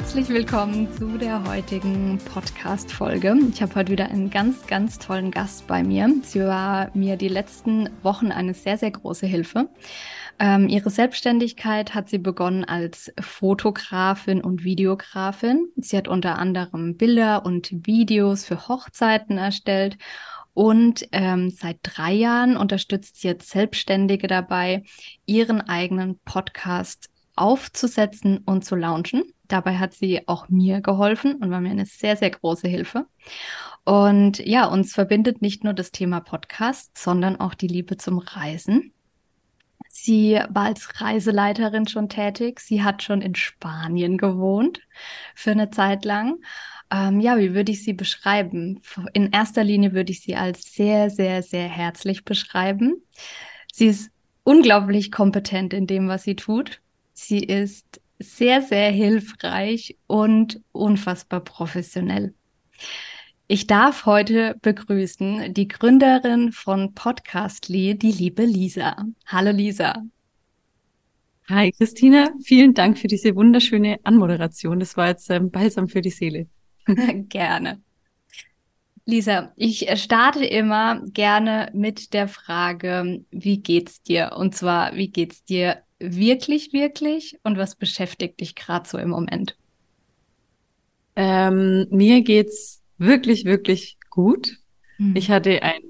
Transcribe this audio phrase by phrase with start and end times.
[0.00, 3.36] Herzlich willkommen zu der heutigen Podcast-Folge.
[3.52, 6.10] Ich habe heute wieder einen ganz, ganz tollen Gast bei mir.
[6.22, 9.68] Sie war mir die letzten Wochen eine sehr, sehr große Hilfe.
[10.38, 15.68] Ähm, ihre Selbstständigkeit hat sie begonnen als Fotografin und Videografin.
[15.76, 19.98] Sie hat unter anderem Bilder und Videos für Hochzeiten erstellt
[20.54, 24.82] und ähm, seit drei Jahren unterstützt sie jetzt Selbstständige dabei,
[25.26, 29.24] ihren eigenen Podcast aufzusetzen und zu launchen.
[29.50, 33.06] Dabei hat sie auch mir geholfen und war mir eine sehr, sehr große Hilfe.
[33.84, 38.92] Und ja, uns verbindet nicht nur das Thema Podcast, sondern auch die Liebe zum Reisen.
[39.88, 42.60] Sie war als Reiseleiterin schon tätig.
[42.60, 44.80] Sie hat schon in Spanien gewohnt
[45.34, 46.36] für eine Zeit lang.
[46.92, 48.80] Ähm, ja, wie würde ich sie beschreiben?
[49.14, 53.02] In erster Linie würde ich sie als sehr, sehr, sehr herzlich beschreiben.
[53.72, 54.12] Sie ist
[54.44, 56.80] unglaublich kompetent in dem, was sie tut.
[57.12, 62.34] Sie ist sehr, sehr hilfreich und unfassbar professionell.
[63.48, 68.96] Ich darf heute begrüßen die Gründerin von Podcastly, die liebe Lisa.
[69.26, 70.04] Hallo Lisa.
[71.48, 74.78] Hi Christina, vielen Dank für diese wunderschöne Anmoderation.
[74.78, 76.46] Das war jetzt ähm, balsam für die Seele.
[76.86, 77.82] gerne.
[79.06, 84.34] Lisa, ich starte immer gerne mit der Frage, wie geht's dir?
[84.36, 89.56] Und zwar, wie geht's dir wirklich, wirklich und was beschäftigt dich gerade so im Moment?
[91.16, 94.56] Ähm, mir geht's wirklich, wirklich gut.
[94.98, 95.16] Mhm.
[95.16, 95.82] Ich hatte ein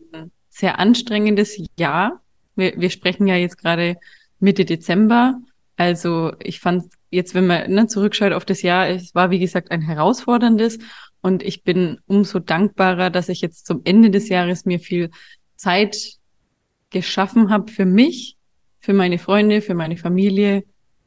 [0.49, 2.21] sehr anstrengendes Jahr.
[2.57, 3.97] Wir, wir sprechen ja jetzt gerade
[4.41, 5.41] Mitte Dezember.
[5.77, 9.71] Also ich fand jetzt, wenn man ne, zurückschaut auf das Jahr, es war wie gesagt
[9.71, 10.79] ein herausforderndes
[11.23, 15.11] und ich bin umso dankbarer, dass ich jetzt zum Ende des Jahres mir viel
[15.57, 15.97] Zeit
[16.91, 18.37] geschaffen habe für mich,
[18.81, 20.65] für meine Freunde, für meine Familie,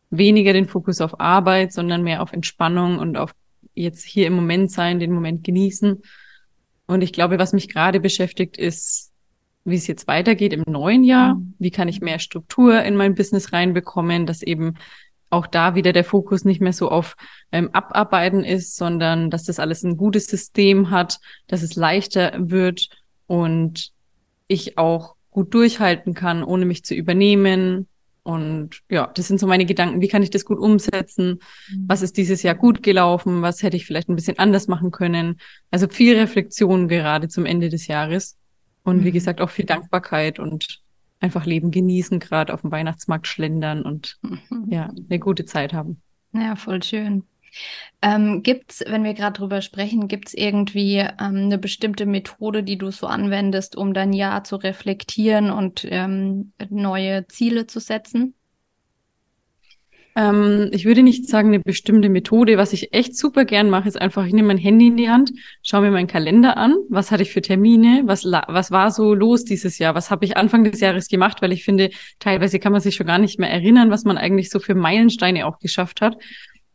[0.10, 3.34] weniger den Fokus auf Arbeit, sondern mehr auf Entspannung und auf
[3.74, 6.02] jetzt hier im Moment sein, den Moment genießen.
[6.86, 9.12] Und ich glaube, was mich gerade beschäftigt, ist,
[9.66, 11.42] wie es jetzt weitergeht im neuen Jahr.
[11.58, 14.76] Wie kann ich mehr Struktur in mein Business reinbekommen, dass eben
[15.30, 17.16] auch da wieder der Fokus nicht mehr so auf
[17.52, 22.90] ähm, Abarbeiten ist, sondern dass das alles ein gutes System hat, dass es leichter wird
[23.26, 23.92] und
[24.48, 27.88] ich auch gut durchhalten kann, ohne mich zu übernehmen.
[28.24, 30.00] Und ja, das sind so meine Gedanken.
[30.00, 31.40] Wie kann ich das gut umsetzen?
[31.70, 31.86] Mhm.
[31.88, 33.42] Was ist dieses Jahr gut gelaufen?
[33.42, 35.40] Was hätte ich vielleicht ein bisschen anders machen können?
[35.72, 38.38] Also viel Reflexion gerade zum Ende des Jahres.
[38.84, 39.04] Und mhm.
[39.04, 40.82] wie gesagt, auch viel Dankbarkeit und
[41.20, 44.66] einfach Leben genießen, gerade auf dem Weihnachtsmarkt schlendern und mhm.
[44.70, 46.02] ja, eine gute Zeit haben.
[46.34, 47.24] Ja, voll schön.
[48.02, 52.64] Ähm, gibt es, wenn wir gerade drüber sprechen, gibt es irgendwie ähm, eine bestimmte Methode,
[52.64, 58.36] die du so anwendest, um dein Jahr zu reflektieren und ähm, neue Ziele zu setzen?
[60.16, 62.58] Ähm, ich würde nicht sagen eine bestimmte Methode.
[62.58, 65.32] Was ich echt super gern mache, ist einfach, ich nehme mein Handy in die Hand,
[65.64, 69.44] schaue mir meinen Kalender an, was hatte ich für Termine, was, was war so los
[69.44, 71.90] dieses Jahr, was habe ich Anfang des Jahres gemacht, weil ich finde,
[72.20, 75.48] teilweise kann man sich schon gar nicht mehr erinnern, was man eigentlich so für Meilensteine
[75.48, 76.18] auch geschafft hat.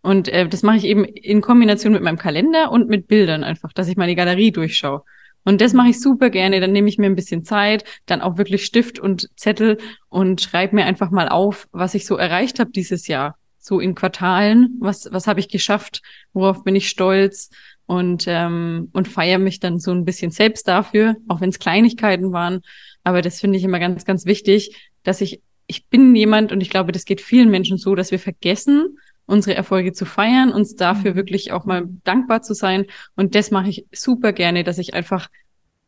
[0.02, 3.72] Und äh, das mache ich eben in Kombination mit meinem Kalender und mit Bildern einfach,
[3.72, 5.02] dass ich meine Galerie durchschaue.
[5.44, 6.60] Und das mache ich super gerne.
[6.60, 9.78] Dann nehme ich mir ein bisschen Zeit, dann auch wirklich Stift und Zettel
[10.08, 13.36] und schreibe mir einfach mal auf, was ich so erreicht habe dieses Jahr.
[13.58, 16.02] So in Quartalen, was, was habe ich geschafft,
[16.32, 17.50] worauf bin ich stolz
[17.86, 22.32] und, ähm, und feiere mich dann so ein bisschen selbst dafür, auch wenn es Kleinigkeiten
[22.32, 22.60] waren.
[23.02, 26.68] Aber das finde ich immer ganz, ganz wichtig, dass ich, ich bin jemand und ich
[26.68, 28.98] glaube, das geht vielen Menschen so, dass wir vergessen,
[29.28, 31.16] unsere Erfolge zu feiern, uns dafür mhm.
[31.16, 32.86] wirklich auch mal dankbar zu sein.
[33.14, 35.28] Und das mache ich super gerne, dass ich einfach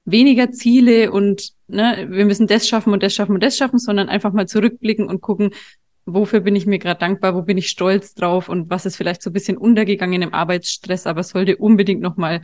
[0.05, 4.09] weniger Ziele und ne, wir müssen das schaffen und das schaffen und das schaffen, sondern
[4.09, 5.51] einfach mal zurückblicken und gucken,
[6.05, 9.23] wofür bin ich mir gerade dankbar, wo bin ich stolz drauf und was ist vielleicht
[9.23, 12.43] so ein bisschen untergegangen im Arbeitsstress, aber sollte unbedingt nochmal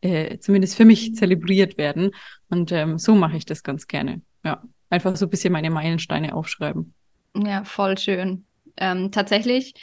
[0.00, 2.10] äh, zumindest für mich zelebriert werden.
[2.50, 4.20] Und ähm, so mache ich das ganz gerne.
[4.44, 6.94] Ja, einfach so ein bisschen meine Meilensteine aufschreiben.
[7.34, 8.44] Ja, voll schön.
[8.76, 9.74] Ähm, tatsächlich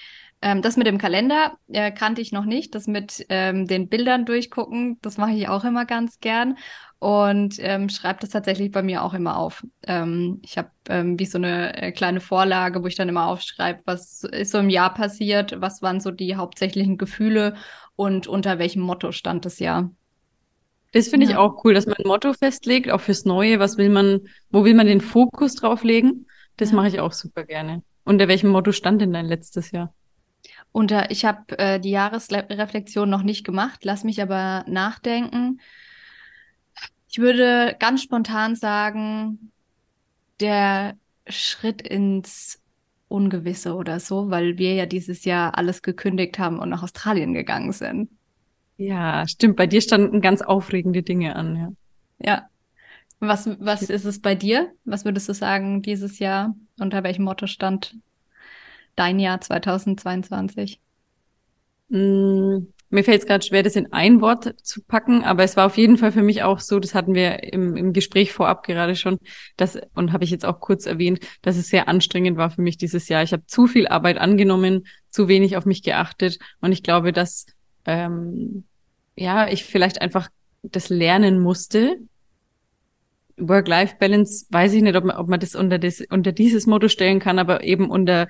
[0.44, 2.76] ähm, das mit dem Kalender äh, kannte ich noch nicht.
[2.76, 6.58] Das mit ähm, den Bildern durchgucken, das mache ich auch immer ganz gern.
[7.00, 9.66] und ähm, schreibe das tatsächlich bei mir auch immer auf.
[9.88, 13.82] Ähm, ich habe ähm, wie so eine äh, kleine Vorlage, wo ich dann immer aufschreibe,
[13.86, 17.56] was ist so im Jahr passiert, was waren so die hauptsächlichen Gefühle
[17.96, 19.92] und unter welchem Motto stand das Jahr.
[20.94, 21.32] Das finde ja.
[21.32, 23.60] ich auch cool, dass man ein Motto festlegt, auch fürs Neue.
[23.60, 26.28] Was will man, wo will man den Fokus drauf legen?
[26.58, 26.76] Das ja.
[26.76, 27.82] mache ich auch super gerne.
[28.06, 29.94] Unter welchem Motto stand denn dein letztes Jahr?
[30.74, 35.62] Unter, ich habe äh, die Jahresreflexion noch nicht gemacht, lass mich aber nachdenken.
[37.08, 39.52] Ich würde ganz spontan sagen,
[40.40, 40.98] der
[41.28, 42.60] Schritt ins
[43.08, 47.72] Ungewisse oder so, weil wir ja dieses Jahr alles gekündigt haben und nach Australien gegangen
[47.72, 48.10] sind.
[48.78, 49.56] Ja, stimmt.
[49.58, 51.72] Bei dir standen ganz aufregende Dinge an, ja.
[52.18, 52.50] Ja.
[53.20, 54.72] Was, was ist es bei dir?
[54.84, 56.56] Was würdest du sagen dieses Jahr?
[56.80, 57.96] Unter welchem Motto stand
[58.96, 60.80] dein Jahr 2022?
[61.90, 65.66] Mm, mir fällt es gerade schwer, das in ein Wort zu packen, aber es war
[65.66, 68.96] auf jeden Fall für mich auch so, das hatten wir im, im Gespräch vorab gerade
[68.96, 69.18] schon,
[69.58, 72.78] das, und habe ich jetzt auch kurz erwähnt, dass es sehr anstrengend war für mich
[72.78, 73.24] dieses Jahr.
[73.24, 77.48] Ich habe zu viel Arbeit angenommen, zu wenig auf mich geachtet und ich glaube, dass
[77.86, 78.64] ähm,
[79.16, 80.30] ja, ich vielleicht einfach
[80.62, 81.98] das lernen musste.
[83.38, 87.20] Work-Life-Balance, weiß ich nicht, ob man, ob man das unter, das unter dieses Motto stellen
[87.20, 88.28] kann, aber eben unter,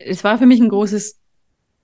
[0.00, 1.18] es war für mich ein großes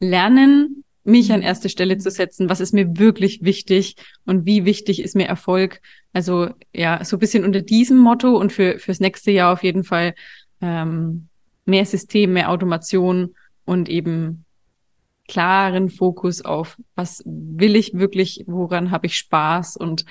[0.01, 2.49] Lernen, mich an erste Stelle zu setzen.
[2.49, 5.81] Was ist mir wirklich wichtig und wie wichtig ist mir Erfolg?
[6.13, 9.85] Also ja, so ein bisschen unter diesem Motto und für fürs nächste Jahr auf jeden
[9.85, 10.15] Fall
[10.61, 11.29] ähm,
[11.67, 14.45] mehr System, mehr Automation und eben
[15.29, 20.05] klaren Fokus auf, was will ich wirklich, woran habe ich Spaß und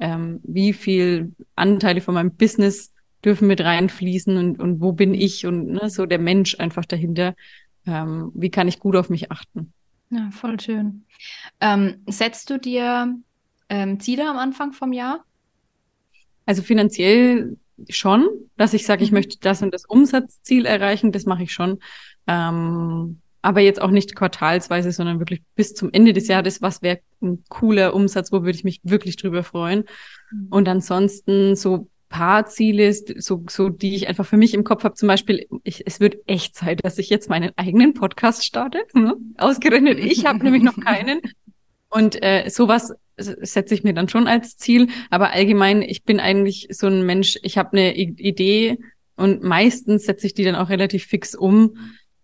[0.00, 2.91] ähm, wie viel Anteile von meinem Business
[3.24, 7.34] dürfen mit reinfließen und, und wo bin ich und ne, so der Mensch einfach dahinter.
[7.86, 9.72] Ähm, wie kann ich gut auf mich achten?
[10.10, 11.04] Ja, voll schön.
[11.60, 13.16] Ähm, setzt du dir
[13.68, 15.24] ähm, Ziele am Anfang vom Jahr?
[16.44, 17.56] Also finanziell
[17.88, 19.18] schon, dass ich sage, ich mhm.
[19.18, 21.78] möchte das und das Umsatzziel erreichen, das mache ich schon.
[22.26, 27.00] Ähm, aber jetzt auch nicht quartalsweise, sondern wirklich bis zum Ende des Jahres, was wäre
[27.20, 29.84] ein cooler Umsatz, wo würde ich mich wirklich drüber freuen.
[30.30, 30.46] Mhm.
[30.50, 34.94] Und ansonsten so paar Ziele, so, so die ich einfach für mich im Kopf habe,
[34.94, 38.84] zum Beispiel, ich, es wird echt Zeit, dass ich jetzt meinen eigenen Podcast starte.
[38.92, 39.16] Ne?
[39.38, 41.20] Ausgerechnet, ich habe nämlich noch keinen.
[41.88, 44.88] Und äh, sowas setze ich mir dann schon als Ziel.
[45.10, 48.78] Aber allgemein, ich bin eigentlich so ein Mensch, ich habe eine Idee
[49.16, 51.74] und meistens setze ich die dann auch relativ fix um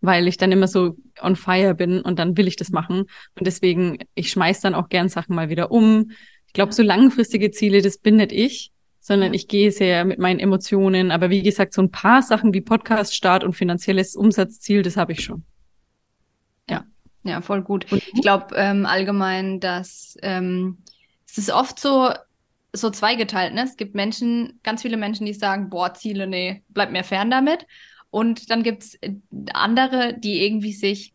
[0.00, 3.00] weil ich dann immer so on fire bin und dann will ich das machen.
[3.00, 6.12] Und deswegen, ich schmeiß dann auch gern Sachen mal wieder um.
[6.46, 8.70] Ich glaube, so langfristige Ziele, das bin nicht ich,
[9.00, 11.10] sondern ich gehe sehr mit meinen Emotionen.
[11.10, 15.22] Aber wie gesagt, so ein paar Sachen wie Podcast-Start und finanzielles Umsatzziel, das habe ich
[15.22, 15.44] schon.
[16.68, 16.84] Ja.
[17.24, 17.86] Ja, voll gut.
[17.90, 20.78] Ich glaube ähm, allgemein, dass ähm,
[21.28, 22.10] es ist oft so,
[22.72, 23.54] so zweigeteilt.
[23.54, 23.64] Ne?
[23.64, 27.66] Es gibt Menschen, ganz viele Menschen, die sagen, boah, Ziele, nee, bleib mir fern damit.
[28.10, 29.14] Und dann gibt es äh,
[29.52, 31.12] andere, die irgendwie sich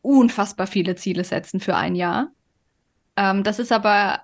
[0.00, 2.28] unfassbar viele Ziele setzen für ein Jahr.
[3.16, 4.20] Ähm, das ist aber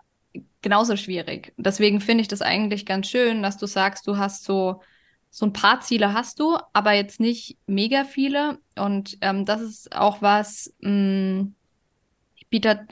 [0.62, 1.52] genauso schwierig.
[1.56, 4.82] Deswegen finde ich das eigentlich ganz schön, dass du sagst, du hast so,
[5.30, 8.58] so ein paar Ziele hast du, aber jetzt nicht mega viele.
[8.76, 11.54] Und ähm, das ist auch was, mh, mm,
[12.36, 12.86] ich biete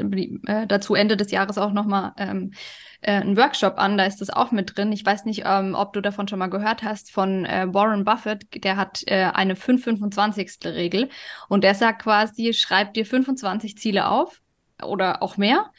[0.47, 2.53] äh, dazu Ende des Jahres auch nochmal ähm,
[3.01, 4.93] äh, einen Workshop an, da ist das auch mit drin.
[4.93, 8.65] Ich weiß nicht, ähm, ob du davon schon mal gehört hast, von äh, Warren Buffett,
[8.65, 11.09] der hat äh, eine 5-25-Regel
[11.49, 14.43] und der sagt quasi, schreib dir 25 Ziele auf
[14.83, 15.71] oder auch mehr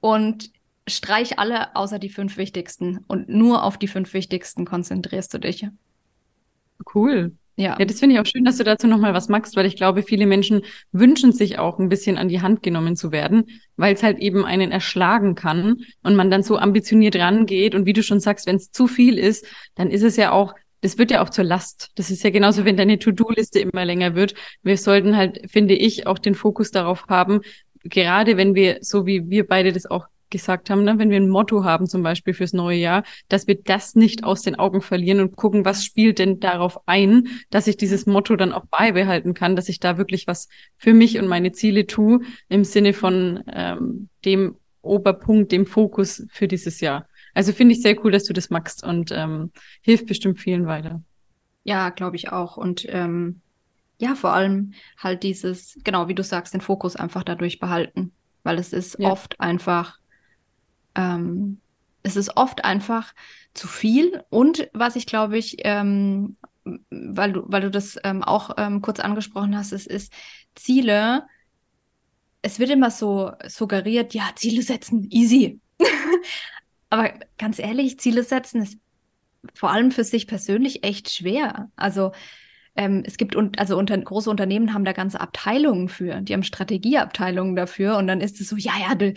[0.00, 0.50] und
[0.86, 5.66] streich alle außer die fünf wichtigsten und nur auf die fünf wichtigsten konzentrierst du dich.
[6.94, 7.32] Cool.
[7.56, 7.76] Ja.
[7.78, 10.02] ja, das finde ich auch schön, dass du dazu nochmal was magst, weil ich glaube,
[10.02, 13.44] viele Menschen wünschen sich auch ein bisschen an die Hand genommen zu werden,
[13.76, 17.76] weil es halt eben einen erschlagen kann und man dann so ambitioniert rangeht.
[17.76, 20.54] Und wie du schon sagst, wenn es zu viel ist, dann ist es ja auch,
[20.80, 21.92] das wird ja auch zur Last.
[21.94, 24.34] Das ist ja genauso, wenn deine To-Do-Liste immer länger wird.
[24.64, 27.40] Wir sollten halt, finde ich, auch den Fokus darauf haben,
[27.84, 31.28] gerade wenn wir, so wie wir beide das auch gesagt haben, ne, wenn wir ein
[31.28, 35.20] Motto haben, zum Beispiel fürs neue Jahr, dass wir das nicht aus den Augen verlieren
[35.20, 39.54] und gucken, was spielt denn darauf ein, dass ich dieses Motto dann auch beibehalten kann,
[39.54, 44.08] dass ich da wirklich was für mich und meine Ziele tue, im Sinne von ähm,
[44.24, 47.06] dem Oberpunkt, dem Fokus für dieses Jahr.
[47.32, 51.00] Also finde ich sehr cool, dass du das magst und ähm, hilft bestimmt vielen weiter.
[51.62, 52.56] Ja, glaube ich auch.
[52.56, 53.40] Und ähm,
[53.98, 58.12] ja, vor allem halt dieses, genau wie du sagst, den Fokus einfach dadurch behalten.
[58.42, 59.10] Weil es ist ja.
[59.10, 59.98] oft einfach
[60.94, 61.60] ähm,
[62.02, 63.14] es ist oft einfach
[63.54, 64.22] zu viel.
[64.30, 66.36] Und was ich glaube ich, ähm,
[66.90, 70.12] weil du, weil du das ähm, auch ähm, kurz angesprochen hast, es ist
[70.54, 71.26] Ziele.
[72.42, 75.60] Es wird immer so suggeriert, ja, Ziele setzen, easy.
[76.90, 78.78] Aber ganz ehrlich, Ziele setzen ist
[79.52, 81.70] vor allem für sich persönlich echt schwer.
[81.76, 82.12] Also
[82.76, 86.42] ähm, es gibt un also unter große Unternehmen haben da ganze Abteilungen für, die haben
[86.42, 89.14] Strategieabteilungen dafür und dann ist es so, ja, ja, du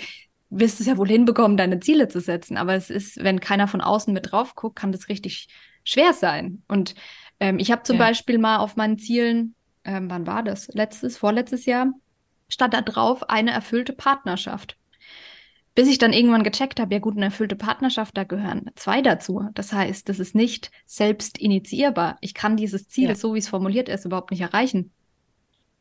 [0.50, 2.58] wirst es ja wohl hinbekommen, deine Ziele zu setzen.
[2.58, 5.48] Aber es ist, wenn keiner von außen mit drauf guckt, kann das richtig
[5.84, 6.64] schwer sein.
[6.68, 6.96] Und
[7.40, 8.06] ähm, ich habe zum ja.
[8.06, 10.68] Beispiel mal auf meinen Zielen, ähm, wann war das?
[10.74, 11.94] Letztes, vorletztes Jahr,
[12.50, 14.78] stand da drauf eine erfüllte Partnerschaft.
[15.76, 19.48] Bis ich dann irgendwann gecheckt habe, ja gut, eine erfüllte Partnerschaft, da gehören zwei dazu.
[19.54, 22.18] Das heißt, das ist nicht selbst initiierbar.
[22.20, 23.16] Ich kann dieses Ziel, ja.
[23.16, 24.92] so wie es formuliert ist, überhaupt nicht erreichen.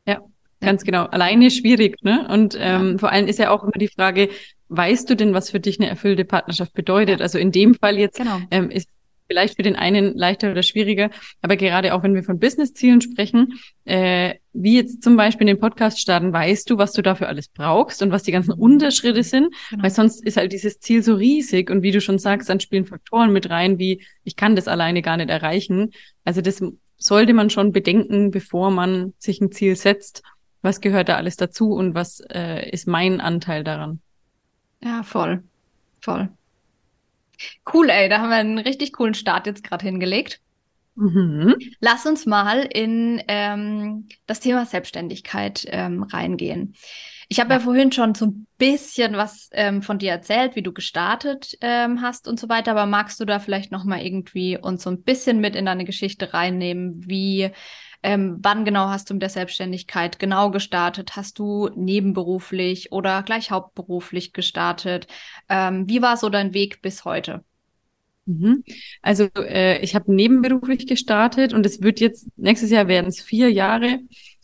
[0.05, 0.21] Ja,
[0.61, 1.05] ganz genau.
[1.05, 2.27] Alleine schwierig, ne?
[2.29, 2.97] Und ähm, ja.
[2.99, 4.29] vor allem ist ja auch immer die Frage,
[4.69, 7.19] weißt du denn, was für dich eine erfüllte Partnerschaft bedeutet?
[7.19, 7.23] Ja.
[7.23, 8.39] Also in dem Fall jetzt genau.
[8.51, 8.89] ähm, ist
[9.27, 11.09] vielleicht für den einen leichter oder schwieriger,
[11.41, 15.99] aber gerade auch wenn wir von Business-Zielen sprechen, äh, wie jetzt zum Beispiel den Podcast
[15.99, 19.83] starten, weißt du, was du dafür alles brauchst und was die ganzen Unterschritte sind, genau.
[19.83, 22.85] weil sonst ist halt dieses Ziel so riesig und wie du schon sagst, dann spielen
[22.85, 25.91] Faktoren mit rein, wie ich kann das alleine gar nicht erreichen.
[26.23, 26.63] Also das
[26.97, 30.23] sollte man schon bedenken, bevor man sich ein Ziel setzt.
[30.61, 34.01] Was gehört da alles dazu und was äh, ist mein Anteil daran?
[34.81, 35.43] Ja, voll.
[36.01, 36.29] Voll.
[37.71, 40.41] Cool, ey, da haben wir einen richtig coolen Start jetzt gerade hingelegt.
[40.95, 41.55] Mhm.
[41.79, 46.73] Lass uns mal in ähm, das Thema Selbstständigkeit ähm, reingehen.
[47.29, 47.57] Ich habe ja.
[47.57, 47.63] ja.
[47.63, 52.27] vorhin schon so ein bisschen was ähm, von dir erzählt, wie du gestartet ähm, hast
[52.27, 55.39] und so weiter, aber magst du da vielleicht noch mal irgendwie uns so ein bisschen
[55.39, 57.51] mit in deine Geschichte reinnehmen, wie
[58.03, 61.15] ähm, wann genau hast du mit der Selbstständigkeit genau gestartet?
[61.15, 65.07] Hast du nebenberuflich oder gleich hauptberuflich gestartet?
[65.49, 67.43] Ähm, wie war so dein Weg bis heute?
[68.25, 68.63] Mhm.
[69.01, 73.51] Also äh, ich habe nebenberuflich gestartet und es wird jetzt, nächstes Jahr werden es vier
[73.51, 73.99] Jahre,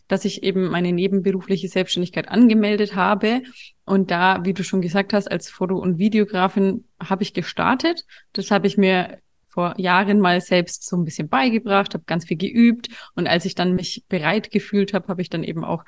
[0.08, 3.42] dass ich eben meine nebenberufliche Selbstständigkeit angemeldet habe.
[3.84, 8.04] Und da, wie du schon gesagt hast, als Foto- und Videografin habe ich gestartet.
[8.32, 9.18] Das habe ich mir
[9.54, 13.54] vor Jahren mal selbst so ein bisschen beigebracht, habe ganz viel geübt und als ich
[13.54, 15.84] dann mich bereit gefühlt habe, habe ich dann eben auch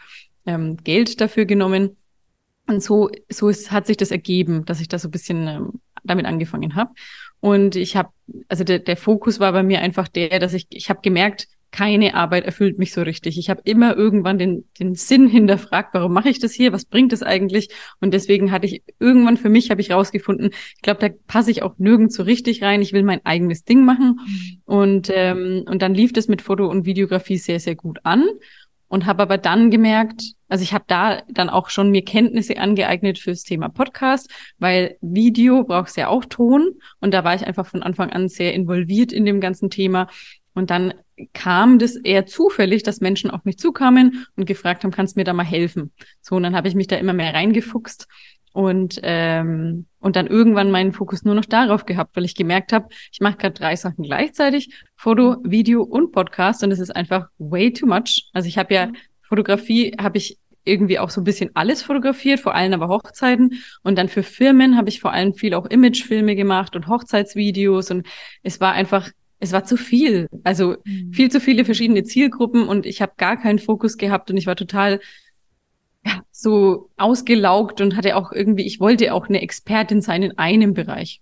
[0.46, 1.96] ähm, Geld dafür genommen.
[2.68, 5.73] Und so, so ist, hat sich das ergeben, dass ich da so ein bisschen ähm,
[6.04, 6.92] damit angefangen habe.
[7.40, 8.11] Und ich habe,
[8.49, 12.14] also der, der Fokus war bei mir einfach der, dass ich, ich habe gemerkt, keine
[12.14, 13.37] Arbeit erfüllt mich so richtig.
[13.37, 16.73] Ich habe immer irgendwann den, den Sinn hinterfragt, warum mache ich das hier?
[16.73, 17.68] Was bringt es eigentlich?
[18.00, 21.62] Und deswegen hatte ich irgendwann für mich habe ich rausgefunden, ich glaube, da passe ich
[21.62, 22.80] auch nirgends so richtig rein.
[22.80, 24.21] Ich will mein eigenes Ding machen.
[24.26, 24.62] Mhm.
[24.64, 28.25] Und, ähm, und dann lief das mit Foto und Videografie sehr, sehr gut an.
[28.88, 33.18] Und habe aber dann gemerkt, also ich habe da dann auch schon mir Kenntnisse angeeignet
[33.18, 37.83] fürs Thema Podcast, weil Video braucht ja auch Ton und da war ich einfach von
[37.83, 40.06] Anfang an sehr involviert in dem ganzen Thema
[40.56, 40.94] und dann
[41.34, 45.25] kam das eher zufällig, dass Menschen auf mich zukamen und gefragt haben, kannst du mir
[45.25, 45.92] da mal helfen?
[46.22, 48.08] So, und dann habe ich mich da immer mehr reingefuchst
[48.52, 52.88] und ähm, und dann irgendwann meinen Fokus nur noch darauf gehabt, weil ich gemerkt habe,
[53.12, 57.70] ich mache gerade drei Sachen gleichzeitig: Foto, Video und Podcast, und es ist einfach way
[57.70, 58.30] too much.
[58.32, 62.54] Also ich habe ja Fotografie, habe ich irgendwie auch so ein bisschen alles fotografiert, vor
[62.54, 63.62] allem aber Hochzeiten.
[63.82, 67.90] Und dann für Firmen habe ich vor allem viel auch Imagefilme gemacht und Hochzeitsvideos.
[67.90, 68.06] Und
[68.42, 70.28] es war einfach es war zu viel.
[70.44, 71.12] Also mhm.
[71.12, 74.56] viel zu viele verschiedene Zielgruppen und ich habe gar keinen Fokus gehabt und ich war
[74.56, 75.00] total
[76.04, 80.74] ja, so ausgelaugt und hatte auch irgendwie, ich wollte auch eine Expertin sein in einem
[80.74, 81.20] Bereich.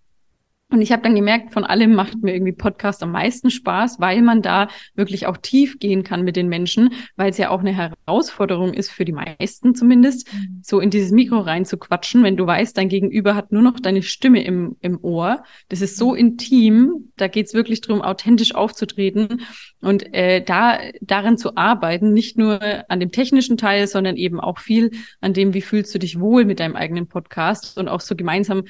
[0.74, 4.22] Und ich habe dann gemerkt, von allem macht mir irgendwie Podcast am meisten Spaß, weil
[4.22, 4.66] man da
[4.96, 8.90] wirklich auch tief gehen kann mit den Menschen, weil es ja auch eine Herausforderung ist
[8.90, 10.62] für die meisten zumindest, mhm.
[10.64, 14.42] so in dieses Mikro reinzuquatschen, wenn du weißt, dein Gegenüber hat nur noch deine Stimme
[14.42, 15.44] im, im Ohr.
[15.68, 19.42] Das ist so intim, da geht's wirklich darum, authentisch aufzutreten
[19.80, 24.58] und äh, da daran zu arbeiten, nicht nur an dem technischen Teil, sondern eben auch
[24.58, 24.90] viel
[25.20, 28.64] an dem, wie fühlst du dich wohl mit deinem eigenen Podcast und auch so gemeinsam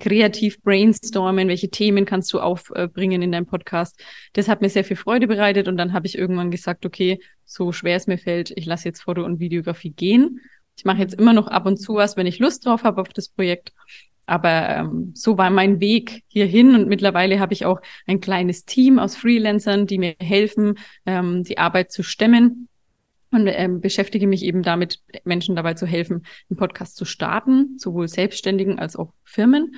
[0.00, 4.02] kreativ brainstormen, welche Themen kannst du aufbringen in deinem Podcast.
[4.32, 7.70] Das hat mir sehr viel Freude bereitet und dann habe ich irgendwann gesagt, okay, so
[7.70, 10.40] schwer es mir fällt, ich lasse jetzt Foto und Videografie gehen.
[10.76, 13.10] Ich mache jetzt immer noch ab und zu was, wenn ich Lust drauf habe auf
[13.10, 13.72] das Projekt.
[14.26, 18.98] Aber ähm, so war mein Weg hierhin und mittlerweile habe ich auch ein kleines Team
[18.98, 22.69] aus Freelancern, die mir helfen, ähm, die Arbeit zu stemmen
[23.30, 28.08] und ähm, beschäftige mich eben damit, Menschen dabei zu helfen, einen Podcast zu starten, sowohl
[28.08, 29.76] Selbstständigen als auch Firmen.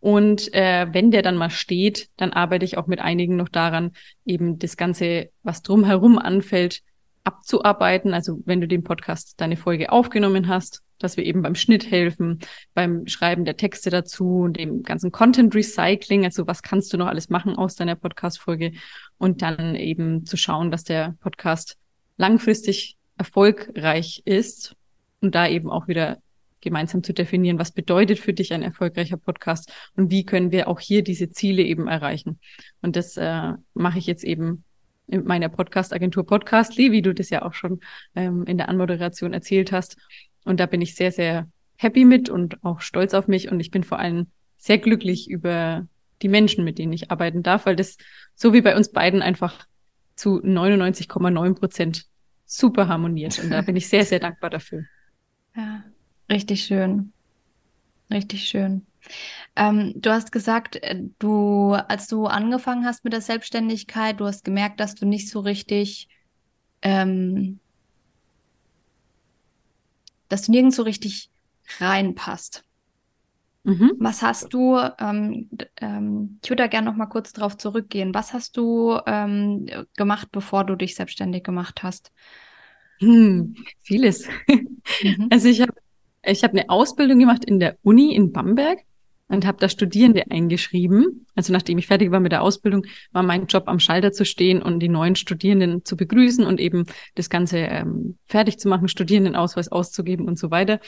[0.00, 3.92] Und äh, wenn der dann mal steht, dann arbeite ich auch mit einigen noch daran,
[4.24, 6.82] eben das Ganze, was drumherum anfällt,
[7.24, 8.14] abzuarbeiten.
[8.14, 12.38] Also wenn du den Podcast, deine Folge aufgenommen hast, dass wir eben beim Schnitt helfen,
[12.72, 17.28] beim Schreiben der Texte dazu, dem ganzen Content Recycling, also was kannst du noch alles
[17.28, 18.72] machen aus deiner Podcast-Folge
[19.18, 21.76] und dann eben zu schauen, dass der Podcast
[22.16, 24.76] langfristig erfolgreich ist
[25.20, 26.18] und da eben auch wieder
[26.60, 30.80] gemeinsam zu definieren, was bedeutet für dich ein erfolgreicher Podcast und wie können wir auch
[30.80, 32.40] hier diese Ziele eben erreichen.
[32.82, 34.64] Und das äh, mache ich jetzt eben
[35.06, 37.80] in meiner Podcast-Agentur Podcastly, wie du das ja auch schon
[38.14, 39.96] ähm, in der Anmoderation erzählt hast.
[40.44, 43.50] Und da bin ich sehr, sehr happy mit und auch stolz auf mich.
[43.50, 44.26] Und ich bin vor allem
[44.58, 45.86] sehr glücklich über
[46.22, 47.98] die Menschen, mit denen ich arbeiten darf, weil das
[48.34, 49.66] so wie bei uns beiden einfach
[50.16, 52.06] zu 99,9 Prozent
[52.44, 53.38] super harmoniert.
[53.38, 54.84] Und da bin ich sehr, sehr dankbar dafür.
[55.54, 55.84] Ja,
[56.30, 57.12] richtig schön.
[58.10, 58.86] Richtig schön.
[59.54, 64.44] Ähm, du hast gesagt, äh, du, als du angefangen hast mit der Selbstständigkeit, du hast
[64.44, 66.08] gemerkt, dass du nicht so richtig,
[66.82, 67.60] ähm,
[70.28, 71.30] dass du nirgends so richtig
[71.78, 72.64] reinpasst.
[73.66, 73.94] Mhm.
[73.98, 78.14] Was hast du, ähm, ähm, ich würde da gerne noch mal kurz darauf zurückgehen.
[78.14, 82.12] Was hast du ähm, gemacht, bevor du dich selbstständig gemacht hast?
[83.00, 84.28] Hm, vieles.
[84.48, 84.72] Mhm.
[85.30, 85.72] Also ich habe
[86.24, 88.78] ich hab eine Ausbildung gemacht in der Uni in Bamberg
[89.26, 91.26] und habe da Studierende eingeschrieben.
[91.34, 94.62] Also nachdem ich fertig war mit der Ausbildung, war mein Job am Schalter zu stehen
[94.62, 99.72] und die neuen Studierenden zu begrüßen und eben das Ganze ähm, fertig zu machen, Studierendenausweis
[99.72, 100.78] auszugeben und so weiter.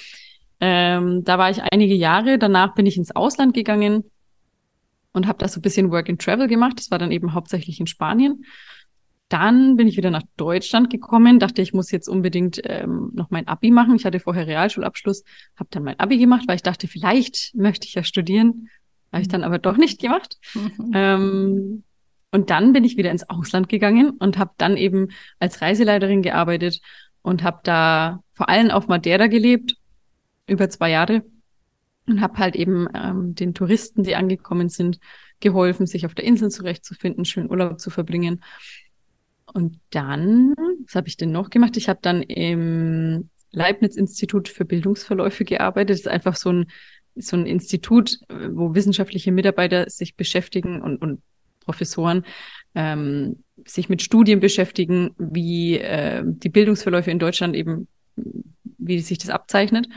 [0.61, 2.39] Ähm, da war ich einige Jahre.
[2.39, 4.05] Danach bin ich ins Ausland gegangen
[5.13, 6.79] und habe da so ein bisschen Work and Travel gemacht.
[6.79, 8.45] Das war dann eben hauptsächlich in Spanien.
[9.29, 13.47] Dann bin ich wieder nach Deutschland gekommen, dachte, ich muss jetzt unbedingt ähm, noch mein
[13.47, 13.95] Abi machen.
[13.95, 15.23] Ich hatte vorher Realschulabschluss,
[15.57, 18.69] habe dann mein Abi gemacht, weil ich dachte, vielleicht möchte ich ja studieren.
[19.13, 20.39] Habe ich dann aber doch nicht gemacht.
[20.55, 20.91] Mhm.
[20.95, 21.85] Ähm,
[22.31, 26.81] und dann bin ich wieder ins Ausland gegangen und habe dann eben als Reiseleiterin gearbeitet
[27.23, 29.77] und habe da vor allem auf Madeira gelebt,
[30.49, 31.23] über zwei Jahre.
[32.07, 34.99] Und habe halt eben ähm, den Touristen, die angekommen sind,
[35.41, 38.43] geholfen, sich auf der Insel zurechtzufinden, schön Urlaub zu verbringen.
[39.53, 40.55] Und dann,
[40.87, 41.77] was habe ich denn noch gemacht?
[41.77, 45.91] Ich habe dann im Leibniz-Institut für Bildungsverläufe gearbeitet.
[45.91, 46.71] Das ist einfach so ein,
[47.15, 51.23] so ein Institut, wo wissenschaftliche Mitarbeiter sich beschäftigen und, und
[51.61, 52.25] Professoren
[52.75, 57.89] ähm, sich mit Studien beschäftigen, wie äh, die Bildungsverläufe in Deutschland eben,
[58.79, 59.89] wie sich das abzeichnet.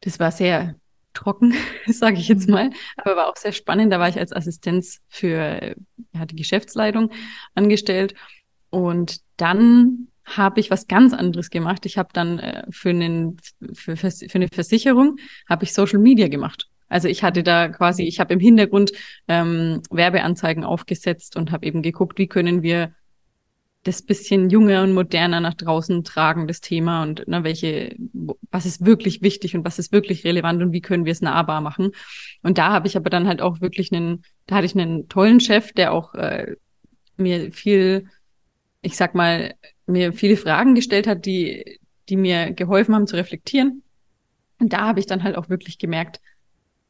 [0.00, 0.76] Das war sehr
[1.14, 1.54] trocken,
[1.86, 2.54] sage ich jetzt mhm.
[2.54, 3.92] mal, aber war auch sehr spannend.
[3.92, 5.74] Da war ich als Assistenz für
[6.12, 7.10] ja, die Geschäftsleitung
[7.54, 8.14] angestellt
[8.70, 11.86] und dann habe ich was ganz anderes gemacht.
[11.86, 13.38] Ich habe dann äh, für, einen,
[13.72, 15.16] für, für eine Versicherung
[15.48, 16.68] habe ich Social Media gemacht.
[16.88, 18.92] Also ich hatte da quasi, ich habe im Hintergrund
[19.26, 22.94] ähm, Werbeanzeigen aufgesetzt und habe eben geguckt, wie können wir
[23.88, 27.96] das bisschen jünger und moderner nach draußen tragen, das Thema und ne, welche,
[28.50, 31.60] was ist wirklich wichtig und was ist wirklich relevant und wie können wir es nahbar
[31.60, 31.90] machen.
[32.42, 35.40] Und da habe ich aber dann halt auch wirklich einen, da hatte ich einen tollen
[35.40, 36.54] Chef, der auch äh,
[37.16, 38.08] mir viel
[38.82, 39.54] ich sag mal,
[39.86, 43.82] mir viele Fragen gestellt hat, die, die mir geholfen haben zu reflektieren.
[44.60, 46.20] Und da habe ich dann halt auch wirklich gemerkt,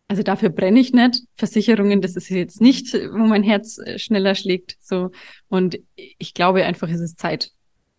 [0.09, 1.23] also dafür brenne ich nicht.
[1.37, 4.77] Versicherungen, das ist jetzt nicht, wo mein Herz äh, schneller schlägt.
[4.81, 5.11] So.
[5.49, 7.53] Und ich glaube einfach, es ist Zeit,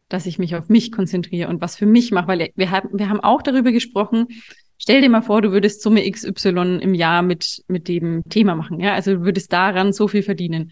[0.09, 3.09] dass ich mich auf mich konzentriere und was für mich mache, weil wir haben, wir
[3.09, 4.25] haben auch darüber gesprochen.
[4.79, 8.79] Stell dir mal vor, du würdest Summe XY im Jahr mit, mit dem Thema machen.
[8.79, 10.71] Ja, also du würdest daran so viel verdienen.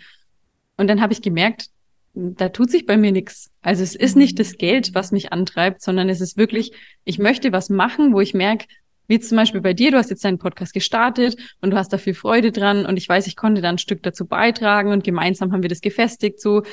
[0.75, 1.69] Und dann habe ich gemerkt,
[2.15, 3.51] da tut sich bei mir nichts.
[3.61, 6.71] Also es ist nicht das Geld, was mich antreibt, sondern es ist wirklich,
[7.03, 8.65] ich möchte was machen, wo ich merke,
[9.07, 11.97] wie zum Beispiel bei dir, du hast jetzt deinen Podcast gestartet und du hast da
[11.97, 15.51] viel Freude dran und ich weiß, ich konnte da ein Stück dazu beitragen und gemeinsam
[15.51, 16.39] haben wir das gefestigt.
[16.39, 16.63] So,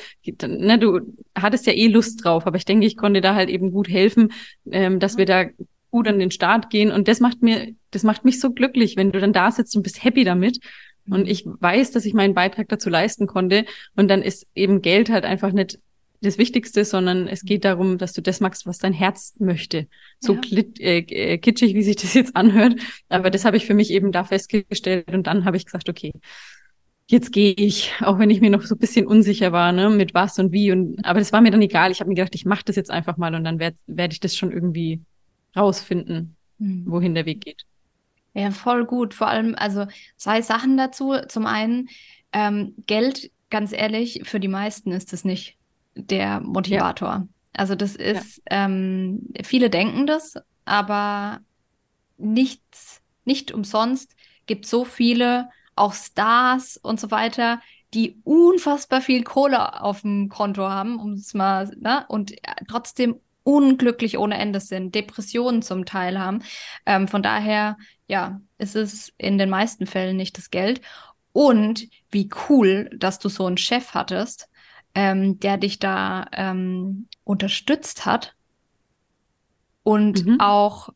[0.43, 1.01] ne, du
[1.35, 4.31] hattest ja eh Lust drauf, aber ich denke, ich konnte da halt eben gut helfen,
[4.71, 5.45] ähm, dass wir da
[5.91, 9.11] gut an den Start gehen und das macht mir, das macht mich so glücklich, wenn
[9.11, 10.59] du dann da sitzt und bist happy damit
[11.09, 11.27] und mhm.
[11.27, 13.65] ich weiß, dass ich meinen Beitrag dazu leisten konnte.
[13.95, 15.79] Und dann ist eben Geld halt einfach nicht
[16.21, 19.87] das Wichtigste, sondern es geht darum, dass du das magst, was dein Herz möchte.
[20.19, 20.63] So ja.
[20.79, 22.79] äh, äh, kitschig, wie sich das jetzt anhört.
[23.09, 25.13] Aber das habe ich für mich eben da festgestellt.
[25.13, 26.11] Und dann habe ich gesagt, okay,
[27.07, 30.13] jetzt gehe ich, auch wenn ich mir noch so ein bisschen unsicher war, ne, mit
[30.13, 30.71] was und wie.
[30.71, 31.91] Und aber das war mir dann egal.
[31.91, 34.19] Ich habe mir gedacht, ich mache das jetzt einfach mal und dann werde werd ich
[34.19, 35.01] das schon irgendwie
[35.55, 36.83] rausfinden, mhm.
[36.87, 37.65] wohin der Weg geht.
[38.33, 39.13] Ja, voll gut.
[39.13, 41.13] Vor allem, also zwei Sachen dazu.
[41.29, 41.87] Zum einen,
[42.33, 45.57] ähm, Geld, ganz ehrlich, für die meisten ist es nicht
[45.95, 47.09] der Motivator.
[47.09, 47.27] Ja.
[47.53, 48.65] Also das ist, ja.
[48.65, 51.39] ähm, viele denken das, aber
[52.17, 57.61] nichts, nicht umsonst gibt so viele, auch Stars und so weiter,
[57.93, 62.33] die unfassbar viel Kohle auf dem Konto haben, um es mal, ne, und
[62.67, 66.43] trotzdem unglücklich ohne Ende sind, Depressionen zum Teil haben.
[66.85, 67.77] Ähm, von daher,
[68.07, 70.81] ja, ist es in den meisten Fällen nicht das Geld.
[71.31, 74.49] Und wie cool, dass du so einen Chef hattest,
[74.95, 78.35] ähm, der dich da ähm, unterstützt hat
[79.83, 80.39] und mhm.
[80.39, 80.89] auch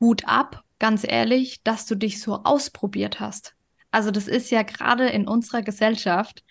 [0.00, 3.54] Hut ab ganz ehrlich, dass du dich so ausprobiert hast.
[3.92, 6.42] Also das ist ja gerade in unserer Gesellschaft,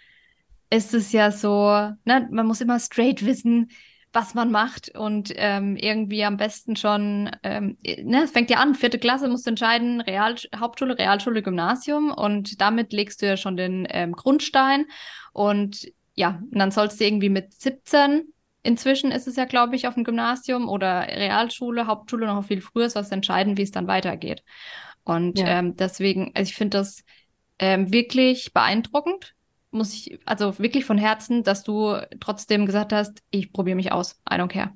[0.69, 1.67] ist es ja so,
[2.05, 3.71] ne, man muss immer straight wissen,
[4.13, 8.75] was man macht und ähm, irgendwie am besten schon, ähm, ne, es fängt ja an,
[8.75, 13.57] vierte Klasse musst du entscheiden, Real, Hauptschule, Realschule, Gymnasium und damit legst du ja schon
[13.57, 14.85] den ähm, Grundstein
[15.33, 19.87] und ja, und dann sollst du irgendwie mit 17 Inzwischen ist es ja, glaube ich,
[19.87, 24.43] auf dem Gymnasium oder Realschule, Hauptschule noch viel früher, sollst entscheiden, wie es dann weitergeht.
[25.05, 25.59] Und ja.
[25.59, 27.05] ähm, deswegen, also ich finde das
[27.57, 29.33] ähm, wirklich beeindruckend,
[29.71, 34.19] muss ich, also wirklich von Herzen, dass du trotzdem gesagt hast, ich probiere mich aus.
[34.29, 34.73] I don't care.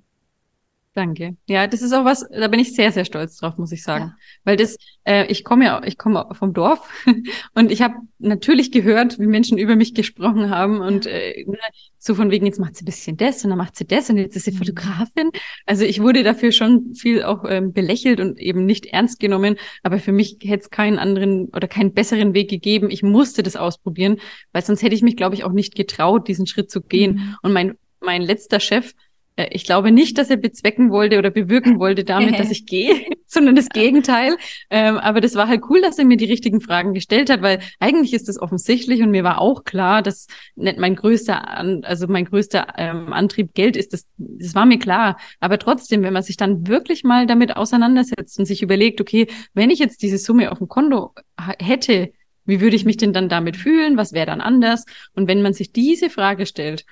[0.95, 1.37] Danke.
[1.47, 4.05] Ja, das ist auch was, da bin ich sehr, sehr stolz drauf, muss ich sagen.
[4.05, 4.15] Ja.
[4.43, 6.87] Weil das, äh, ich komme ja, ich komme vom Dorf
[7.55, 11.57] und ich habe natürlich gehört, wie Menschen über mich gesprochen haben und äh, ne,
[11.97, 14.17] so von wegen, jetzt macht sie ein bisschen das und dann macht sie das und
[14.19, 14.57] jetzt ist sie mhm.
[14.57, 15.31] Fotografin.
[15.65, 19.97] Also ich wurde dafür schon viel auch ähm, belächelt und eben nicht ernst genommen, aber
[19.97, 22.91] für mich hätte es keinen anderen oder keinen besseren Weg gegeben.
[22.91, 24.17] Ich musste das ausprobieren,
[24.51, 27.13] weil sonst hätte ich mich, glaube ich, auch nicht getraut, diesen Schritt zu gehen.
[27.15, 27.35] Mhm.
[27.41, 28.93] Und mein, mein letzter Chef,
[29.35, 33.55] ich glaube nicht, dass er bezwecken wollte oder bewirken wollte damit, dass ich gehe, sondern
[33.55, 34.37] das Gegenteil.
[34.69, 37.59] Ähm, aber das war halt cool, dass er mir die richtigen Fragen gestellt hat, weil
[37.79, 42.25] eigentlich ist das offensichtlich und mir war auch klar, dass nicht mein größter, also mein
[42.25, 43.93] größter ähm, Antrieb Geld ist.
[43.93, 45.17] Das, das war mir klar.
[45.39, 49.71] Aber trotzdem, wenn man sich dann wirklich mal damit auseinandersetzt und sich überlegt, okay, wenn
[49.71, 51.13] ich jetzt diese Summe auf dem Konto
[51.59, 52.11] hätte,
[52.45, 53.97] wie würde ich mich denn dann damit fühlen?
[53.97, 54.85] Was wäre dann anders?
[55.13, 56.85] Und wenn man sich diese Frage stellt,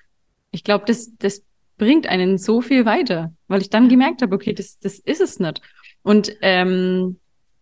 [0.52, 1.44] ich glaube, das, das
[1.82, 5.40] bringt einen so viel weiter, weil ich dann gemerkt habe, okay, das, das ist es
[5.40, 5.64] nicht.
[6.04, 7.20] Und ähm,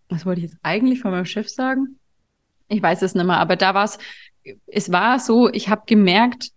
[0.09, 1.97] was wollte ich jetzt eigentlich von meinem Chef sagen?
[2.67, 3.97] Ich weiß es nicht mehr, aber da war es,
[4.67, 6.49] es war so, ich habe gemerkt,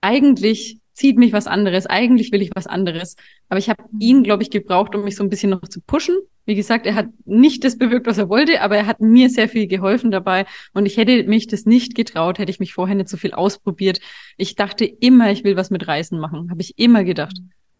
[0.00, 3.14] eigentlich zieht mich was anderes, eigentlich will ich was anderes.
[3.50, 6.16] Aber ich habe ihn, glaube ich, gebraucht, um mich so ein bisschen noch zu pushen.
[6.50, 9.48] Wie gesagt, er hat nicht das bewirkt, was er wollte, aber er hat mir sehr
[9.48, 10.46] viel geholfen dabei.
[10.72, 14.00] Und ich hätte mich das nicht getraut, hätte ich mich vorher nicht so viel ausprobiert.
[14.36, 16.50] Ich dachte immer, ich will was mit Reisen machen.
[16.50, 17.36] Habe ich immer gedacht.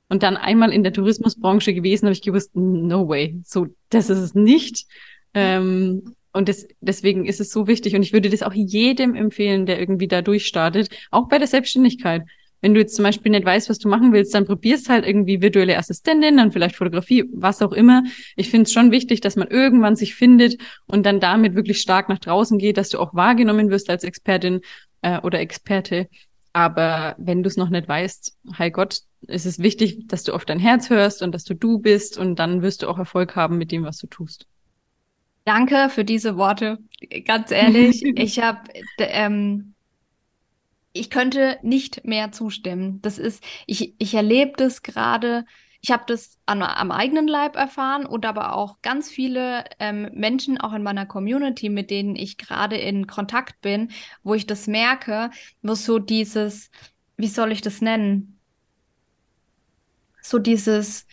[0.08, 3.40] Und dann einmal in der Tourismusbranche gewesen, habe ich gewusst, no way.
[3.44, 4.86] So, das ist es nicht.
[5.34, 7.96] Ähm, und das, deswegen ist es so wichtig.
[7.96, 12.22] Und ich würde das auch jedem empfehlen, der irgendwie da durchstartet, auch bei der Selbstständigkeit.
[12.60, 15.40] Wenn du jetzt zum Beispiel nicht weißt, was du machen willst, dann probierst halt irgendwie
[15.40, 18.04] virtuelle Assistentin, dann vielleicht Fotografie, was auch immer.
[18.36, 22.08] Ich finde es schon wichtig, dass man irgendwann sich findet und dann damit wirklich stark
[22.08, 24.60] nach draußen geht, dass du auch wahrgenommen wirst als Expertin
[25.02, 26.08] äh, oder Experte.
[26.52, 30.44] Aber wenn du es noch nicht weißt, hi Gott, ist es wichtig, dass du auf
[30.44, 33.56] dein Herz hörst und dass du du bist und dann wirst du auch Erfolg haben
[33.58, 34.46] mit dem, was du tust.
[35.44, 36.78] Danke für diese Worte.
[37.24, 38.60] Ganz ehrlich, ich habe
[38.98, 39.74] ähm,
[40.92, 43.00] ich könnte nicht mehr zustimmen.
[43.02, 45.44] Das ist, ich, ich erlebe das gerade,
[45.80, 50.58] ich habe das an, am eigenen Leib erfahren und aber auch ganz viele ähm, Menschen,
[50.60, 53.90] auch in meiner Community, mit denen ich gerade in Kontakt bin,
[54.22, 55.30] wo ich das merke,
[55.62, 56.70] wo so dieses,
[57.16, 58.38] wie soll ich das nennen?
[60.22, 61.06] So dieses,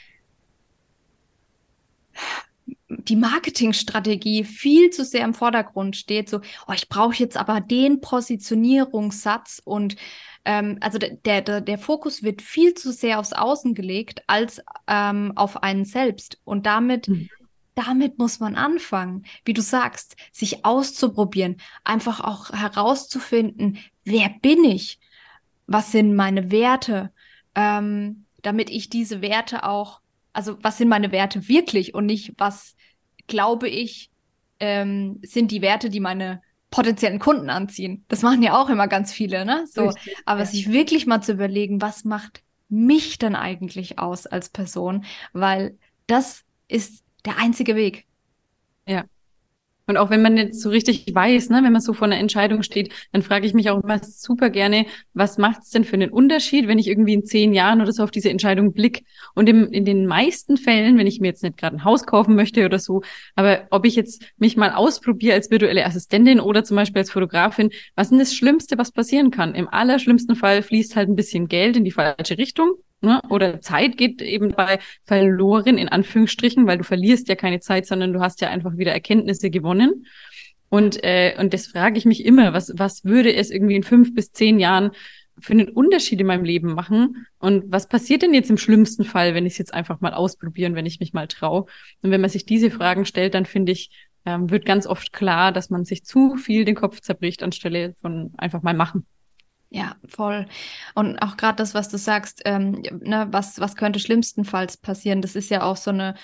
[2.89, 6.29] die Marketingstrategie viel zu sehr im Vordergrund steht.
[6.29, 9.97] So, oh, ich brauche jetzt aber den Positionierungssatz und
[10.45, 15.33] ähm, also der, der, der Fokus wird viel zu sehr aufs Außen gelegt als ähm,
[15.35, 16.39] auf einen selbst.
[16.45, 17.29] Und damit, mhm.
[17.75, 24.99] damit muss man anfangen, wie du sagst, sich auszuprobieren, einfach auch herauszufinden, wer bin ich?
[25.65, 27.11] Was sind meine Werte?
[27.53, 29.99] Ähm, damit ich diese Werte auch
[30.37, 32.75] also was sind meine Werte wirklich und nicht, was
[33.27, 34.09] glaube ich,
[34.59, 38.03] ähm, sind die Werte, die meine potenziellen Kunden anziehen.
[38.07, 39.65] Das machen ja auch immer ganz viele, ne?
[39.71, 40.45] So, Richtig, aber ja.
[40.45, 46.43] sich wirklich mal zu überlegen, was macht mich denn eigentlich aus als Person, weil das
[46.67, 48.05] ist der einzige Weg.
[49.87, 52.61] Und auch wenn man nicht so richtig weiß, ne, wenn man so vor einer Entscheidung
[52.61, 56.11] steht, dann frage ich mich auch immer super gerne, was macht es denn für einen
[56.11, 59.05] Unterschied, wenn ich irgendwie in zehn Jahren oder so auf diese Entscheidung blick?
[59.33, 62.35] Und im, in den meisten Fällen, wenn ich mir jetzt nicht gerade ein Haus kaufen
[62.35, 63.01] möchte oder so,
[63.35, 67.69] aber ob ich jetzt mich mal ausprobiere als virtuelle Assistentin oder zum Beispiel als Fotografin,
[67.95, 69.55] was ist denn das Schlimmste, was passieren kann?
[69.55, 73.21] Im allerschlimmsten Fall fließt halt ein bisschen Geld in die falsche Richtung Ne?
[73.29, 78.11] Oder Zeit geht eben bei verloren, in Anführungsstrichen, weil du verlierst ja keine Zeit, sondern
[78.11, 80.07] du hast ja einfach wieder Erkenntnisse gewonnen.
[80.69, 84.13] Und, äh, und das frage ich mich immer, was, was würde es irgendwie in fünf
[84.13, 84.91] bis zehn Jahren
[85.39, 87.27] für einen Unterschied in meinem Leben machen?
[87.37, 90.75] Und was passiert denn jetzt im schlimmsten Fall, wenn ich es jetzt einfach mal ausprobieren,
[90.75, 91.65] wenn ich mich mal traue?
[92.01, 93.91] Und wenn man sich diese Fragen stellt, dann finde ich,
[94.25, 98.33] ähm, wird ganz oft klar, dass man sich zu viel den Kopf zerbricht, anstelle von
[98.37, 99.05] einfach mal machen.
[99.69, 100.47] Ja, voll.
[100.95, 105.21] Und auch gerade das, was du sagst, ähm, ne, was, was könnte schlimmstenfalls passieren?
[105.21, 106.15] Das ist ja auch so eine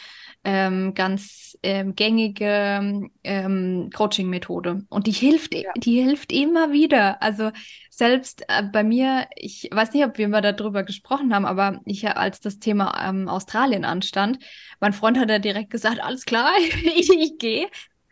[0.46, 4.84] ähm, ganz ähm, gängige ähm, Coaching-Methode.
[4.90, 5.72] Und die hilft, ja.
[5.76, 7.22] die hilft immer wieder.
[7.22, 7.52] Also
[7.90, 12.08] selbst äh, bei mir, ich weiß nicht, ob wir mal darüber gesprochen haben, aber ich,
[12.08, 14.40] als das Thema ähm, Australien anstand,
[14.80, 16.52] mein Freund hat ja direkt gesagt, alles klar,
[16.96, 17.68] ich, ich gehe.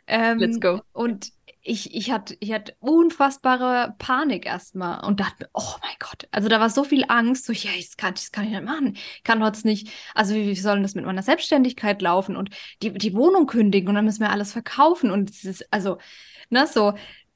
[0.07, 0.73] Let's go.
[0.73, 1.31] Ähm, und
[1.63, 6.59] ich, ich hatte ich hatte unfassbare Panik erstmal und dachte, oh mein Gott, also da
[6.59, 9.43] war so viel Angst, so, ja, das kann, das kann ich nicht machen, ich kann
[9.43, 12.49] heute nicht, also wie, wie soll denn das mit meiner Selbstständigkeit laufen und
[12.81, 15.97] die, die Wohnung kündigen und dann müssen wir alles verkaufen und es ist, also,
[16.49, 16.93] ne, so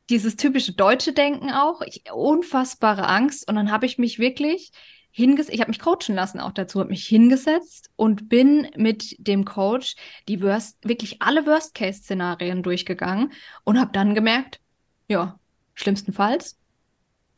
[0.09, 4.71] dieses typische deutsche Denken auch, ich, unfassbare Angst und dann habe ich mich wirklich
[5.15, 9.45] hingesetzt, ich habe mich coachen lassen auch dazu, habe mich hingesetzt und bin mit dem
[9.45, 9.95] Coach
[10.27, 13.31] die Worst, wirklich alle Worst-Case-Szenarien durchgegangen
[13.63, 14.59] und habe dann gemerkt,
[15.07, 15.39] ja,
[15.73, 16.57] schlimmstenfalls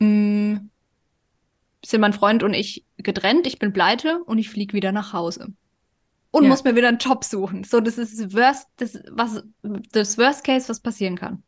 [0.00, 0.70] mh, mm,
[1.84, 5.54] sind mein Freund und ich getrennt, ich bin pleite und ich fliege wieder nach Hause.
[6.32, 6.48] Und ja.
[6.48, 7.62] muss mir wieder einen Job suchen.
[7.62, 11.44] So, das ist das Worst, das, was, das Worst Case, was passieren kann.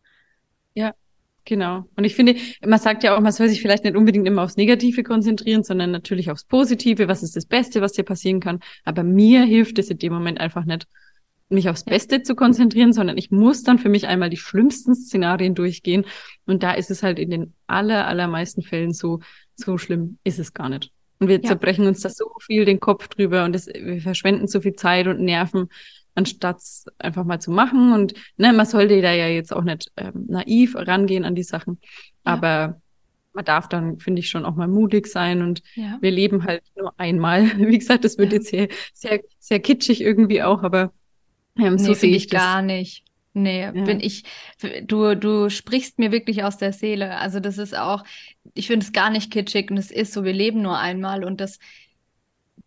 [0.75, 0.95] Ja,
[1.44, 1.88] Genau.
[1.96, 4.57] Und ich finde, man sagt ja auch, man soll sich vielleicht nicht unbedingt immer aufs
[4.57, 7.09] Negative konzentrieren, sondern natürlich aufs Positive.
[7.09, 8.61] Was ist das Beste, was dir passieren kann?
[8.85, 10.87] Aber mir hilft es in dem Moment einfach nicht,
[11.48, 15.55] mich aufs Beste zu konzentrieren, sondern ich muss dann für mich einmal die schlimmsten Szenarien
[15.55, 16.05] durchgehen.
[16.46, 19.20] Und da ist es halt in den aller, allermeisten Fällen so,
[19.57, 20.92] so schlimm ist es gar nicht.
[21.18, 21.42] Und wir ja.
[21.42, 25.07] zerbrechen uns da so viel den Kopf drüber und das, wir verschwenden so viel Zeit
[25.07, 25.68] und Nerven
[26.14, 26.61] anstatt
[26.99, 27.92] einfach mal zu machen.
[27.92, 31.79] Und ne, man sollte da ja jetzt auch nicht ähm, naiv rangehen an die Sachen.
[32.27, 32.33] Ja.
[32.33, 32.81] Aber
[33.33, 35.42] man darf dann, finde ich, schon auch mal mutig sein.
[35.42, 35.99] Und ja.
[36.01, 37.42] wir leben halt nur einmal.
[37.59, 38.38] Wie gesagt, das wird ja.
[38.38, 40.92] jetzt sehr, sehr, sehr kitschig irgendwie auch, aber
[41.59, 43.05] ähm, nee, so sehe ich, ich gar nicht.
[43.33, 43.70] Nee, ja.
[43.70, 44.25] bin ich,
[44.83, 47.16] du, du sprichst mir wirklich aus der Seele.
[47.18, 48.03] Also das ist auch,
[48.55, 51.40] ich finde es gar nicht kitschig und es ist so, wir leben nur einmal und
[51.40, 51.61] das,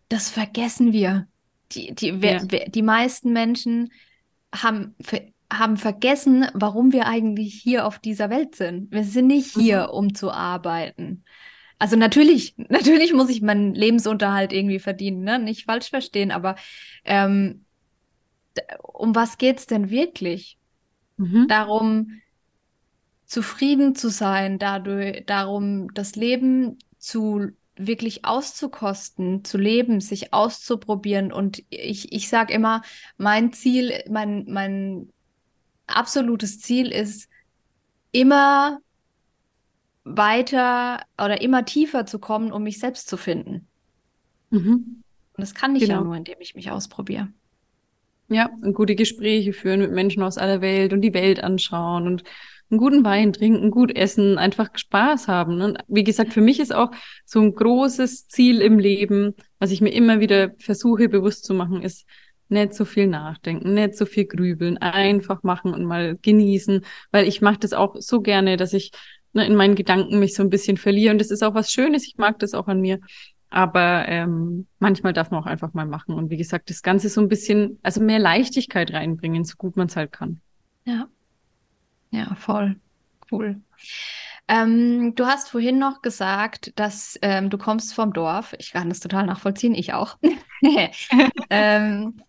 [0.08, 1.26] das vergessen wir.
[1.74, 2.42] Die, die, wer, ja.
[2.48, 3.92] wer, die meisten Menschen
[4.54, 4.94] haben,
[5.52, 8.92] haben vergessen, warum wir eigentlich hier auf dieser Welt sind.
[8.92, 9.94] Wir sind nicht hier, mhm.
[9.94, 11.24] um zu arbeiten.
[11.78, 15.38] Also natürlich, natürlich muss ich meinen Lebensunterhalt irgendwie verdienen, ne?
[15.38, 16.56] Nicht falsch verstehen, aber
[17.04, 17.64] ähm,
[18.82, 20.58] um was geht's denn wirklich?
[21.16, 21.46] Mhm.
[21.48, 22.20] Darum,
[23.26, 31.32] zufrieden zu sein, dadurch, darum, das Leben zu wirklich auszukosten, zu leben, sich auszuprobieren.
[31.32, 32.82] Und ich, ich sage immer,
[33.16, 35.08] mein Ziel, mein, mein
[35.86, 37.28] absolutes Ziel ist,
[38.12, 38.78] immer
[40.04, 43.66] weiter oder immer tiefer zu kommen, um mich selbst zu finden.
[44.50, 45.02] Mhm.
[45.36, 45.94] Und das kann ich genau.
[45.94, 47.28] ja nur, indem ich mich ausprobiere.
[48.28, 52.24] Ja, und gute Gespräche führen mit Menschen aus aller Welt und die Welt anschauen und
[52.70, 55.60] einen guten Wein trinken, gut essen, einfach Spaß haben.
[55.60, 56.90] Und wie gesagt, für mich ist auch
[57.24, 61.82] so ein großes Ziel im Leben, was ich mir immer wieder versuche bewusst zu machen,
[61.82, 62.06] ist
[62.48, 67.40] nicht so viel nachdenken, nicht so viel grübeln, einfach machen und mal genießen, weil ich
[67.40, 68.92] mache das auch so gerne, dass ich
[69.32, 72.06] ne, in meinen Gedanken mich so ein bisschen verliere und das ist auch was Schönes,
[72.06, 73.00] ich mag das auch an mir.
[73.50, 77.20] Aber ähm, manchmal darf man auch einfach mal machen und wie gesagt, das Ganze so
[77.20, 80.40] ein bisschen, also mehr Leichtigkeit reinbringen, so gut man es halt kann.
[80.86, 81.08] Ja,
[82.14, 82.76] ja, voll.
[83.30, 83.60] Cool.
[84.46, 88.54] Ähm, du hast vorhin noch gesagt, dass ähm, du kommst vom Dorf.
[88.58, 90.18] Ich kann das total nachvollziehen, ich auch.
[91.50, 92.22] ähm,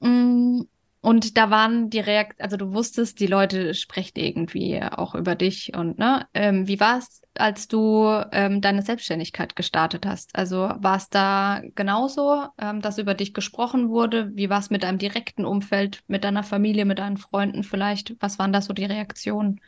[0.00, 0.62] mm,
[1.04, 5.72] und da waren die Reakt, also du wusstest, die Leute sprechen irgendwie auch über dich
[5.76, 10.36] und ne, ähm, wie war es, als du ähm, deine Selbstständigkeit gestartet hast?
[10.36, 14.30] Also war es da genauso, ähm, dass über dich gesprochen wurde?
[14.34, 18.14] Wie war es mit deinem direkten Umfeld, mit deiner Familie, mit deinen Freunden vielleicht?
[18.20, 19.60] Was waren da so die Reaktionen?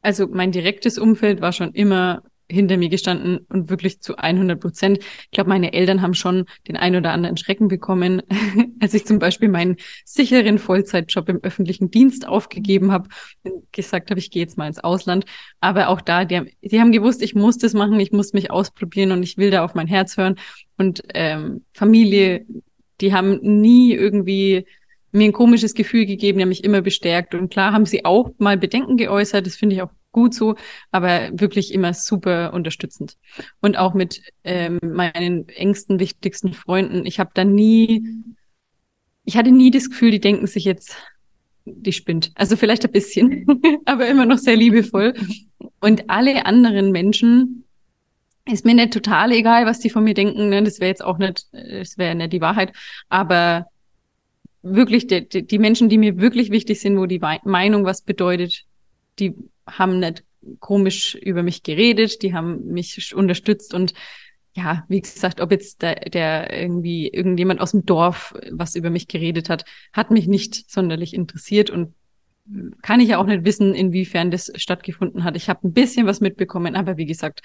[0.00, 4.98] Also mein direktes Umfeld war schon immer hinter mir gestanden und wirklich zu 100 Prozent.
[4.98, 8.22] Ich glaube, meine Eltern haben schon den ein oder anderen Schrecken bekommen,
[8.80, 13.08] als ich zum Beispiel meinen sicheren Vollzeitjob im öffentlichen Dienst aufgegeben habe
[13.42, 15.24] und gesagt habe, ich gehe jetzt mal ins Ausland.
[15.60, 18.50] Aber auch da, die haben, die haben gewusst, ich muss das machen, ich muss mich
[18.50, 20.36] ausprobieren und ich will da auf mein Herz hören.
[20.76, 22.46] Und ähm, Familie,
[23.00, 24.66] die haben nie irgendwie
[25.12, 27.34] mir ein komisches Gefühl gegeben, die haben mich immer bestärkt.
[27.34, 30.56] Und klar haben sie auch mal Bedenken geäußert, das finde ich auch gut so,
[30.90, 33.16] aber wirklich immer super unterstützend.
[33.60, 37.06] Und auch mit ähm, meinen engsten, wichtigsten Freunden.
[37.06, 38.06] Ich habe da nie,
[39.24, 40.96] ich hatte nie das Gefühl, die denken sich jetzt,
[41.64, 42.32] die spinnt.
[42.34, 43.46] Also vielleicht ein bisschen,
[43.84, 45.14] aber immer noch sehr liebevoll.
[45.80, 47.64] Und alle anderen Menschen,
[48.46, 50.48] ist mir nicht total egal, was die von mir denken.
[50.48, 50.62] Ne?
[50.62, 52.72] Das wäre jetzt auch nicht, das wäre nicht die Wahrheit.
[53.08, 53.66] Aber
[54.62, 58.64] wirklich die, die Menschen, die mir wirklich wichtig sind, wo die Meinung was bedeutet,
[59.18, 59.34] die
[59.70, 60.24] haben nicht
[60.58, 63.92] komisch über mich geredet, die haben mich unterstützt und
[64.52, 69.06] ja, wie gesagt, ob jetzt der, der irgendwie irgendjemand aus dem Dorf was über mich
[69.06, 71.94] geredet hat, hat mich nicht sonderlich interessiert und
[72.82, 75.36] kann ich ja auch nicht wissen, inwiefern das stattgefunden hat.
[75.36, 77.42] Ich habe ein bisschen was mitbekommen, aber wie gesagt,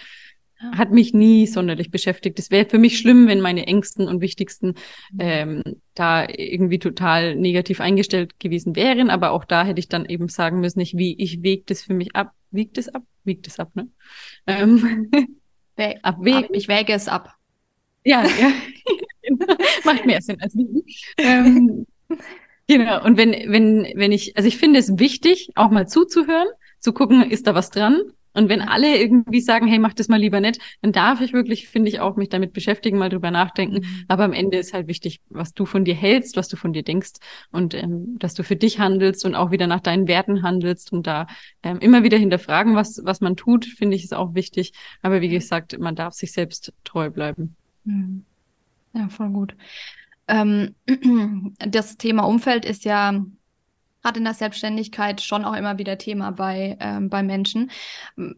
[0.59, 2.39] hat mich nie sonderlich beschäftigt.
[2.39, 4.75] Es wäre für mich schlimm, wenn meine engsten und wichtigsten
[5.11, 5.19] mhm.
[5.19, 5.63] ähm,
[5.93, 9.09] da irgendwie total negativ eingestellt gewesen wären.
[9.09, 11.93] Aber auch da hätte ich dann eben sagen müssen, nicht wie ich wege das für
[11.93, 12.33] mich ab.
[12.51, 13.03] Wiegt es ab?
[13.23, 13.87] Wiegt es ab, ne?
[14.47, 15.11] Ähm,
[15.75, 16.55] Wä abwägen.
[16.55, 17.33] Ich wäge es ab.
[18.05, 18.51] Ja, ja.
[19.83, 20.83] Macht mehr Sinn als wiegen.
[21.17, 21.85] Ähm,
[22.67, 23.03] genau.
[23.03, 26.47] Und wenn, wenn, wenn ich, also ich finde es wichtig, auch mal zuzuhören,
[26.79, 27.99] zu gucken, ist da was dran?
[28.35, 31.67] Und wenn alle irgendwie sagen, hey, mach das mal lieber nicht, dann darf ich wirklich,
[31.67, 33.77] finde ich, auch mich damit beschäftigen, mal drüber nachdenken.
[33.77, 34.05] Mhm.
[34.07, 36.83] Aber am Ende ist halt wichtig, was du von dir hältst, was du von dir
[36.83, 37.13] denkst
[37.51, 41.07] und ähm, dass du für dich handelst und auch wieder nach deinen Werten handelst und
[41.07, 41.27] da
[41.63, 44.73] ähm, immer wieder hinterfragen, was, was man tut, finde ich, ist auch wichtig.
[45.01, 47.55] Aber wie gesagt, man darf sich selbst treu bleiben.
[47.85, 48.25] Mhm.
[48.93, 49.55] Ja, voll gut.
[50.27, 50.75] Ähm,
[51.59, 53.23] das Thema Umfeld ist ja
[54.05, 57.71] gerade in der Selbstständigkeit schon auch immer wieder Thema bei, ähm, bei Menschen.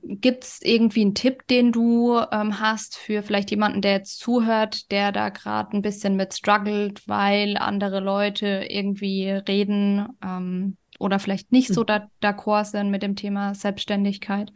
[0.04, 4.92] Gibt es irgendwie einen Tipp, den du ähm, hast für vielleicht jemanden, der jetzt zuhört,
[4.92, 11.52] der da gerade ein bisschen mit struggelt, weil andere Leute irgendwie reden ähm, oder vielleicht
[11.52, 12.08] nicht so hm.
[12.22, 14.54] d'accord sind mit dem Thema Selbstständigkeit?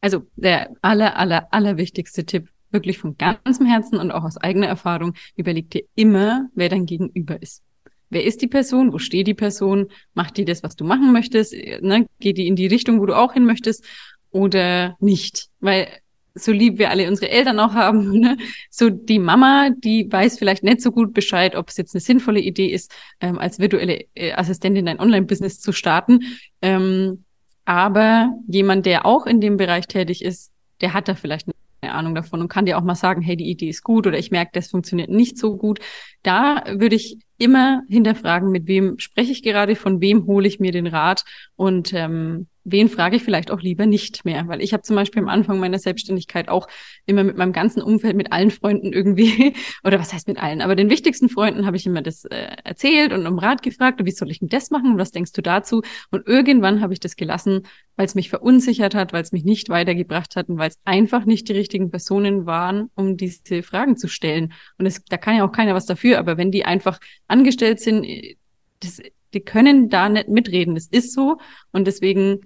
[0.00, 4.68] Also der aller, aller, aller wichtigste Tipp, wirklich von ganzem Herzen und auch aus eigener
[4.68, 7.65] Erfahrung, überleg dir immer, wer dein Gegenüber ist.
[8.10, 8.92] Wer ist die Person?
[8.92, 9.88] Wo steht die Person?
[10.14, 11.54] Macht die das, was du machen möchtest?
[11.80, 12.06] Ne?
[12.20, 13.84] Geht die in die Richtung, wo du auch hin möchtest?
[14.30, 15.48] Oder nicht?
[15.60, 15.88] Weil
[16.36, 18.36] so lieb wir alle unsere Eltern auch haben, ne?
[18.70, 22.40] so die Mama, die weiß vielleicht nicht so gut Bescheid, ob es jetzt eine sinnvolle
[22.40, 26.20] Idee ist, ähm, als virtuelle äh, Assistentin ein Online-Business zu starten.
[26.62, 27.24] Ähm,
[27.64, 31.48] aber jemand, der auch in dem Bereich tätig ist, der hat da vielleicht
[31.80, 34.18] eine Ahnung davon und kann dir auch mal sagen, hey, die Idee ist gut oder
[34.18, 35.80] ich merke, das funktioniert nicht so gut.
[36.22, 40.72] Da würde ich immer hinterfragen, mit wem spreche ich gerade, von wem hole ich mir
[40.72, 41.24] den Rat.
[41.56, 44.48] Und ähm, wen frage ich vielleicht auch lieber nicht mehr.
[44.48, 46.66] Weil ich habe zum Beispiel am Anfang meiner Selbstständigkeit auch
[47.06, 50.74] immer mit meinem ganzen Umfeld, mit allen Freunden irgendwie, oder was heißt mit allen, aber
[50.74, 54.30] den wichtigsten Freunden habe ich immer das äh, erzählt und um Rat gefragt, wie soll
[54.30, 55.82] ich denn das machen was denkst du dazu?
[56.10, 57.62] Und irgendwann habe ich das gelassen,
[57.96, 61.24] weil es mich verunsichert hat, weil es mich nicht weitergebracht hat und weil es einfach
[61.24, 64.52] nicht die richtigen Personen waren, um diese Fragen zu stellen.
[64.78, 66.98] Und es, da kann ja auch keiner was dafür, aber wenn die einfach
[67.28, 68.36] angestellt sind, äh,
[68.80, 69.00] das,
[69.34, 70.74] die können da nicht mitreden.
[70.74, 71.38] Das ist so.
[71.72, 72.40] Und deswegen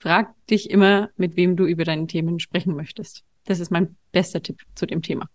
[0.00, 3.22] frag dich immer, mit wem du über deine Themen sprechen möchtest.
[3.44, 5.26] Das ist mein bester Tipp zu dem Thema.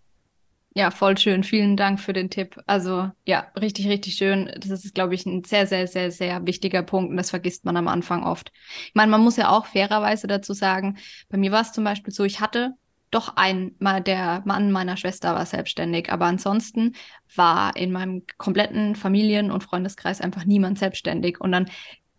[0.78, 1.44] Ja, voll schön.
[1.44, 2.60] Vielen Dank für den Tipp.
[2.66, 4.52] Also ja, richtig, richtig schön.
[4.58, 7.78] Das ist, glaube ich, ein sehr, sehr, sehr, sehr wichtiger Punkt und das vergisst man
[7.78, 8.52] am Anfang oft.
[8.88, 10.98] Ich meine, man muss ja auch fairerweise dazu sagen,
[11.30, 12.74] bei mir war es zum Beispiel so, ich hatte
[13.10, 16.94] doch ein, mal der Mann meiner Schwester war selbstständig, aber ansonsten
[17.34, 21.40] war in meinem kompletten Familien- und Freundeskreis einfach niemand selbstständig.
[21.40, 21.68] Und dann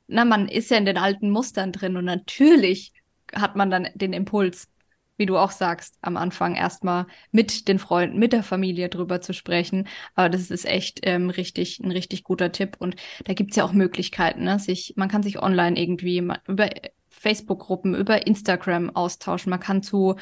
[0.09, 2.93] na, man ist ja in den alten Mustern drin und natürlich
[3.35, 4.69] hat man dann den Impuls,
[5.17, 9.33] wie du auch sagst, am Anfang erstmal mit den Freunden, mit der Familie drüber zu
[9.33, 9.89] sprechen.
[10.15, 12.77] Aber das ist echt ähm, richtig, ein richtig guter Tipp.
[12.79, 14.59] Und da gibt's ja auch Möglichkeiten, ne?
[14.59, 16.69] sich, man kann sich online irgendwie über
[17.09, 19.51] Facebook-Gruppen, über Instagram austauschen.
[19.51, 20.17] Man kann zu,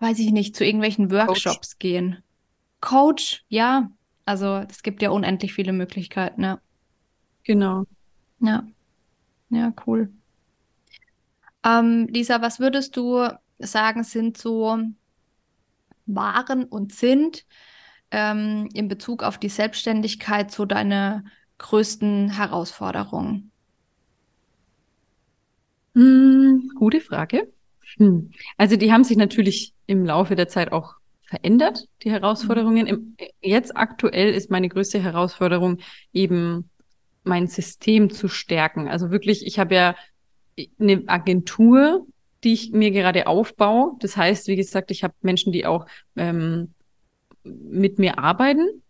[0.00, 1.78] weiß ich nicht, zu irgendwelchen Workshops Coach.
[1.78, 2.22] gehen.
[2.80, 3.90] Coach, ja.
[4.24, 6.60] Also es gibt ja unendlich viele Möglichkeiten, ne?
[7.44, 7.84] Genau.
[8.44, 8.62] Ja,
[9.48, 10.12] ja, cool.
[11.64, 13.26] Ähm, Lisa, was würdest du
[13.58, 14.78] sagen, sind so
[16.06, 17.46] waren und sind
[18.10, 21.24] ähm, in Bezug auf die Selbstständigkeit so deine
[21.56, 23.50] größten Herausforderungen?
[25.94, 27.50] Hm, gute Frage.
[27.96, 28.30] Hm.
[28.58, 32.86] Also die haben sich natürlich im Laufe der Zeit auch verändert, die Herausforderungen.
[32.86, 35.78] Im, jetzt aktuell ist meine größte Herausforderung
[36.12, 36.68] eben
[37.24, 38.88] mein System zu stärken.
[38.88, 39.96] Also wirklich, ich habe ja
[40.78, 42.06] eine Agentur,
[42.44, 43.92] die ich mir gerade aufbaue.
[44.00, 46.74] Das heißt, wie gesagt, ich habe Menschen, die auch ähm,
[47.42, 48.82] mit mir arbeiten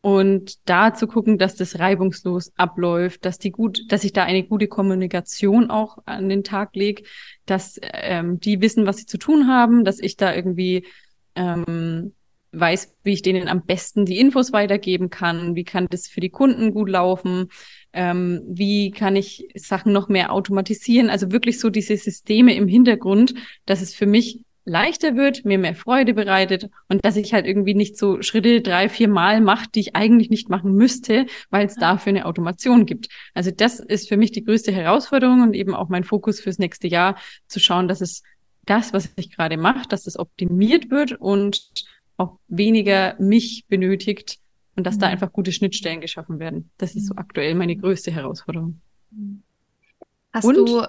[0.00, 4.44] und da zu gucken, dass das reibungslos abläuft, dass die gut, dass ich da eine
[4.44, 7.02] gute Kommunikation auch an den Tag lege,
[7.44, 10.86] dass ähm, die wissen, was sie zu tun haben, dass ich da irgendwie
[11.34, 12.14] ähm,
[12.52, 16.30] weiß, wie ich denen am besten die Infos weitergeben kann, wie kann das für die
[16.30, 17.48] Kunden gut laufen,
[17.92, 23.34] ähm, wie kann ich Sachen noch mehr automatisieren, also wirklich so diese Systeme im Hintergrund,
[23.66, 27.74] dass es für mich leichter wird, mir mehr Freude bereitet und dass ich halt irgendwie
[27.74, 31.74] nicht so Schritte drei, vier Mal mache, die ich eigentlich nicht machen müsste, weil es
[31.74, 33.08] dafür eine Automation gibt.
[33.34, 36.88] Also das ist für mich die größte Herausforderung und eben auch mein Fokus fürs nächste
[36.88, 37.16] Jahr,
[37.48, 38.22] zu schauen, dass es
[38.66, 41.70] das, was ich gerade mache, dass das optimiert wird und
[42.16, 44.38] auch weniger mich benötigt
[44.76, 45.00] und dass mhm.
[45.00, 46.70] da einfach gute Schnittstellen geschaffen werden.
[46.78, 47.18] Das ist so mhm.
[47.18, 48.80] aktuell meine größte Herausforderung.
[50.32, 50.82] Hast und, du,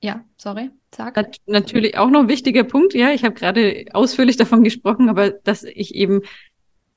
[0.00, 1.16] ja, sorry, sag.
[1.16, 5.30] Nat natürlich auch noch ein wichtiger Punkt, ja, ich habe gerade ausführlich davon gesprochen, aber
[5.30, 6.22] dass ich eben,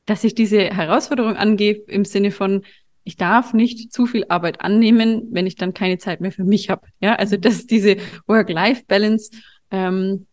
[0.06, 2.64] dass ich diese Herausforderung angehe im Sinne von,
[3.04, 6.70] ich darf nicht zu viel Arbeit annehmen, wenn ich dann keine Zeit mehr für mich
[6.70, 6.88] habe.
[7.00, 9.32] Ja, also das ist diese Work-Life-Balance.
[9.72, 10.28] Ähm,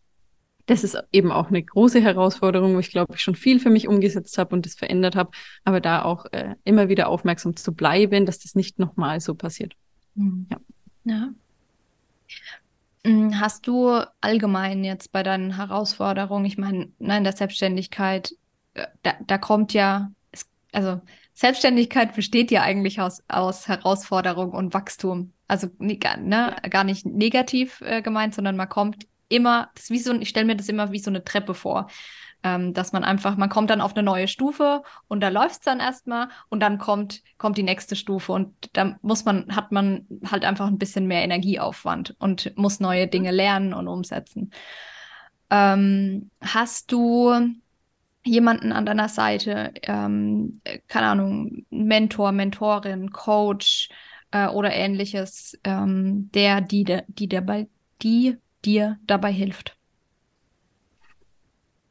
[0.69, 3.87] das ist eben auch eine große Herausforderung, wo ich glaube ich schon viel für mich
[3.87, 5.31] umgesetzt habe und das verändert habe,
[5.63, 9.73] aber da auch äh, immer wieder aufmerksam zu bleiben, dass das nicht nochmal so passiert.
[10.13, 10.47] Mhm.
[10.51, 10.59] Ja.
[11.05, 11.29] ja.
[13.03, 18.35] Hm, hast du allgemein jetzt bei deinen Herausforderungen, ich meine, in der Selbstständigkeit,
[18.75, 20.11] äh, da, da kommt ja,
[20.71, 21.01] also
[21.33, 25.33] Selbstständigkeit besteht ja eigentlich aus, aus Herausforderung und Wachstum.
[25.47, 30.13] Also ne, gar nicht negativ äh, gemeint, sondern man kommt immer, das ist wie so,
[30.13, 31.87] ich stelle mir das immer wie so eine Treppe vor.
[32.41, 35.59] Ähm, dass man einfach, man kommt dann auf eine neue Stufe und da läuft es
[35.59, 40.07] dann erstmal und dann kommt, kommt die nächste Stufe und da muss man, hat man
[40.25, 44.51] halt einfach ein bisschen mehr Energieaufwand und muss neue Dinge lernen und umsetzen.
[45.49, 47.33] Ähm, hast du
[48.23, 53.89] jemanden an deiner Seite, ähm, keine Ahnung, Mentor, Mentorin, Coach
[54.31, 57.67] äh, oder ähnliches, ähm, der, die, die dabei,
[58.01, 59.77] die dir dabei hilft?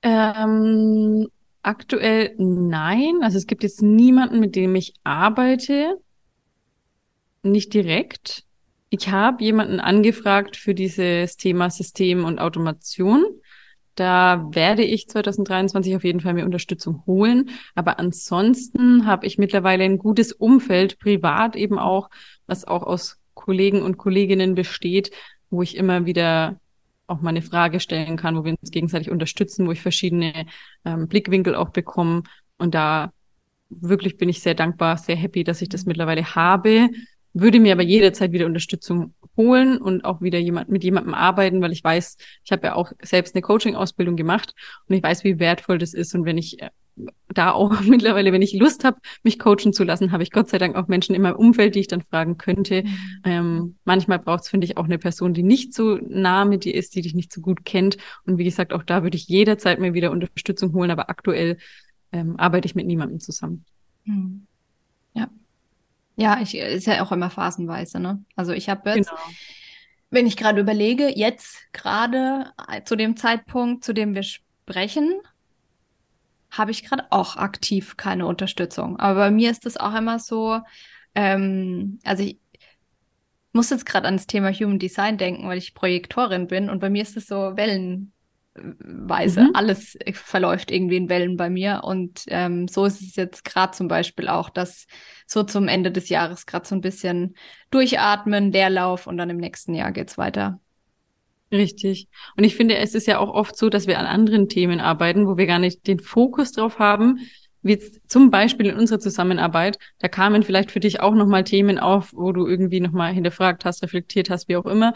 [0.03, 1.29] Ähm,
[1.63, 3.21] aktuell nein.
[3.23, 5.99] Also es gibt jetzt niemanden, mit dem ich arbeite.
[7.43, 8.45] Nicht direkt.
[8.91, 13.25] Ich habe jemanden angefragt für dieses Thema System und Automation.
[13.95, 17.51] Da werde ich 2023 auf jeden Fall mir Unterstützung holen.
[17.75, 22.09] Aber ansonsten habe ich mittlerweile ein gutes Umfeld, privat eben auch,
[22.47, 25.11] was auch aus Kollegen und Kolleginnen besteht,
[25.51, 26.59] wo ich immer wieder
[27.07, 30.47] auch mal eine Frage stellen kann, wo wir uns gegenseitig unterstützen, wo ich verschiedene
[30.85, 32.23] ähm, Blickwinkel auch bekomme.
[32.59, 33.13] Und da
[33.71, 36.89] wirklich bin ich sehr dankbar, sehr happy, dass ich das mittlerweile habe.
[37.33, 41.73] Würde mir aber jederzeit wieder Unterstützung holen und auch wieder jemand mit jemandem arbeiten, weil
[41.73, 44.55] ich weiß, ich habe ja auch selbst eine Coaching-Ausbildung gemacht
[44.87, 46.15] und ich weiß, wie wertvoll das ist.
[46.15, 46.71] Und wenn ich äh,
[47.29, 50.59] da auch mittlerweile, wenn ich Lust habe, mich coachen zu lassen, habe ich Gott sei
[50.59, 52.83] Dank auch Menschen in meinem Umfeld, die ich dann fragen könnte.
[52.83, 53.21] Mhm.
[53.25, 56.75] Ähm, manchmal braucht es, finde ich, auch eine Person, die nicht so nah mit dir
[56.75, 57.97] ist, die dich nicht so gut kennt.
[58.27, 61.59] Und wie gesagt, auch da würde ich jederzeit mir wieder Unterstützung holen, aber aktuell
[62.13, 63.65] ähm, arbeite ich mit niemandem zusammen.
[64.05, 64.47] Mhm.
[65.15, 65.29] Ja.
[66.17, 68.25] Ja, ich ist ja auch immer phasenweise, ne?
[68.35, 69.23] Also ich habe jetzt, genau.
[70.11, 75.21] wenn ich gerade überlege, jetzt gerade äh, zu dem Zeitpunkt, zu dem wir sprechen,
[76.51, 78.99] habe ich gerade auch aktiv keine Unterstützung.
[78.99, 80.61] Aber bei mir ist das auch immer so,
[81.15, 82.39] ähm, also ich
[83.53, 86.91] muss jetzt gerade an das Thema Human Design denken, weil ich Projektorin bin und bei
[86.91, 89.43] mir ist es so wellenweise.
[89.43, 89.51] Mhm.
[89.55, 93.89] Alles verläuft irgendwie in Wellen bei mir und ähm, so ist es jetzt gerade zum
[93.89, 94.87] Beispiel auch, dass
[95.27, 97.35] so zum Ende des Jahres gerade so ein bisschen
[97.71, 100.61] durchatmen, Leerlauf und dann im nächsten Jahr geht's weiter.
[101.51, 102.09] Richtig.
[102.37, 105.27] Und ich finde, es ist ja auch oft so, dass wir an anderen Themen arbeiten,
[105.27, 107.21] wo wir gar nicht den Fokus drauf haben.
[107.63, 111.79] Wie jetzt zum Beispiel in unserer Zusammenarbeit, da kamen vielleicht für dich auch nochmal Themen
[111.79, 114.93] auf, wo du irgendwie nochmal hinterfragt hast, reflektiert hast, wie auch immer,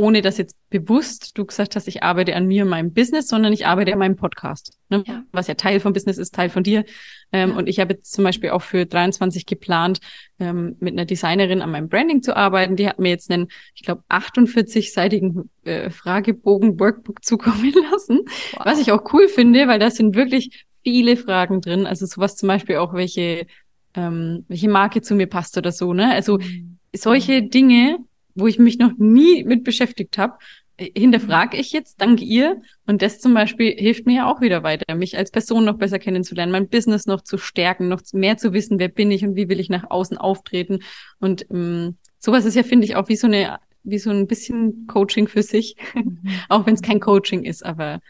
[0.00, 3.52] ohne dass jetzt bewusst du gesagt hast, ich arbeite an mir und meinem Business, sondern
[3.52, 5.04] ich arbeite an meinem Podcast, ne?
[5.06, 5.22] ja.
[5.30, 6.84] was ja Teil vom Business ist, Teil von dir.
[7.32, 7.56] Ähm, ja.
[7.56, 10.00] Und ich habe jetzt zum Beispiel auch für 23 geplant,
[10.38, 12.76] ähm, mit einer Designerin an meinem Branding zu arbeiten.
[12.76, 18.20] Die hat mir jetzt einen, ich glaube, 48-seitigen äh, Fragebogen-Workbook zukommen lassen,
[18.52, 18.62] wow.
[18.64, 21.86] was ich auch cool finde, weil da sind wirklich viele Fragen drin.
[21.86, 23.46] Also sowas zum Beispiel auch, welche,
[23.94, 25.92] ähm, welche Marke zu mir passt oder so.
[25.92, 26.10] Ne?
[26.10, 26.78] Also mhm.
[26.94, 27.98] solche Dinge
[28.34, 30.38] wo ich mich noch nie mit beschäftigt habe,
[30.80, 32.60] äh, hinterfrage ich jetzt dank ihr.
[32.86, 35.98] Und das zum Beispiel hilft mir ja auch wieder weiter, mich als Person noch besser
[35.98, 39.48] kennenzulernen, mein Business noch zu stärken, noch mehr zu wissen, wer bin ich und wie
[39.48, 40.80] will ich nach außen auftreten.
[41.20, 44.86] Und ähm, sowas ist ja, finde ich, auch wie so eine, wie so ein bisschen
[44.86, 46.20] Coaching für sich, mhm.
[46.48, 48.00] auch wenn es kein Coaching ist, aber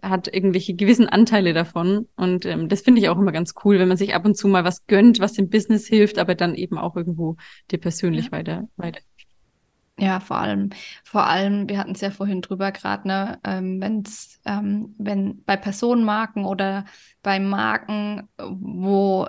[0.00, 2.06] hat irgendwelche gewissen Anteile davon.
[2.14, 4.46] Und ähm, das finde ich auch immer ganz cool, wenn man sich ab und zu
[4.46, 7.36] mal was gönnt, was dem Business hilft, aber dann eben auch irgendwo
[7.72, 8.32] dir persönlich ja.
[8.32, 9.00] weiter, weiter
[9.98, 10.70] ja, vor allem,
[11.04, 15.56] vor allem, wir hatten es ja vorhin drüber gerade, ne, ähm, wenn's, ähm, wenn bei
[15.56, 16.84] Personenmarken oder
[17.22, 19.26] bei Marken, wo,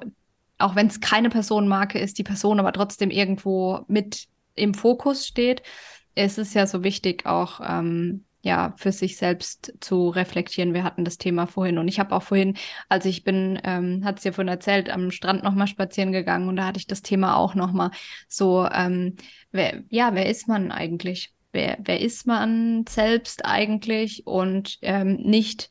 [0.59, 5.63] auch wenn es keine Personenmarke ist, die Person aber trotzdem irgendwo mit im Fokus steht,
[6.15, 10.73] ist es ja so wichtig, auch ähm, ja, für sich selbst zu reflektieren.
[10.73, 12.55] Wir hatten das Thema vorhin und ich habe auch vorhin,
[12.87, 16.55] als ich bin, ähm, hat es ja vorhin erzählt, am Strand nochmal spazieren gegangen und
[16.55, 17.91] da hatte ich das Thema auch nochmal
[18.27, 19.15] so, ähm,
[19.51, 21.33] wer, ja, wer ist man eigentlich?
[21.51, 25.69] Wer, wer ist man selbst eigentlich und ähm, nicht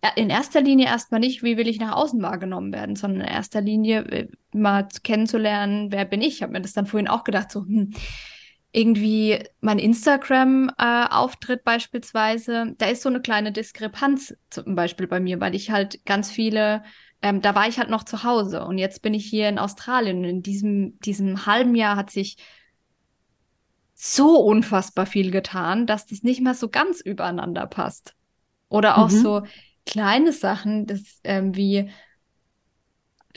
[0.00, 3.28] äh, in erster Linie erstmal nicht, wie will ich nach außen wahrgenommen werden, sondern in
[3.28, 6.36] erster Linie äh, mal kennenzulernen, wer bin ich.
[6.36, 7.92] Ich habe mir das dann vorhin auch gedacht, so, hm,
[8.76, 15.40] irgendwie mein Instagram-Auftritt äh, beispielsweise, da ist so eine kleine Diskrepanz zum Beispiel bei mir,
[15.40, 16.82] weil ich halt ganz viele,
[17.22, 20.18] ähm, da war ich halt noch zu Hause und jetzt bin ich hier in Australien.
[20.18, 22.36] Und in diesem, diesem halben Jahr hat sich
[23.94, 28.14] so unfassbar viel getan, dass das nicht mehr so ganz übereinander passt.
[28.68, 29.22] Oder auch mhm.
[29.22, 29.42] so
[29.86, 31.88] kleine Sachen, das ähm, wie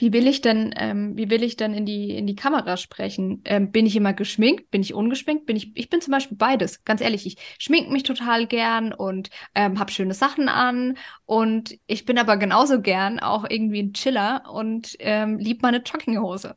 [0.00, 3.42] wie will ich denn, ähm, wie will ich denn in die, in die Kamera sprechen?
[3.44, 4.70] Ähm, bin ich immer geschminkt?
[4.70, 5.44] Bin ich ungeschminkt?
[5.44, 6.84] Bin ich, ich bin zum Beispiel beides.
[6.84, 10.96] Ganz ehrlich, ich schmink mich total gern und ähm, habe schöne Sachen an.
[11.26, 16.56] Und ich bin aber genauso gern auch irgendwie ein Chiller und ähm, lieb meine Jogginghose.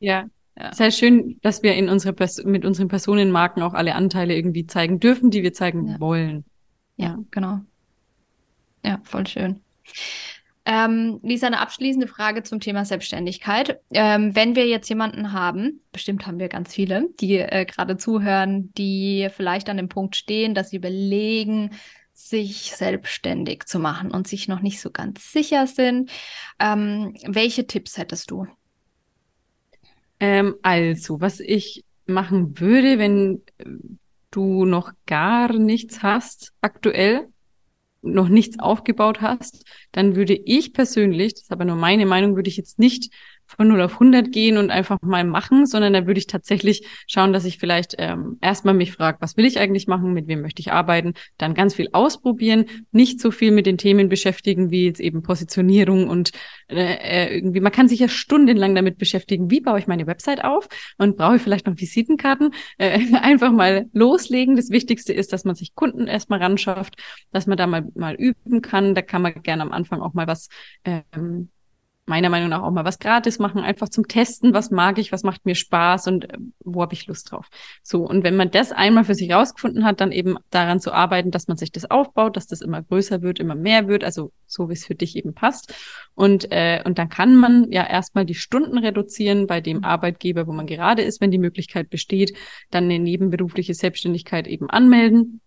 [0.00, 0.26] Ja.
[0.56, 0.68] Ja.
[0.68, 4.36] Es ist halt schön, dass wir in unsere Pers mit unseren Personenmarken auch alle Anteile
[4.36, 6.00] irgendwie zeigen dürfen, die wir zeigen ja.
[6.00, 6.44] wollen.
[6.96, 7.60] Ja, ja, genau.
[8.84, 9.60] Ja, voll schön.
[10.66, 13.80] Ähm, Lisa, eine abschließende Frage zum Thema Selbstständigkeit.
[13.90, 18.72] Ähm, wenn wir jetzt jemanden haben, bestimmt haben wir ganz viele, die äh, gerade zuhören,
[18.74, 21.70] die vielleicht an dem Punkt stehen, dass sie überlegen,
[22.14, 26.10] sich selbstständig zu machen und sich noch nicht so ganz sicher sind.
[26.58, 28.46] Ähm, welche Tipps hättest du?
[30.20, 33.42] Ähm, also, was ich machen würde, wenn
[34.30, 37.28] du noch gar nichts hast aktuell,
[38.04, 42.48] noch nichts aufgebaut hast, dann würde ich persönlich, das ist aber nur meine Meinung, würde
[42.48, 43.12] ich jetzt nicht
[43.46, 47.32] von 0 auf 100 gehen und einfach mal machen, sondern da würde ich tatsächlich schauen,
[47.32, 50.60] dass ich vielleicht ähm, erstmal mich frage, was will ich eigentlich machen, mit wem möchte
[50.60, 55.00] ich arbeiten, dann ganz viel ausprobieren, nicht so viel mit den Themen beschäftigen, wie jetzt
[55.00, 56.32] eben Positionierung und
[56.68, 60.44] äh, äh irgendwie, man kann sich ja stundenlang damit beschäftigen, wie baue ich meine Website
[60.44, 60.68] auf
[60.98, 64.56] und brauche ich vielleicht noch Visitenkarten, äh, einfach mal loslegen.
[64.56, 66.96] Das Wichtigste ist, dass man sich Kunden erstmal ranschafft,
[67.32, 70.26] dass man da mal, mal üben kann, da kann man gerne am Anfang auch mal
[70.26, 70.48] was
[70.84, 71.50] ähm,
[72.06, 75.22] meiner Meinung nach auch mal was gratis machen, einfach zum Testen, was mag ich, was
[75.22, 77.48] macht mir Spaß und äh, wo habe ich Lust drauf.
[77.82, 81.30] So, und wenn man das einmal für sich rausgefunden hat, dann eben daran zu arbeiten,
[81.30, 84.68] dass man sich das aufbaut, dass das immer größer wird, immer mehr wird, also so
[84.68, 85.74] wie es für dich eben passt.
[86.14, 90.52] Und, äh, und dann kann man ja erstmal die Stunden reduzieren bei dem Arbeitgeber, wo
[90.52, 92.36] man gerade ist, wenn die Möglichkeit besteht,
[92.70, 95.40] dann eine nebenberufliche Selbstständigkeit eben anmelden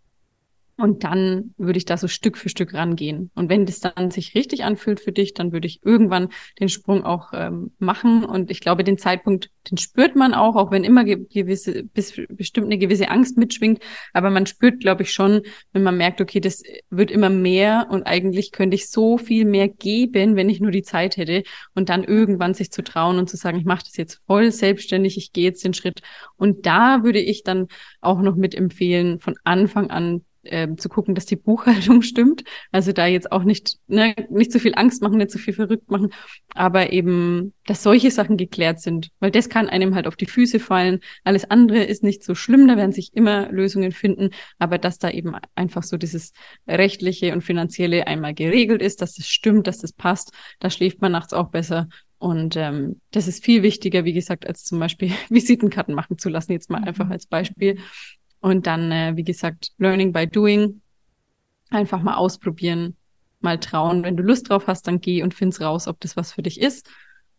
[0.78, 3.32] und dann würde ich da so Stück für Stück rangehen.
[3.34, 7.04] Und wenn das dann sich richtig anfühlt für dich, dann würde ich irgendwann den Sprung
[7.04, 8.24] auch ähm, machen.
[8.24, 12.68] Und ich glaube, den Zeitpunkt, den spürt man auch, auch wenn immer gewisse, bis, bestimmt
[12.68, 13.82] eine gewisse Angst mitschwingt.
[14.14, 15.42] Aber man spürt, glaube ich, schon,
[15.74, 16.62] wenn man merkt, okay, das
[16.92, 20.84] wird immer mehr und eigentlich könnte ich so viel mehr geben, wenn ich nur die
[20.84, 21.42] Zeit hätte.
[21.74, 25.18] Und dann irgendwann sich zu trauen und zu sagen, ich mache das jetzt voll selbstständig,
[25.18, 26.02] ich gehe jetzt den Schritt.
[26.36, 27.68] Und da würde ich dann
[28.00, 30.22] auch noch mit empfehlen, von Anfang an
[30.52, 32.44] äh, zu gucken, dass die Buchhaltung stimmt.
[32.72, 35.90] Also da jetzt auch nicht, ne, nicht zu viel Angst machen, nicht zu viel verrückt
[35.90, 36.10] machen,
[36.54, 40.60] aber eben, dass solche Sachen geklärt sind, weil das kann einem halt auf die Füße
[40.60, 41.00] fallen.
[41.24, 44.30] Alles andere ist nicht so schlimm, da werden sich immer Lösungen finden,
[44.60, 46.34] aber dass da eben einfach so dieses
[46.68, 51.12] rechtliche und finanzielle einmal geregelt ist, dass es stimmt, dass das passt, da schläft man
[51.12, 51.88] nachts auch besser
[52.20, 56.52] und ähm, das ist viel wichtiger, wie gesagt, als zum Beispiel Visitenkarten machen zu lassen,
[56.52, 57.12] jetzt mal einfach mhm.
[57.12, 57.80] als Beispiel.
[58.40, 60.82] Und dann, äh, wie gesagt, Learning by Doing.
[61.70, 62.96] Einfach mal ausprobieren,
[63.40, 64.04] mal trauen.
[64.04, 66.62] Wenn du Lust drauf hast, dann geh und find's raus, ob das was für dich
[66.62, 66.90] ist.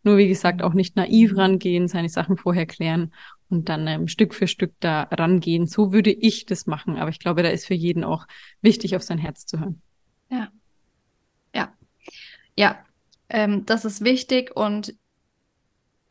[0.02, 3.12] Nur wie gesagt, auch nicht naiv rangehen, seine Sachen vorher klären
[3.48, 5.66] und dann ähm, Stück für Stück da rangehen.
[5.66, 6.98] So würde ich das machen.
[6.98, 8.26] Aber ich glaube, da ist für jeden auch
[8.60, 9.82] wichtig, auf sein Herz zu hören.
[10.30, 10.48] Ja.
[11.54, 11.72] Ja.
[12.56, 12.84] Ja.
[13.28, 14.94] Ähm, das ist wichtig und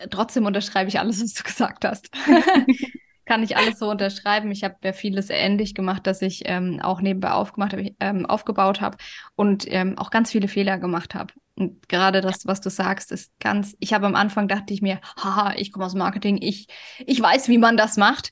[0.09, 2.09] trotzdem unterschreibe ich alles, was du gesagt hast.
[3.27, 4.49] kann ich alles so unterschreiben.
[4.51, 8.81] Ich habe ja vieles ähnlich gemacht, dass ich ähm, auch nebenbei aufgemacht hab, ähm, aufgebaut
[8.81, 8.97] habe
[9.35, 11.33] und ähm, auch ganz viele Fehler gemacht habe.
[11.55, 13.75] Und gerade das, was du sagst, ist ganz.
[13.79, 16.67] Ich habe am Anfang dachte ich mir, haha, ich komme aus Marketing, ich
[17.05, 18.31] ich weiß, wie man das macht.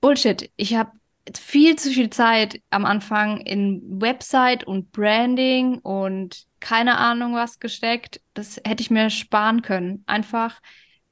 [0.00, 0.50] Bullshit.
[0.56, 0.90] Ich habe
[1.34, 8.20] viel zu viel Zeit am Anfang in Website und Branding und keine Ahnung was gesteckt.
[8.34, 10.02] Das hätte ich mir sparen können.
[10.06, 10.60] Einfach,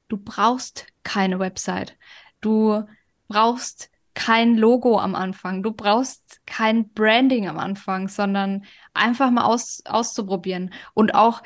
[0.07, 1.97] du brauchst keine Website.
[2.45, 2.83] Du
[3.27, 9.81] brauchst kein Logo am Anfang, du brauchst kein Branding am Anfang, sondern einfach mal aus,
[9.85, 10.71] auszuprobieren.
[10.93, 11.41] Und auch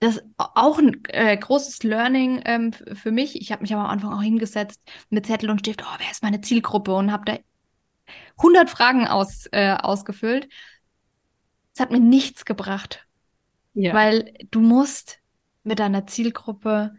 [0.00, 3.40] das auch ein äh, großes Learning ähm, für mich.
[3.40, 6.24] Ich habe mich aber am Anfang auch hingesetzt mit Zettel und Stift, oh, wer ist
[6.24, 6.92] meine Zielgruppe?
[6.92, 7.38] Und habe da
[8.38, 10.48] 100 Fragen aus, äh, ausgefüllt.
[11.72, 13.06] Es hat mir nichts gebracht.
[13.74, 13.94] Ja.
[13.94, 15.20] Weil du musst
[15.62, 16.96] mit deiner Zielgruppe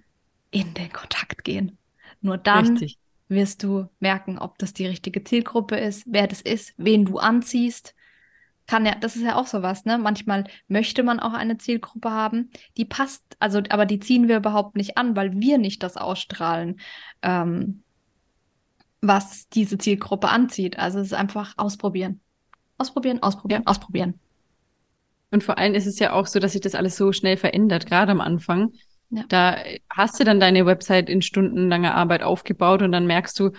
[0.50, 1.78] in den Kontakt gehen.
[2.26, 2.98] Nur dann Richtig.
[3.28, 7.94] wirst du merken, ob das die richtige Zielgruppe ist, wer das ist, wen du anziehst.
[8.66, 10.00] Kann ja, das ist ja auch sowas, ne?
[10.00, 14.76] Manchmal möchte man auch eine Zielgruppe haben, die passt, also, aber die ziehen wir überhaupt
[14.76, 16.80] nicht an, weil wir nicht das ausstrahlen,
[17.22, 17.84] ähm,
[19.02, 20.80] was diese Zielgruppe anzieht.
[20.80, 22.22] Also es ist einfach ausprobieren.
[22.80, 23.70] Ausprobieren, ausprobieren, ja.
[23.70, 24.20] ausprobieren.
[25.30, 27.86] Und vor allem ist es ja auch so, dass sich das alles so schnell verändert,
[27.86, 28.72] gerade am Anfang.
[29.10, 29.24] Ja.
[29.30, 29.58] Da
[29.90, 33.52] hast du dann deine Website in stundenlanger Arbeit aufgebaut und dann merkst du,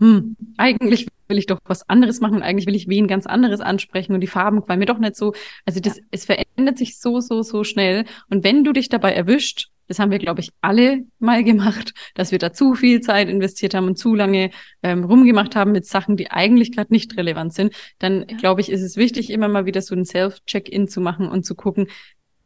[0.00, 3.60] hm, eigentlich will ich doch was anderes machen und eigentlich will ich wen ganz anderes
[3.60, 5.34] ansprechen und die Farben gefallen mir doch nicht so.
[5.66, 6.02] Also das, ja.
[6.10, 8.04] es verändert sich so, so, so schnell.
[8.30, 12.30] Und wenn du dich dabei erwischt, das haben wir, glaube ich, alle mal gemacht, dass
[12.30, 14.50] wir da zu viel Zeit investiert haben und zu lange
[14.82, 18.36] ähm, rumgemacht haben mit Sachen, die eigentlich gerade nicht relevant sind, dann ja.
[18.36, 21.54] glaube ich, ist es wichtig, immer mal wieder so ein Self-Check-In zu machen und zu
[21.54, 21.88] gucken,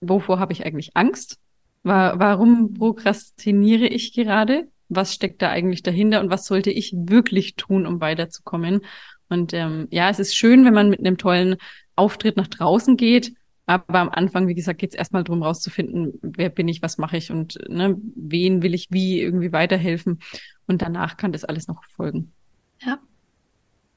[0.00, 1.38] wovor habe ich eigentlich Angst?
[1.83, 4.68] War, warum prokrastiniere ich gerade?
[4.89, 8.83] Was steckt da eigentlich dahinter und was sollte ich wirklich tun, um weiterzukommen?
[9.28, 11.57] Und ähm, ja, es ist schön, wenn man mit einem tollen
[11.97, 13.33] Auftritt nach draußen geht.
[13.66, 17.16] Aber am Anfang, wie gesagt, geht es erstmal darum, rauszufinden, wer bin ich, was mache
[17.16, 20.18] ich und ne, wen will ich wie irgendwie weiterhelfen.
[20.66, 22.33] Und danach kann das alles noch folgen.
[22.80, 22.99] Ja.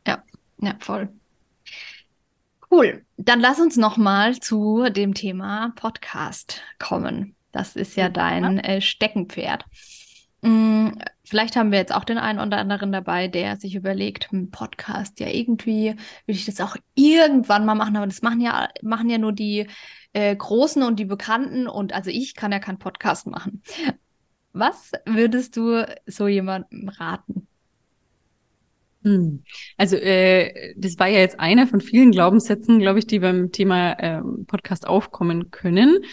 [0.08, 0.24] Ja,
[0.62, 1.10] ja, voll.
[2.70, 3.06] Cool.
[3.18, 7.35] Dann lass uns noch mal zu dem Thema Podcast kommen.
[7.56, 9.64] Das ist ja dein äh, Steckenpferd.
[10.43, 14.51] Hm, vielleicht haben wir jetzt auch den einen oder anderen dabei, der sich überlegt, hm,
[14.51, 15.95] Podcast, ja irgendwie
[16.26, 19.68] will ich das auch irgendwann mal machen, aber das machen ja, machen ja nur die
[20.12, 23.64] äh, Großen und die Bekannten und also ich kann ja keinen Podcast machen.
[24.51, 27.47] Was würdest du so jemandem raten?
[29.03, 29.43] Hm.
[29.78, 33.97] Also äh, das war ja jetzt einer von vielen Glaubenssätzen, glaube ich, die beim Thema
[33.99, 36.03] ähm, Podcast aufkommen können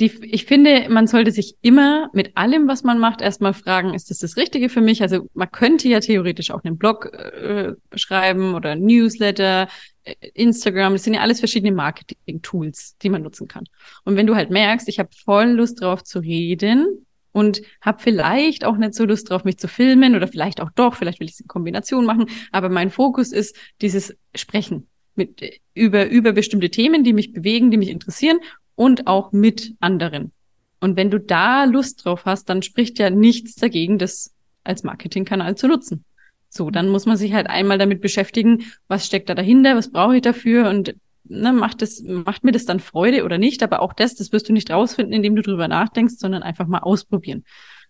[0.00, 4.10] die, ich finde, man sollte sich immer mit allem, was man macht, erstmal fragen, ist
[4.10, 5.02] das das Richtige für mich?
[5.02, 9.68] Also man könnte ja theoretisch auch einen Blog äh, schreiben oder Newsletter,
[10.02, 13.64] äh, Instagram, das sind ja alles verschiedene Marketing-Tools, die man nutzen kann.
[14.04, 18.64] Und wenn du halt merkst, ich habe voll Lust drauf zu reden und habe vielleicht
[18.64, 21.34] auch nicht so Lust drauf, mich zu filmen oder vielleicht auch doch, vielleicht will ich
[21.34, 27.04] es in Kombination machen, aber mein Fokus ist dieses Sprechen mit über über bestimmte Themen,
[27.04, 28.38] die mich bewegen, die mich interessieren
[28.74, 30.32] und auch mit anderen.
[30.80, 35.56] Und wenn du da Lust drauf hast, dann spricht ja nichts dagegen, das als Marketingkanal
[35.56, 36.04] zu nutzen.
[36.48, 40.16] So, dann muss man sich halt einmal damit beschäftigen, was steckt da dahinter, was brauche
[40.16, 40.94] ich dafür und
[41.24, 43.62] ne, macht das, macht mir das dann Freude oder nicht?
[43.62, 46.78] Aber auch das, das wirst du nicht rausfinden, indem du drüber nachdenkst, sondern einfach mal
[46.78, 47.44] ausprobieren.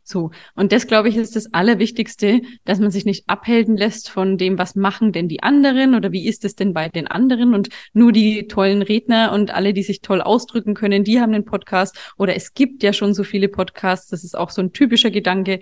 [0.07, 0.31] So.
[0.55, 4.59] Und das, glaube ich, ist das Allerwichtigste, dass man sich nicht abhalten lässt von dem,
[4.59, 8.13] was machen denn die anderen oder wie ist es denn bei den anderen und nur
[8.13, 12.37] die tollen Redner und alle, die sich toll ausdrücken können, die haben einen Podcast oder
[12.37, 14.09] es gibt ja schon so viele Podcasts.
[14.09, 15.61] Das ist auch so ein typischer Gedanke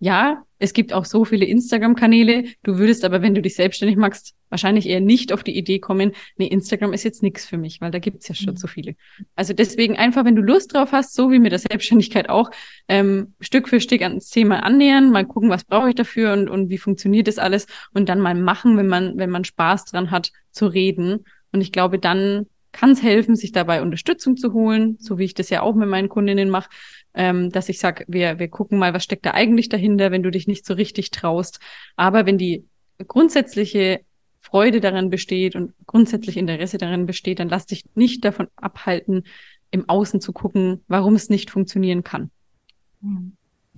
[0.00, 2.44] ja, es gibt auch so viele Instagram-Kanäle.
[2.62, 6.12] Du würdest aber, wenn du dich selbstständig machst, wahrscheinlich eher nicht auf die Idee kommen,
[6.36, 8.58] nee, Instagram ist jetzt nichts für mich, weil da gibt's ja schon mhm.
[8.58, 8.96] so viele.
[9.36, 12.50] Also deswegen einfach, wenn du Lust drauf hast, so wie mit der Selbstständigkeit auch,
[12.88, 16.70] ähm, Stück für Stück ans Thema annähern, mal gucken, was brauche ich dafür und, und
[16.70, 20.32] wie funktioniert das alles und dann mal machen, wenn man, wenn man Spaß dran hat,
[20.50, 21.26] zu reden.
[21.52, 25.34] Und ich glaube, dann kann es helfen, sich dabei Unterstützung zu holen, so wie ich
[25.34, 26.70] das ja auch mit meinen Kundinnen mache,
[27.14, 30.30] ähm, dass ich sage, wir, wir gucken mal, was steckt da eigentlich dahinter, wenn du
[30.30, 31.60] dich nicht so richtig traust.
[31.96, 32.64] Aber wenn die
[33.06, 34.00] grundsätzliche
[34.38, 39.24] Freude daran besteht und grundsätzlich Interesse daran besteht, dann lass dich nicht davon abhalten,
[39.70, 42.30] im Außen zu gucken, warum es nicht funktionieren kann.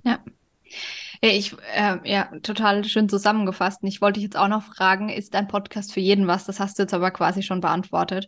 [0.03, 0.23] Ja.
[1.21, 3.83] Ich, äh, ja, total schön zusammengefasst.
[3.83, 6.45] Und ich wollte dich jetzt auch noch fragen, ist dein Podcast für jeden was?
[6.45, 8.27] Das hast du jetzt aber quasi schon beantwortet.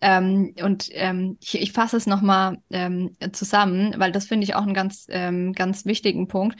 [0.00, 4.62] Ähm, und ähm, ich, ich fasse es nochmal ähm, zusammen, weil das finde ich auch
[4.62, 6.58] einen ganz, ähm, ganz wichtigen Punkt.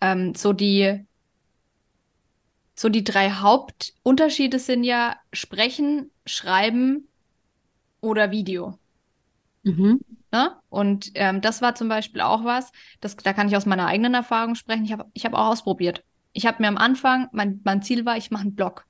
[0.00, 1.04] Ähm, so die
[2.78, 7.08] so die drei Hauptunterschiede sind ja Sprechen, Schreiben
[8.00, 8.78] oder Video.
[9.62, 10.00] Mhm.
[10.30, 10.54] Ne?
[10.68, 12.70] Und ähm, das war zum Beispiel auch was,
[13.00, 14.84] das, da kann ich aus meiner eigenen Erfahrung sprechen.
[14.84, 16.04] Ich habe ich hab auch ausprobiert.
[16.32, 18.84] Ich habe mir am Anfang, mein, mein Ziel war, ich mache einen Blog.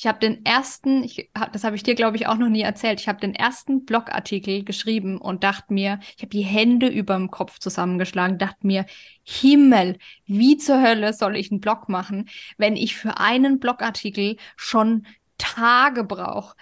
[0.00, 3.00] Ich habe den ersten, ich, das habe ich dir, glaube ich, auch noch nie erzählt,
[3.00, 7.30] ich habe den ersten Blogartikel geschrieben und dachte mir, ich habe die Hände über dem
[7.30, 8.86] Kopf zusammengeschlagen, dachte mir,
[9.24, 15.06] Himmel, wie zur Hölle soll ich einen Blog machen, wenn ich für einen Blogartikel schon
[15.36, 16.56] Tage brauche?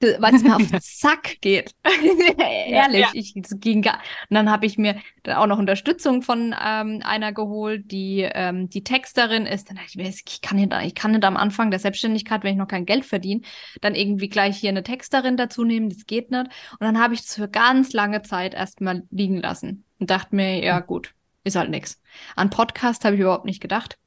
[0.00, 1.72] Weil es mir auf den Sack geht.
[2.38, 4.00] Ehrlich, ja, ich ging gar.
[4.28, 8.68] Und dann habe ich mir dann auch noch Unterstützung von ähm, einer geholt, die ähm,
[8.68, 9.68] die Texterin ist.
[9.68, 12.52] Dann dachte ich mir, ich kann nicht, ich kann nicht am Anfang der Selbstständigkeit, wenn
[12.52, 13.42] ich noch kein Geld verdiene,
[13.80, 15.90] dann irgendwie gleich hier eine Texterin dazu nehmen.
[15.90, 16.46] Das geht nicht.
[16.46, 20.62] Und dann habe ich es für ganz lange Zeit erstmal liegen lassen und dachte mir,
[20.62, 22.00] ja gut, ist halt nix.
[22.36, 23.98] An Podcast habe ich überhaupt nicht gedacht,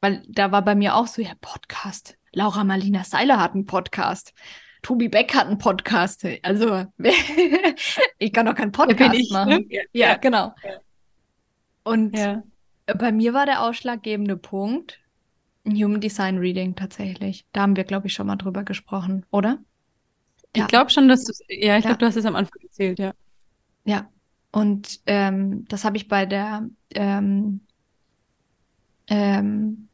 [0.00, 2.16] weil da war bei mir auch so, ja Podcast.
[2.32, 4.34] Laura Marlina Seiler hat einen Podcast.
[4.86, 6.24] Tobi Beck hat einen Podcast.
[6.42, 6.84] Also,
[8.18, 9.36] ich kann doch keinen Podcast ich, ne?
[9.36, 9.50] machen.
[9.50, 9.66] Ne?
[9.68, 10.54] Ja, ja, genau.
[10.62, 10.78] Ja.
[11.82, 12.44] Und ja.
[12.96, 15.00] bei mir war der ausschlaggebende Punkt
[15.66, 17.44] Human Design Reading tatsächlich.
[17.50, 19.58] Da haben wir, glaube ich, schon mal drüber gesprochen, oder?
[20.52, 23.12] Ich glaube schon, dass du ja, ich glaube, du hast es am Anfang erzählt, ja.
[23.84, 24.08] Ja.
[24.52, 26.64] Und ähm, das habe ich bei der
[26.94, 27.60] ähm,
[29.08, 29.88] ähm,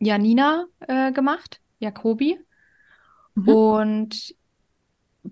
[0.00, 2.40] Janina äh, gemacht, Jakobi.
[3.34, 3.48] Mhm.
[3.48, 4.34] Und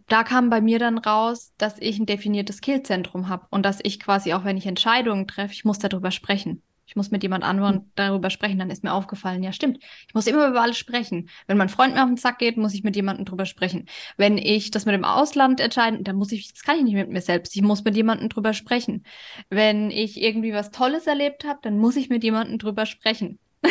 [0.06, 3.98] da kam bei mir dann raus, dass ich ein definiertes Skillzentrum habe und dass ich
[3.98, 6.62] quasi auch, wenn ich Entscheidungen treffe, ich muss darüber sprechen.
[6.90, 7.90] Ich muss mit jemand anderem mhm.
[7.94, 8.58] darüber sprechen.
[8.58, 9.78] Dann ist mir aufgefallen, ja stimmt,
[10.08, 11.28] ich muss immer über alles sprechen.
[11.46, 13.86] Wenn mein Freund mir auf den Sack geht, muss ich mit jemandem drüber sprechen.
[14.16, 17.08] Wenn ich das mit dem Ausland entscheiden, dann muss ich, das kann ich nicht mit
[17.08, 17.54] mir selbst.
[17.54, 19.04] Ich muss mit jemandem drüber sprechen.
[19.50, 23.38] Wenn ich irgendwie was Tolles erlebt habe, dann muss ich mit jemandem drüber sprechen.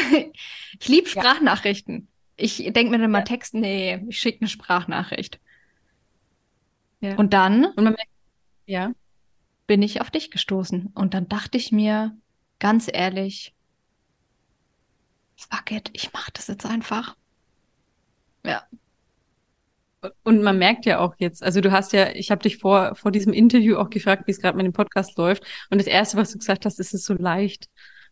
[0.79, 2.07] ich liebe Sprachnachrichten.
[2.39, 3.25] Ich denke mir dann mal ja.
[3.25, 5.39] Text, nee, ich schicke eine Sprachnachricht.
[7.01, 7.15] Ja.
[7.15, 7.95] Und dann und man,
[8.65, 8.91] ja.
[9.67, 10.91] bin ich auf dich gestoßen.
[10.95, 12.15] Und dann dachte ich mir,
[12.59, 13.53] ganz ehrlich,
[15.35, 17.15] fuck it, ich mache das jetzt einfach.
[18.45, 18.63] Ja.
[20.23, 23.11] Und man merkt ja auch jetzt, also du hast ja, ich habe dich vor, vor
[23.11, 25.43] diesem Interview auch gefragt, wie es gerade mit dem Podcast läuft.
[25.69, 27.69] Und das Erste, was du gesagt hast, ist es so leicht.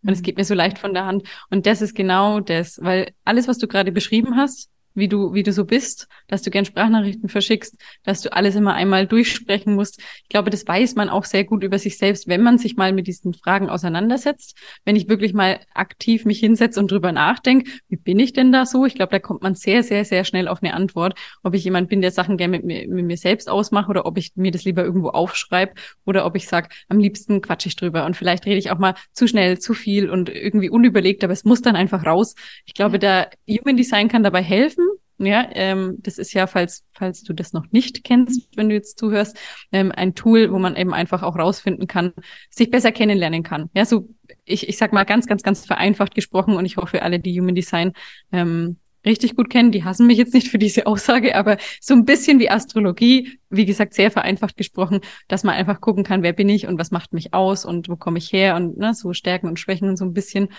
[0.08, 1.28] Und es geht mir so leicht von der Hand.
[1.50, 5.44] Und das ist genau das, weil alles, was du gerade beschrieben hast, wie du, wie
[5.44, 10.02] du so bist, dass du gern Sprachnachrichten verschickst, dass du alles immer einmal durchsprechen musst.
[10.24, 12.92] Ich glaube, das weiß man auch sehr gut über sich selbst, wenn man sich mal
[12.94, 14.58] mit diesen Fragen auseinandersetzt.
[14.86, 18.66] Wenn ich wirklich mal aktiv mich hinsetze und drüber nachdenke, wie bin ich denn da
[18.66, 18.86] so?
[18.86, 21.90] Ich glaube, da kommt man sehr, sehr, sehr schnell auf eine Antwort, ob ich jemand
[21.90, 24.64] bin, der Sachen gerne mit mir, mit mir selbst ausmache oder ob ich mir das
[24.66, 25.74] lieber irgendwo aufschreibe
[26.06, 28.96] oder ob ich sage, am liebsten quatsche ich drüber und vielleicht rede ich auch mal
[29.14, 32.36] zu schnell, zu viel und irgendwie unüberlegt, aber es muss dann einfach raus.
[32.66, 34.87] Ich glaube, da Human Design kann dabei helfen,
[35.20, 39.00] ja, ähm, das ist ja, falls, falls du das noch nicht kennst, wenn du jetzt
[39.00, 39.38] zuhörst,
[39.72, 42.14] ähm, ein Tool, wo man eben einfach auch rausfinden kann,
[42.50, 43.70] sich besser kennenlernen kann.
[43.74, 44.10] Ja, so,
[44.46, 47.56] ich, ich sag mal ganz, ganz, ganz vereinfacht gesprochen und ich hoffe, alle, die Human
[47.56, 47.94] Design
[48.32, 52.06] ähm, richtig gut kennen, die hassen mich jetzt nicht für diese Aussage, aber so ein
[52.06, 56.50] bisschen wie Astrologie, wie gesagt, sehr vereinfacht gesprochen, dass man einfach gucken kann, wer bin
[56.50, 59.48] ich und was macht mich aus und wo komme ich her und ne, so Stärken
[59.48, 60.50] und Schwächen und so ein bisschen,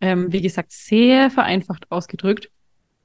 [0.00, 2.50] ähm, wie gesagt, sehr vereinfacht ausgedrückt.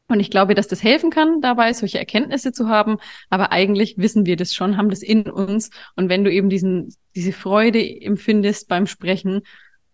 [0.08, 2.98] Und ich glaube, dass das helfen kann, dabei solche Erkenntnisse zu haben.
[3.30, 5.72] Aber eigentlich wissen wir das schon, haben das in uns.
[5.96, 9.42] Und wenn du eben diesen, diese Freude empfindest beim Sprechen,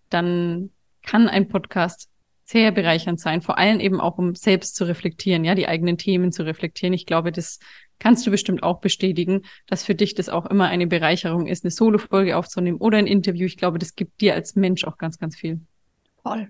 [0.10, 2.10] dann kann ein Podcast
[2.44, 3.42] sehr bereichernd sein.
[3.42, 6.94] Vor allem eben auch, um selbst zu reflektieren, ja, die eigenen Themen zu reflektieren.
[6.94, 7.60] Ich glaube, das
[7.98, 11.72] kannst du bestimmt auch bestätigen, dass für dich das auch immer eine Bereicherung ist, eine
[11.72, 13.46] Solo-Folge aufzunehmen oder ein Interview.
[13.46, 15.62] Ich glaube, das gibt dir als Mensch auch ganz, ganz viel.
[16.22, 16.50] Voll.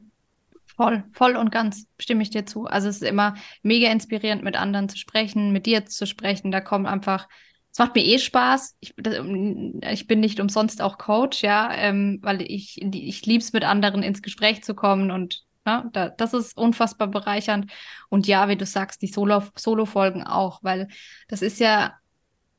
[0.76, 2.65] Voll, voll und ganz stimme ich dir zu.
[2.65, 6.51] Also es ist immer mega inspirierend, mit anderen zu sprechen, mit dir zu sprechen.
[6.51, 7.28] Da kommt einfach,
[7.72, 8.78] es macht mir eh Spaß.
[8.80, 13.63] Ich, ich bin nicht umsonst auch Coach, ja, ähm, weil ich, ich liebe es, mit
[13.63, 17.72] anderen ins Gespräch zu kommen und ja, ne, da, das ist unfassbar bereichernd.
[18.09, 20.88] Und ja, wie du sagst, die Solo-Folgen auch, weil
[21.28, 21.93] das ist ja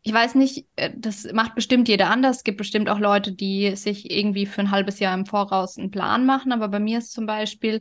[0.02, 2.38] ich weiß nicht, äh, das macht bestimmt jeder anders.
[2.38, 5.90] Es gibt bestimmt auch Leute, die sich irgendwie für ein halbes Jahr im Voraus einen
[5.90, 6.52] Plan machen.
[6.52, 7.80] Aber bei mir ist zum Beispiel,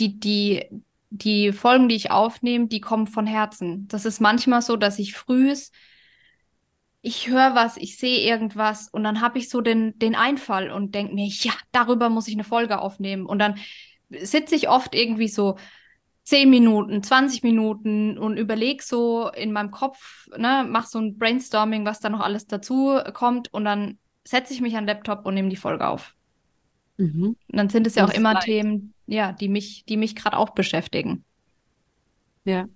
[0.00, 0.64] die, die,
[1.10, 3.86] die Folgen, die ich aufnehme, die kommen von Herzen.
[3.88, 5.70] Das ist manchmal so, dass ich frühs,
[7.02, 10.94] ich höre was, ich sehe irgendwas und dann habe ich so den, den Einfall und
[10.94, 13.26] denke mir, ja, darüber muss ich eine Folge aufnehmen.
[13.26, 13.56] Und dann
[14.08, 15.56] sitze ich oft irgendwie so
[16.24, 21.84] 10 Minuten, 20 Minuten und überleg so in meinem Kopf, ne, mach so ein Brainstorming,
[21.84, 25.34] was da noch alles dazu kommt und dann setze ich mich an den Laptop und
[25.34, 26.14] nehme die Folge auf.
[26.96, 27.36] Mhm.
[27.48, 28.46] Und dann sind es ja auch immer leicht.
[28.46, 31.24] Themen, ja, die mich, die mich gerade auch beschäftigen.
[32.44, 32.66] Ja.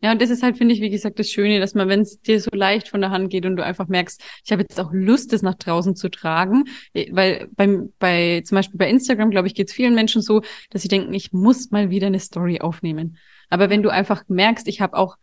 [0.00, 2.20] Ja, und das ist halt, finde ich, wie gesagt, das Schöne, dass man, wenn es
[2.20, 4.92] dir so leicht von der Hand geht und du einfach merkst, ich habe jetzt auch
[4.92, 9.48] Lust, das nach draußen zu tragen, äh, weil beim, bei, zum Beispiel bei Instagram, glaube
[9.48, 12.60] ich, geht es vielen Menschen so, dass sie denken, ich muss mal wieder eine Story
[12.60, 13.16] aufnehmen.
[13.50, 15.16] Aber wenn du einfach merkst, ich habe auch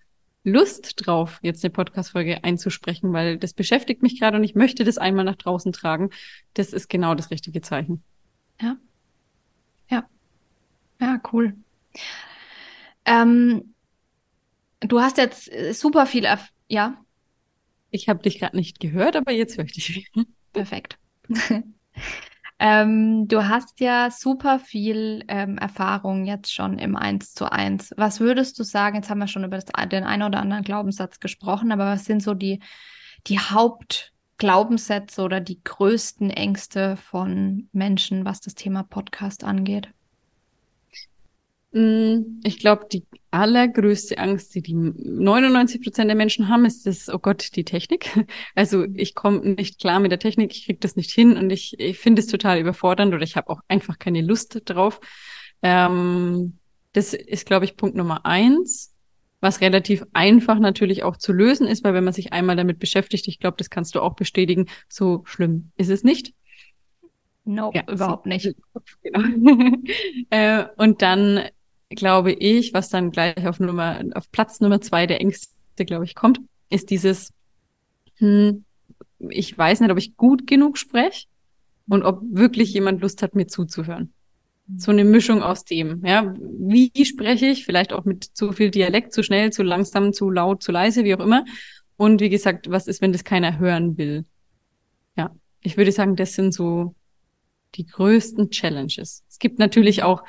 [0.43, 4.97] Lust drauf, jetzt eine Podcast-Folge einzusprechen, weil das beschäftigt mich gerade und ich möchte das
[4.97, 6.09] einmal nach draußen tragen,
[6.53, 8.03] das ist genau das richtige Zeichen.
[8.61, 8.77] Ja.
[9.89, 10.05] Ja.
[10.99, 11.55] Ja, cool.
[13.05, 13.74] Ähm,
[14.81, 16.97] Du hast jetzt äh, super viel, Erf ja?
[17.91, 20.11] Ich habe dich gerade nicht gehört, aber jetzt höre ich dich.
[20.53, 20.97] Perfekt.
[22.59, 27.93] ähm, du hast ja super viel ähm, Erfahrung jetzt schon im Eins zu eins.
[27.95, 28.97] Was würdest du sagen?
[28.97, 32.21] Jetzt haben wir schon über das, den einen oder anderen Glaubenssatz gesprochen, aber was sind
[32.21, 32.59] so die,
[33.27, 39.89] die Hauptglaubenssätze oder die größten Ängste von Menschen, was das Thema Podcast angeht?
[41.75, 47.09] Mm, ich glaube, die allergrößte Angst, die die 99 Prozent der Menschen haben, ist das,
[47.09, 48.09] oh Gott, die Technik.
[48.55, 51.77] Also ich komme nicht klar mit der Technik, ich kriege das nicht hin und ich,
[51.77, 55.01] ich finde es total überfordernd oder ich habe auch einfach keine Lust drauf.
[55.61, 56.59] Ähm,
[56.93, 58.95] das ist, glaube ich, Punkt Nummer eins,
[59.41, 63.27] was relativ einfach natürlich auch zu lösen ist, weil wenn man sich einmal damit beschäftigt,
[63.27, 66.33] ich glaube, das kannst du auch bestätigen, so schlimm ist es nicht.
[67.43, 68.55] Nope, ja, überhaupt nicht.
[69.03, 69.19] Genau.
[70.29, 71.49] äh, und dann
[71.89, 75.49] glaube ich, was dann gleich auf Nummer, auf Platz Nummer zwei der Ängste,
[75.85, 77.31] glaube ich, kommt, ist dieses,
[78.15, 78.65] hm,
[79.19, 81.27] ich weiß nicht, ob ich gut genug spreche
[81.87, 84.13] und ob wirklich jemand Lust hat, mir zuzuhören.
[84.77, 86.33] So eine Mischung aus dem, ja.
[86.39, 87.65] Wie spreche ich?
[87.65, 91.13] Vielleicht auch mit zu viel Dialekt, zu schnell, zu langsam, zu laut, zu leise, wie
[91.13, 91.45] auch immer.
[91.97, 94.25] Und wie gesagt, was ist, wenn das keiner hören will?
[95.15, 95.35] Ja.
[95.61, 96.95] Ich würde sagen, das sind so
[97.75, 99.23] die größten Challenges.
[99.29, 100.23] Es gibt natürlich auch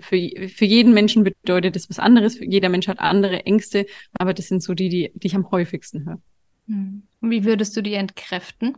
[0.00, 2.38] für, für jeden Menschen bedeutet das was anderes.
[2.40, 6.06] Jeder Mensch hat andere Ängste, aber das sind so die, die, die ich am häufigsten
[6.06, 6.20] höre.
[6.68, 7.02] Hm.
[7.20, 8.76] Und wie würdest du die entkräften?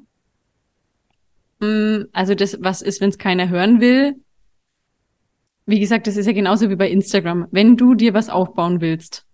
[1.60, 4.16] Hm, also das, was ist, wenn es keiner hören will?
[5.66, 7.48] Wie gesagt, das ist ja genauso wie bei Instagram.
[7.50, 9.24] Wenn du dir was aufbauen willst,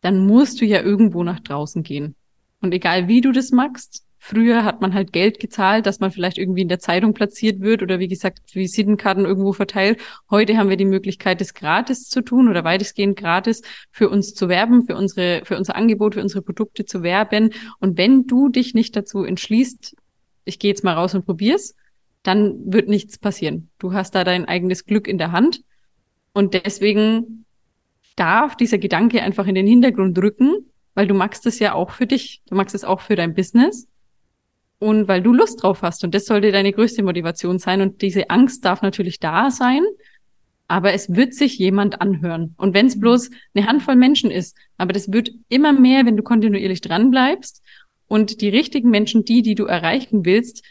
[0.00, 2.14] dann musst du ja irgendwo nach draußen gehen.
[2.60, 6.38] Und egal wie du das machst, Früher hat man halt Geld gezahlt, dass man vielleicht
[6.38, 10.00] irgendwie in der Zeitung platziert wird oder wie gesagt Visitenkarten irgendwo verteilt.
[10.28, 14.48] Heute haben wir die Möglichkeit, das gratis zu tun oder weitestgehend gratis für uns zu
[14.48, 17.50] werben, für unsere, für unser Angebot, für unsere Produkte zu werben.
[17.78, 19.96] Und wenn du dich nicht dazu entschließt,
[20.44, 21.76] ich gehe jetzt mal raus und probier's,
[22.24, 23.70] dann wird nichts passieren.
[23.78, 25.62] Du hast da dein eigenes Glück in der Hand.
[26.32, 27.44] Und deswegen
[28.16, 32.06] darf dieser Gedanke einfach in den Hintergrund rücken, weil du magst es ja auch für
[32.06, 32.42] dich.
[32.48, 33.86] Du magst es auch für dein Business
[34.78, 36.04] und weil du Lust drauf hast.
[36.04, 37.80] Und das sollte deine größte Motivation sein.
[37.80, 39.82] Und diese Angst darf natürlich da sein,
[40.68, 42.54] aber es wird sich jemand anhören.
[42.58, 43.00] Und wenn es mhm.
[43.00, 47.62] bloß eine Handvoll Menschen ist, aber das wird immer mehr, wenn du kontinuierlich dran bleibst.
[48.06, 50.64] Und die richtigen Menschen, die, die du erreichen willst,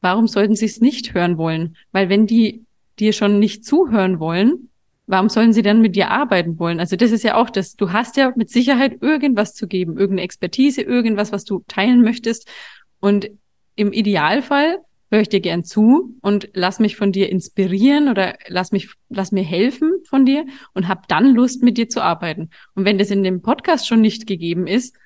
[0.00, 1.76] warum sollten sie es nicht hören wollen?
[1.92, 2.64] Weil wenn die
[2.98, 4.68] dir schon nicht zuhören wollen,
[5.06, 6.78] warum sollen sie dann mit dir arbeiten wollen?
[6.78, 7.74] Also das ist ja auch das.
[7.74, 12.48] Du hast ja mit Sicherheit irgendwas zu geben, irgendeine Expertise, irgendwas, was du teilen möchtest.
[13.00, 13.30] Und
[13.76, 14.78] im Idealfall
[15.10, 19.32] höre ich dir gern zu und lass mich von dir inspirieren oder lass mich, lass
[19.32, 22.50] mir helfen von dir und hab dann Lust, mit dir zu arbeiten.
[22.74, 24.96] Und wenn das in dem Podcast schon nicht gegeben ist,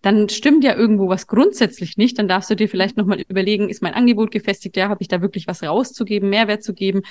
[0.00, 2.18] dann stimmt ja irgendwo was grundsätzlich nicht.
[2.18, 4.76] Dann darfst du dir vielleicht nochmal überlegen, ist mein Angebot gefestigt?
[4.76, 7.02] Ja, habe ich da wirklich was rauszugeben, Mehrwert zu geben?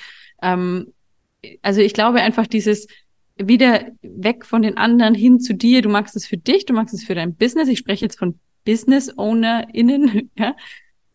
[0.41, 0.93] Ähm,
[1.61, 2.87] also ich glaube einfach dieses
[3.35, 5.81] wieder weg von den anderen hin zu dir.
[5.81, 7.67] Du magst es für dich, du magst es für dein Business.
[7.67, 10.55] Ich spreche jetzt von Business OwnerInnen, ja,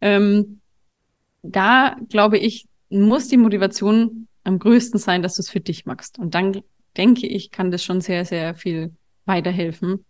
[0.01, 0.61] ähm,
[1.43, 6.19] da glaube ich, muss die Motivation am größten sein, dass du es für dich machst.
[6.19, 6.63] Und dann
[6.97, 8.95] denke ich, kann das schon sehr, sehr viel
[9.25, 10.05] weiterhelfen,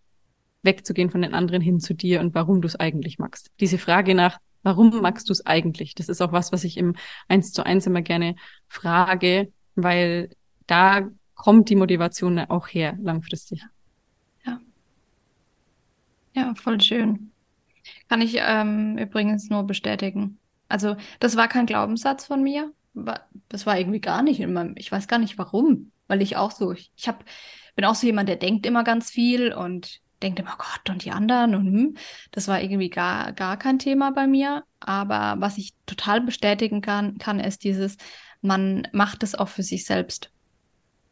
[0.62, 3.50] wegzugehen von den anderen hin zu dir und warum du es eigentlich magst.
[3.60, 5.94] Diese Frage nach, warum magst du es eigentlich?
[5.94, 6.94] Das ist auch was, was ich im
[7.28, 8.36] Eins zu eins immer gerne
[8.68, 10.30] frage, weil
[10.66, 13.64] da kommt die Motivation auch her, langfristig.
[14.44, 14.60] Ja.
[16.34, 17.32] Ja, voll schön.
[18.08, 20.38] Kann ich ähm, übrigens nur bestätigen.
[20.68, 22.72] Also, das war kein Glaubenssatz von mir.
[23.48, 26.50] Das war irgendwie gar nicht in meinem, ich weiß gar nicht warum, weil ich auch
[26.50, 27.24] so, ich, ich hab,
[27.76, 31.04] bin auch so jemand, der denkt immer ganz viel und denkt immer, oh Gott, und
[31.04, 31.96] die anderen und hm,
[32.32, 34.64] das war irgendwie gar, gar kein Thema bei mir.
[34.80, 37.96] Aber was ich total bestätigen kann, kann, ist dieses,
[38.40, 40.30] man macht es auch für sich selbst.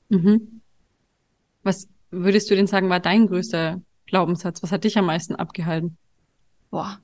[0.09, 0.61] Mhm.
[1.63, 4.63] Was würdest du denn sagen, war dein größter Glaubenssatz?
[4.63, 5.97] Was hat dich am meisten abgehalten?
[6.71, 7.01] Boah,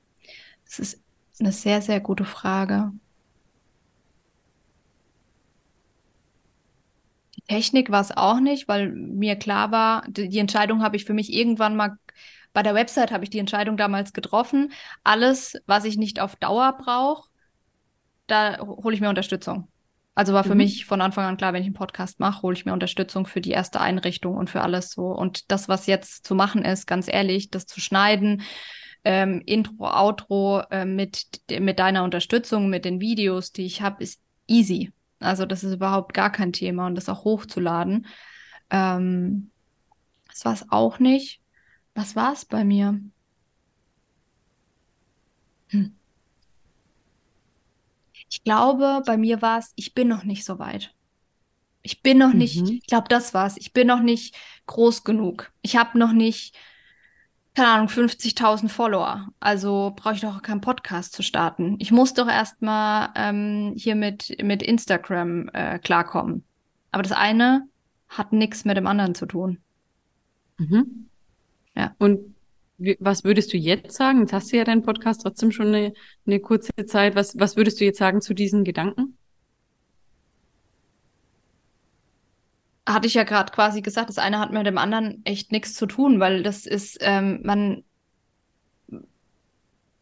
[0.65, 1.03] das ist
[1.41, 2.93] eine sehr, sehr gute Frage.
[7.37, 11.05] Die Technik war es auch nicht, weil mir klar war, die, die Entscheidung habe ich
[11.05, 11.97] für mich irgendwann mal,
[12.53, 14.73] bei der Website habe ich die Entscheidung damals getroffen.
[15.05, 17.29] Alles, was ich nicht auf Dauer brauche,
[18.27, 19.69] da hole ich mir Unterstützung.
[20.15, 20.59] Also war für mhm.
[20.59, 23.41] mich von Anfang an klar, wenn ich einen Podcast mache, hole ich mir Unterstützung für
[23.41, 25.07] die erste Einrichtung und für alles so.
[25.07, 28.43] Und das, was jetzt zu machen ist, ganz ehrlich, das zu schneiden,
[29.05, 34.21] ähm, Intro, Outro äh, mit, mit deiner Unterstützung, mit den Videos, die ich habe, ist
[34.47, 34.93] easy.
[35.21, 38.07] Also das ist überhaupt gar kein Thema und das auch hochzuladen.
[38.71, 39.53] Ähm,
[40.29, 41.43] das war es auch nicht.
[41.95, 43.01] Was war es bei mir?
[45.71, 45.85] Hm.
[48.29, 50.95] Ich glaube, bei mir war es, ich bin noch nicht so weit.
[51.83, 52.79] Ich bin noch nicht, Mhm.
[52.83, 53.57] ich glaube, das war's.
[53.59, 54.37] Ich bin noch nicht
[54.67, 55.53] groß genug.
[55.63, 56.57] Ich habe noch nicht,
[57.55, 59.29] keine Ahnung, 50.000 Follower.
[59.39, 61.77] Also brauche ich doch keinen Podcast zu starten.
[61.81, 66.45] Ich muss doch erstmal ähm, hier mit, mit Instagram äh, klarkommen.
[66.93, 67.67] Aber das eine
[68.09, 69.59] hat nichts mit dem anderen zu tun.
[70.59, 71.09] Mhm.
[71.75, 71.95] Ja.
[71.99, 72.35] Und
[72.99, 74.21] was würdest du jetzt sagen?
[74.21, 75.93] Jetzt hast du ja deinen Podcast trotzdem schon eine,
[76.27, 77.15] eine kurze Zeit.
[77.15, 79.17] Was, was würdest du jetzt sagen zu diesen Gedanken?
[82.89, 85.87] Hatte ich ja gerade quasi gesagt, das eine hat mit dem anderen echt nichts zu
[85.87, 87.85] tun, weil das ist, ähm, man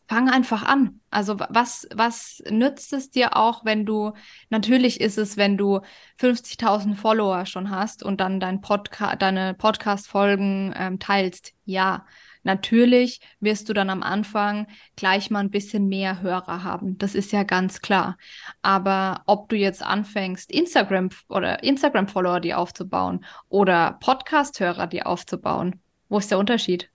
[0.08, 1.00] fang einfach an.
[1.10, 4.12] Also wa- was, was nützt es dir auch, wenn du,
[4.48, 5.80] natürlich ist es, wenn du
[6.16, 11.52] 50.000 Follower schon hast und dann dein Podca deine Podcast-Folgen ähm, teilst.
[11.64, 12.06] Ja,
[12.42, 14.66] natürlich wirst du dann am Anfang
[14.96, 16.98] gleich mal ein bisschen mehr Hörer haben.
[16.98, 18.16] Das ist ja ganz klar.
[18.62, 26.18] Aber ob du jetzt anfängst, Instagram oder Instagram-Follower dir aufzubauen oder Podcast-Hörer dir aufzubauen, wo
[26.18, 26.90] ist der Unterschied?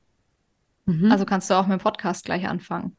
[0.86, 1.12] Mhm.
[1.12, 2.96] Also kannst du auch mit dem Podcast gleich anfangen.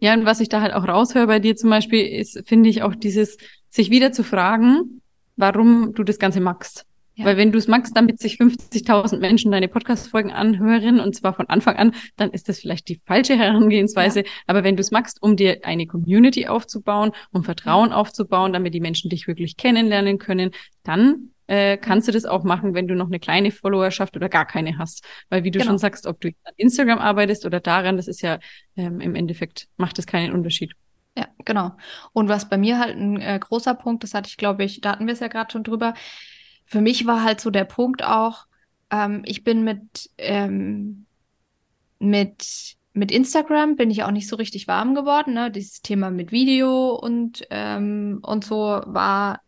[0.00, 2.82] Ja, und was ich da halt auch raushöre bei dir zum Beispiel, ist, finde ich,
[2.82, 3.36] auch dieses,
[3.68, 5.02] sich wieder zu fragen,
[5.36, 6.86] warum du das Ganze magst.
[7.18, 7.24] Ja.
[7.24, 11.48] Weil wenn du es magst, damit sich 50.000 Menschen deine Podcast-Folgen anhören, und zwar von
[11.48, 14.22] Anfang an, dann ist das vielleicht die falsche Herangehensweise.
[14.46, 18.80] Aber wenn du es magst, um dir eine Community aufzubauen, um Vertrauen aufzubauen, damit die
[18.80, 20.52] Menschen dich wirklich kennenlernen können,
[20.84, 24.46] dann äh, kannst du das auch machen, wenn du noch eine kleine Followerschaft oder gar
[24.46, 25.04] keine hast.
[25.28, 25.70] Weil wie du Genau.
[25.72, 28.38] schon sagst, ob du an Instagram arbeitest oder daran, das ist ja
[28.76, 30.72] ähm, im Endeffekt, macht es keinen Unterschied.
[31.16, 31.72] Ja, genau.
[32.12, 34.92] Und was bei mir halt ein äh, großer Punkt, das hatte ich, glaube ich, da
[34.92, 35.94] hatten wir es ja gerade schon drüber.
[36.68, 38.46] Für mich war halt so der Punkt auch,
[38.90, 41.06] ähm, ich bin mit, ähm,
[41.98, 45.32] mit, mit Instagram bin ich auch nicht so richtig warm geworden.
[45.32, 45.50] Ne?
[45.50, 49.40] Dieses Thema mit Video und, ähm, und so war,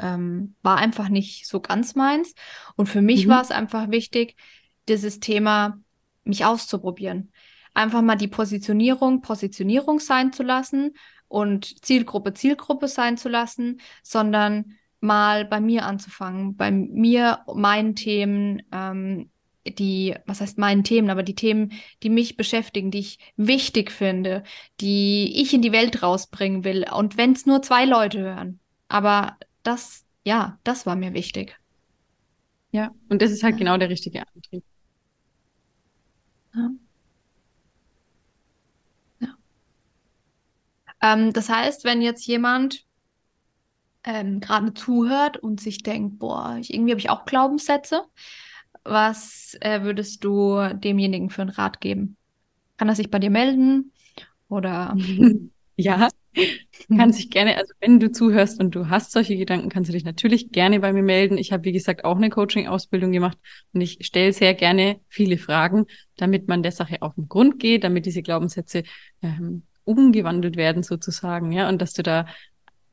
[0.00, 2.32] ähm, war einfach nicht so ganz meins.
[2.76, 3.30] Und für mich Mhm.
[3.30, 4.36] war es einfach wichtig,
[4.88, 5.80] dieses Thema
[6.22, 7.32] mich auszuprobieren.
[7.74, 10.92] Einfach mal die Positionierung Positionierung sein zu lassen
[11.26, 18.62] und Zielgruppe Zielgruppe sein zu lassen, sondern mal bei mir anzufangen, bei mir, meinen Themen,
[18.72, 19.30] ähm,
[19.66, 21.72] die, was heißt meinen Themen, aber die Themen,
[22.02, 24.42] die mich beschäftigen, die ich wichtig finde,
[24.80, 26.84] die ich in die Welt rausbringen will.
[26.92, 28.60] Und wenn es nur zwei Leute hören.
[28.88, 31.56] Aber das, ja, das war mir wichtig.
[32.72, 33.58] Ja, und das ist halt Ja.
[33.58, 34.64] genau der richtige Antrieb.
[36.54, 36.72] Ja.
[39.20, 39.36] Ja.
[41.02, 42.84] Ähm, das heißt, wenn jetzt jemand
[44.04, 48.04] ähm, gerade zuhört und sich denkt, boah, ich, irgendwie habe ich auch Glaubenssätze,
[48.84, 52.16] was äh, würdest du demjenigen für einen Rat geben?
[52.76, 53.92] Kann er sich bei dir melden?
[54.48, 54.96] Oder
[55.76, 56.08] Ja,
[56.88, 60.04] kannst dich gerne, also wenn du zuhörst und du hast solche Gedanken, kannst du dich
[60.04, 61.38] natürlich gerne bei mir melden.
[61.38, 63.38] Ich habe, wie gesagt, auch eine Coaching-Ausbildung gemacht
[63.72, 65.86] und ich stelle sehr gerne viele Fragen,
[66.16, 68.82] damit man der Sache auf den Grund geht, damit diese Glaubenssätze
[69.22, 72.26] ähm, umgewandelt werden sozusagen, ja, und dass du da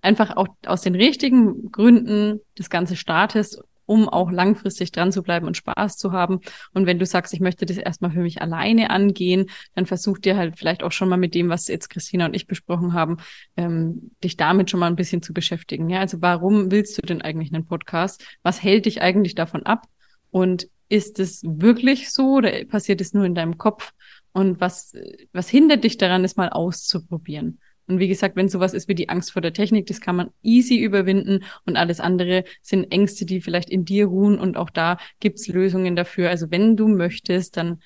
[0.01, 5.47] einfach auch aus den richtigen Gründen das Ganze startest, um auch langfristig dran zu bleiben
[5.47, 6.41] und Spaß zu haben.
[6.73, 10.37] Und wenn du sagst, ich möchte das erstmal für mich alleine angehen, dann versuch dir
[10.37, 13.17] halt vielleicht auch schon mal mit dem, was jetzt Christina und ich besprochen haben,
[13.57, 15.89] ähm, dich damit schon mal ein bisschen zu beschäftigen.
[15.89, 18.23] Ja, also warum willst du denn eigentlich einen Podcast?
[18.43, 19.87] Was hält dich eigentlich davon ab?
[20.29, 23.93] Und ist es wirklich so oder passiert es nur in deinem Kopf?
[24.33, 24.93] Und was,
[25.33, 27.59] was hindert dich daran, es mal auszuprobieren?
[27.89, 30.29] Und wie gesagt, wenn sowas ist wie die Angst vor der Technik, das kann man
[30.43, 31.43] easy überwinden.
[31.65, 34.37] Und alles andere sind Ängste, die vielleicht in dir ruhen.
[34.37, 36.29] Und auch da gibt's Lösungen dafür.
[36.29, 37.81] Also wenn du möchtest, dann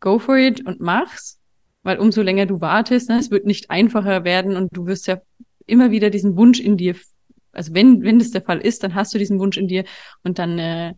[0.00, 1.38] go for it und mach's,
[1.82, 4.56] weil umso länger du wartest, ne, es wird nicht einfacher werden.
[4.56, 5.20] Und du wirst ja
[5.66, 6.96] immer wieder diesen Wunsch in dir,
[7.52, 9.84] also wenn, wenn das der Fall ist, dann hast du diesen Wunsch in dir.
[10.22, 10.94] Und dann äh,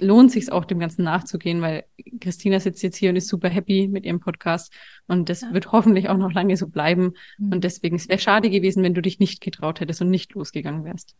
[0.00, 1.84] lohnt sich auch dem Ganzen nachzugehen, weil
[2.20, 4.72] Christina sitzt jetzt hier und ist super happy mit ihrem Podcast
[5.06, 5.52] und das Ja.
[5.52, 7.12] wird hoffentlich auch noch lange so bleiben.
[7.38, 7.52] Mhm.
[7.52, 10.84] Und deswegen, es wäre schade gewesen, wenn du dich nicht getraut hättest und nicht losgegangen
[10.84, 11.14] wärst.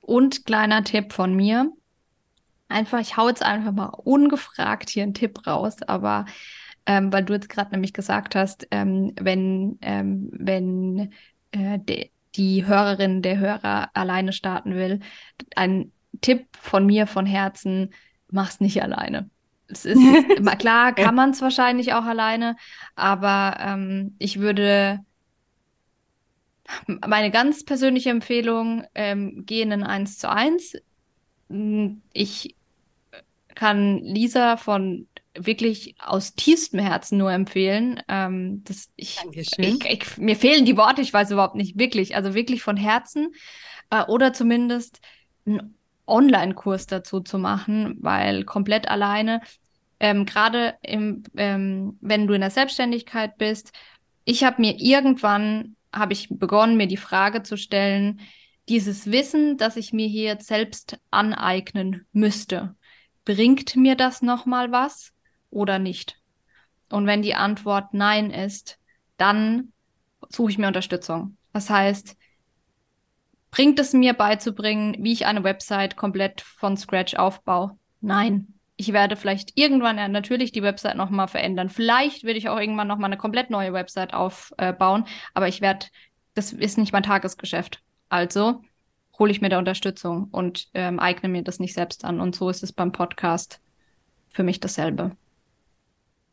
[0.00, 1.72] Und kleiner Tipp von mir.
[2.68, 6.26] Einfach, ich hau jetzt einfach mal ungefragt hier einen Tipp raus, aber
[6.86, 11.12] ähm, weil du jetzt gerade nämlich gesagt hast, ähm, wenn, ähm, wenn
[11.52, 11.78] äh,
[12.34, 15.00] die Hörerin, der Hörer alleine starten will,
[15.54, 17.92] ein Tipp von mir von Herzen,
[18.30, 19.30] mach's nicht alleine.
[19.68, 19.98] Es ist
[20.58, 22.56] klar, kann man es wahrscheinlich auch alleine,
[22.94, 25.00] aber ähm, ich würde
[27.06, 30.74] meine ganz persönliche Empfehlung, ähm, gehen in 1 zu 1.
[31.48, 32.56] Mm, Ich
[33.54, 38.00] kann Lisa von wirklich aus tiefstem Herzen nur empfehlen.
[38.08, 42.34] Ähm, das, ich, ich, ich, mir fehlen die Worte, ich weiß überhaupt nicht wirklich, also
[42.34, 43.32] wirklich von Herzen
[43.90, 45.00] äh, oder zumindest
[45.46, 45.76] einen
[46.12, 49.40] Online-Kurs dazu zu machen, weil komplett alleine,
[49.98, 53.72] ähm, gerade ähm, wenn du in der Selbstständigkeit bist,
[54.24, 58.20] ich habe mir irgendwann, habe ich begonnen, mir die Frage zu stellen,
[58.68, 62.76] dieses Wissen, das ich mir hier jetzt selbst aneignen müsste,
[63.24, 65.12] bringt mir das nochmal was
[65.50, 66.20] oder nicht?
[66.90, 68.78] Und wenn die Antwort Nein ist,
[69.16, 69.72] dann
[70.28, 71.36] suche ich mir Unterstützung.
[71.52, 72.16] Das heißt,
[73.52, 77.78] bringt es mir beizubringen, wie ich eine Website komplett von Scratch aufbaue?
[78.00, 78.48] Nein.
[78.76, 81.68] Ich werde vielleicht irgendwann ja natürlich die Website nochmal verändern.
[81.68, 85.86] Vielleicht werde ich auch irgendwann nochmal eine komplett neue Website aufbauen, aber ich werde,
[86.34, 87.80] das ist nicht mein Tagesgeschäft.
[88.08, 88.62] Also
[89.18, 92.20] hole ich mir da Unterstützung und ähm, eigne mir das nicht selbst an.
[92.20, 93.60] Und so ist es beim Podcast
[94.30, 95.12] für mich dasselbe.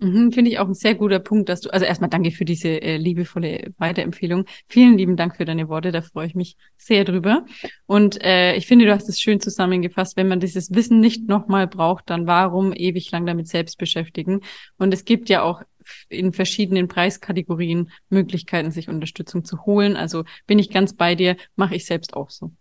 [0.02, 2.82] Mhm, Finde ich auch ein sehr guter Punkt, dass du, also erstmal danke für diese
[2.82, 4.45] äh, liebevolle Weiterempfehlung.
[4.70, 7.45] Vielen lieben Dank für deine Worte, da freue ich mich sehr drüber.
[7.86, 11.68] Und äh, ich finde, du hast es schön zusammengefasst, wenn man dieses Wissen nicht nochmal
[11.68, 14.39] braucht, dann warum ewig lang damit selbst beschäftigen?
[14.78, 15.64] Und es gibt ja auch
[16.08, 19.97] in verschiedenen Preiskategorien Möglichkeiten, sich Unterstützung zu holen.
[19.97, 22.52] Also bin ich ganz bei dir, mache ich selbst auch so.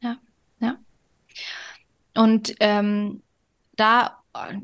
[0.00, 0.16] Ja,
[0.58, 0.78] ja.
[2.14, 3.20] Und ähm,
[3.76, 4.18] da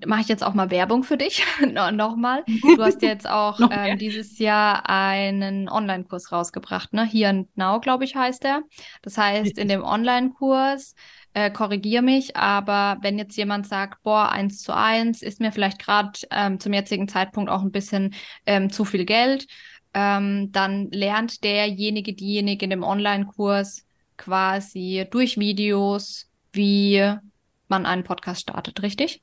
[0.07, 1.45] mache ich jetzt auch mal Werbung für dich
[1.93, 2.45] nochmal.
[2.47, 7.05] Du hast jetzt auch ähm, dieses Jahr einen Online-Kurs rausgebracht, ne?
[7.05, 8.63] Here and Now, glaube ich, heißt er.
[9.03, 10.95] Das heißt, in dem Online-Kurs
[11.33, 15.79] äh, korrigiere mich, aber wenn jetzt jemand sagt, boah, eins zu eins ist mir vielleicht
[15.79, 18.15] gerade ähm, zum jetzigen Zeitpunkt auch ein bisschen
[18.47, 19.47] ähm, zu viel Geld,
[19.95, 23.85] ähm, dann lernt derjenige, diejenige in dem Online-Kurs
[24.17, 27.03] quasi durch Videos, wie
[27.69, 29.23] man einen Podcast startet, richtig?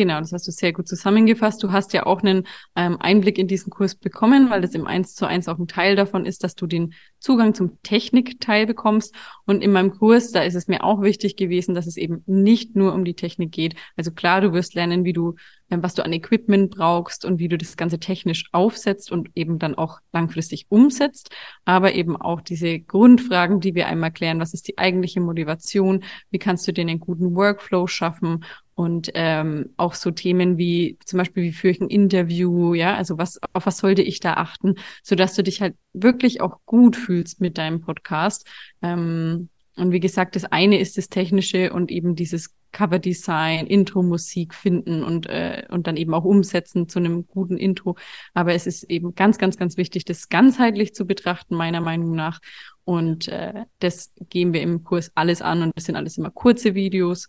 [0.00, 1.62] Genau, das hast du sehr gut zusammengefasst.
[1.62, 5.14] Du hast ja auch einen ähm, Einblick in diesen Kurs bekommen, weil das im Eins
[5.14, 9.14] zu eins auch ein Teil davon ist, dass du den Zugang zum Technikteil bekommst.
[9.44, 12.76] Und in meinem Kurs, da ist es mir auch wichtig gewesen, dass es eben nicht
[12.76, 13.74] nur um die Technik geht.
[13.96, 15.34] Also klar, du wirst lernen, wie du,
[15.68, 19.58] äh, was du an Equipment brauchst und wie du das Ganze technisch aufsetzt und eben
[19.58, 21.30] dann auch langfristig umsetzt.
[21.64, 24.40] Aber eben auch diese Grundfragen, die wir einmal klären.
[24.40, 26.02] Was ist die eigentliche Motivation?
[26.30, 28.44] Wie kannst du dir einen guten Workflow schaffen?
[28.74, 33.18] Und ähm, auch so Themen wie zum Beispiel, wie führe ich ein Interview, ja, also
[33.18, 36.96] was, auf was sollte ich da achten, so dass du dich halt wirklich auch gut
[36.96, 37.09] fühlst
[37.40, 38.46] mit deinem Podcast.
[38.82, 45.02] Ähm, und wie gesagt, das eine ist das Technische und eben dieses Coverdesign, Intro-Musik finden
[45.02, 47.96] und, äh, und dann eben auch umsetzen zu einem guten Intro.
[48.34, 52.40] Aber es ist eben ganz, ganz, ganz wichtig, das ganzheitlich zu betrachten, meiner Meinung nach.
[52.84, 56.74] Und äh, das gehen wir im Kurs alles an und das sind alles immer kurze
[56.74, 57.28] Videos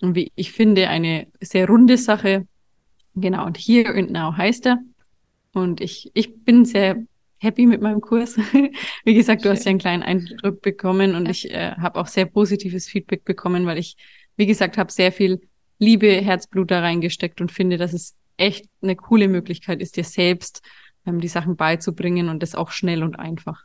[0.00, 2.46] und wie ich finde, eine sehr runde Sache.
[3.14, 4.78] Genau, und Here and Now heißt er.
[5.52, 7.04] Und ich, ich bin sehr
[7.38, 8.36] happy mit meinem Kurs.
[9.04, 11.30] wie gesagt, du hast ja einen kleinen Eindruck bekommen und ja.
[11.30, 13.96] ich äh, habe auch sehr positives Feedback bekommen, weil ich,
[14.36, 15.40] wie gesagt, habe sehr viel
[15.78, 20.62] Liebe, Herzblut da reingesteckt und finde, dass es echt eine coole Möglichkeit ist, dir selbst
[21.06, 23.64] ähm, die Sachen beizubringen und das auch schnell und einfach.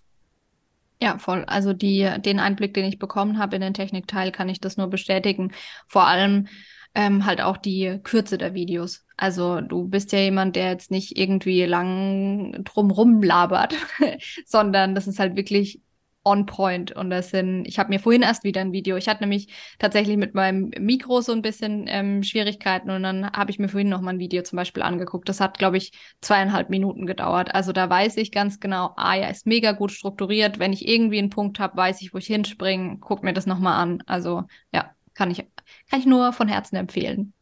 [1.02, 1.44] Ja, voll.
[1.46, 4.88] Also die, den Einblick, den ich bekommen habe in den Technikteil, kann ich das nur
[4.88, 5.52] bestätigen.
[5.88, 6.48] Vor allem
[6.96, 9.06] ähm, halt auch die Kürze der Videos.
[9.18, 13.76] Also du bist ja jemand, der jetzt nicht irgendwie lang drumrum labert,
[14.46, 15.82] sondern das ist halt wirklich
[16.26, 16.92] on point.
[16.92, 18.96] Und das sind, ich habe mir vorhin erst wieder ein Video.
[18.96, 19.48] Ich hatte nämlich
[19.80, 23.90] tatsächlich mit meinem Mikro so ein bisschen ähm, Schwierigkeiten und dann habe ich mir vorhin
[23.90, 25.28] noch mal ein Video zum Beispiel angeguckt.
[25.28, 25.92] Das hat, glaube ich,
[26.22, 27.54] zweieinhalb Minuten gedauert.
[27.54, 30.60] Also da weiß ich ganz genau, ah ja, ist mega gut strukturiert.
[30.60, 33.82] Wenn ich irgendwie einen Punkt habe, weiß ich, wo ich hinspringe, guck mir das nochmal
[33.82, 34.02] an.
[34.06, 35.46] Also ja, kann ich,
[35.90, 37.34] kann ich nur von Herzen empfehlen.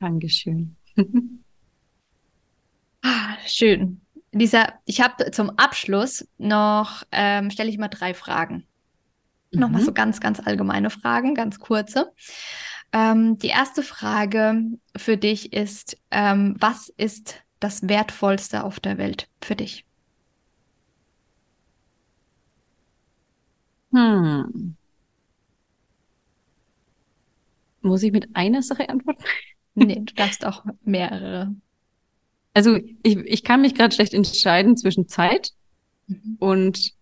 [0.00, 0.76] Dankeschön.
[3.02, 4.00] ah, schön.
[4.32, 8.66] Lisa, ich habe zum Abschluss noch, ähm, stelle ich mal drei Fragen.
[9.52, 9.60] Mhm.
[9.60, 12.12] Nochmal so ganz, ganz allgemeine Fragen, ganz kurze.
[12.92, 14.62] Ähm, die erste Frage
[14.96, 19.84] für dich ist, ähm, was ist das Wertvollste auf der Welt für dich?
[23.92, 24.76] Hm.
[27.86, 29.22] Muss ich mit einer Sache antworten?
[29.74, 31.54] Nee, du darfst auch mehrere.
[32.54, 35.50] Also ich, ich kann mich gerade schlecht entscheiden zwischen Zeit
[36.06, 36.36] mhm.
[36.38, 36.92] und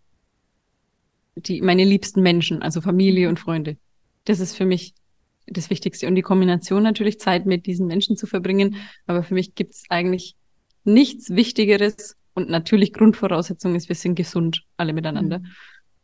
[1.36, 3.76] die, meine liebsten Menschen, also Familie und Freunde.
[4.24, 4.94] Das ist für mich
[5.46, 6.06] das Wichtigste.
[6.06, 8.76] Und die Kombination natürlich, Zeit mit diesen Menschen zu verbringen.
[9.06, 10.36] Aber für mich gibt es eigentlich
[10.84, 12.16] nichts Wichtigeres.
[12.34, 15.40] Und natürlich Grundvoraussetzung ist, wir sind gesund, alle miteinander.
[15.40, 15.46] Mhm.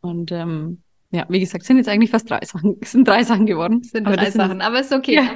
[0.01, 2.77] Und ähm, ja, wie gesagt, sind jetzt eigentlich fast drei Sachen.
[2.81, 3.81] Es sind drei Sachen geworden.
[3.83, 5.15] Es sind aber drei Sachen, sind, aber ist okay.
[5.15, 5.35] ja,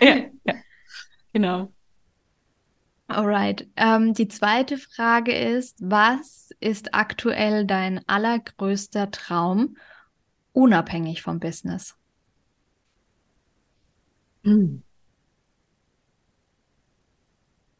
[0.00, 0.54] ja, ja,
[1.32, 1.72] genau.
[3.06, 3.68] Alright.
[3.76, 9.76] Ähm, die zweite Frage ist, was ist aktuell dein allergrößter Traum,
[10.52, 11.96] unabhängig vom Business?
[14.44, 14.82] Hm.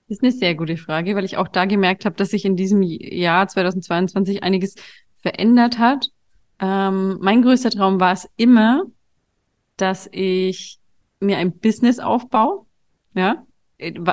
[0.08, 2.56] Das ist eine sehr gute Frage, weil ich auch da gemerkt habe, dass sich in
[2.56, 4.74] diesem Jahr 2022 einiges
[5.16, 6.10] verändert hat.
[6.64, 8.84] Ähm, mein größter Traum war es immer,
[9.76, 10.78] dass ich
[11.20, 12.64] mir ein Business aufbaue,
[13.14, 13.44] ja,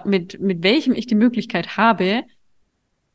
[0.04, 2.24] mit, mit welchem ich die Möglichkeit habe,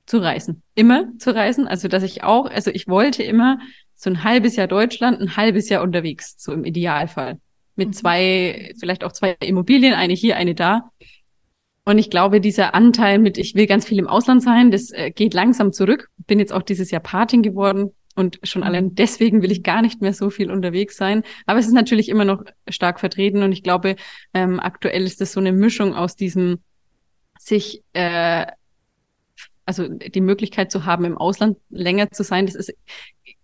[0.06, 0.62] zu reisen.
[0.74, 1.66] Immer zu reisen.
[1.66, 3.58] Also, dass ich auch, also ich wollte immer
[3.94, 7.38] so ein halbes Jahr Deutschland, ein halbes Jahr unterwegs, so im Idealfall.
[7.74, 7.92] Mit mhm.
[7.92, 10.90] zwei, vielleicht auch zwei Immobilien, eine hier, eine da.
[11.84, 15.10] Und ich glaube, dieser Anteil mit, ich will ganz viel im Ausland sein, das äh,
[15.10, 16.08] geht langsam zurück.
[16.26, 18.66] Bin jetzt auch dieses Jahr Patin geworden und schon mhm.
[18.66, 21.22] allein deswegen will ich gar nicht mehr so viel unterwegs sein.
[21.44, 23.96] Aber es ist natürlich immer noch stark vertreten und ich glaube,
[24.34, 26.58] ähm, aktuell ist das so eine Mischung aus diesem
[27.38, 28.46] sich, äh,
[29.64, 32.46] also die Möglichkeit zu haben, im Ausland länger zu sein.
[32.46, 32.74] Das ist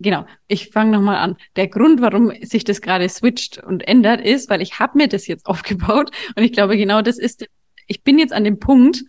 [0.01, 0.25] genau.
[0.49, 1.37] Ich fange nochmal an.
[1.57, 5.27] Der Grund, warum sich das gerade switcht und ändert, ist, weil ich habe mir das
[5.27, 7.47] jetzt aufgebaut und ich glaube, genau das ist
[7.87, 9.05] ich bin jetzt an dem Punkt,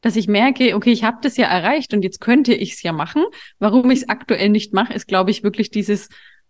[0.00, 2.92] dass ich merke, okay, ich habe das ja erreicht und jetzt könnte ich es ja
[2.92, 3.24] machen.
[3.58, 6.08] Warum ich es aktuell nicht mache, ist, glaube ich, wirklich dieses,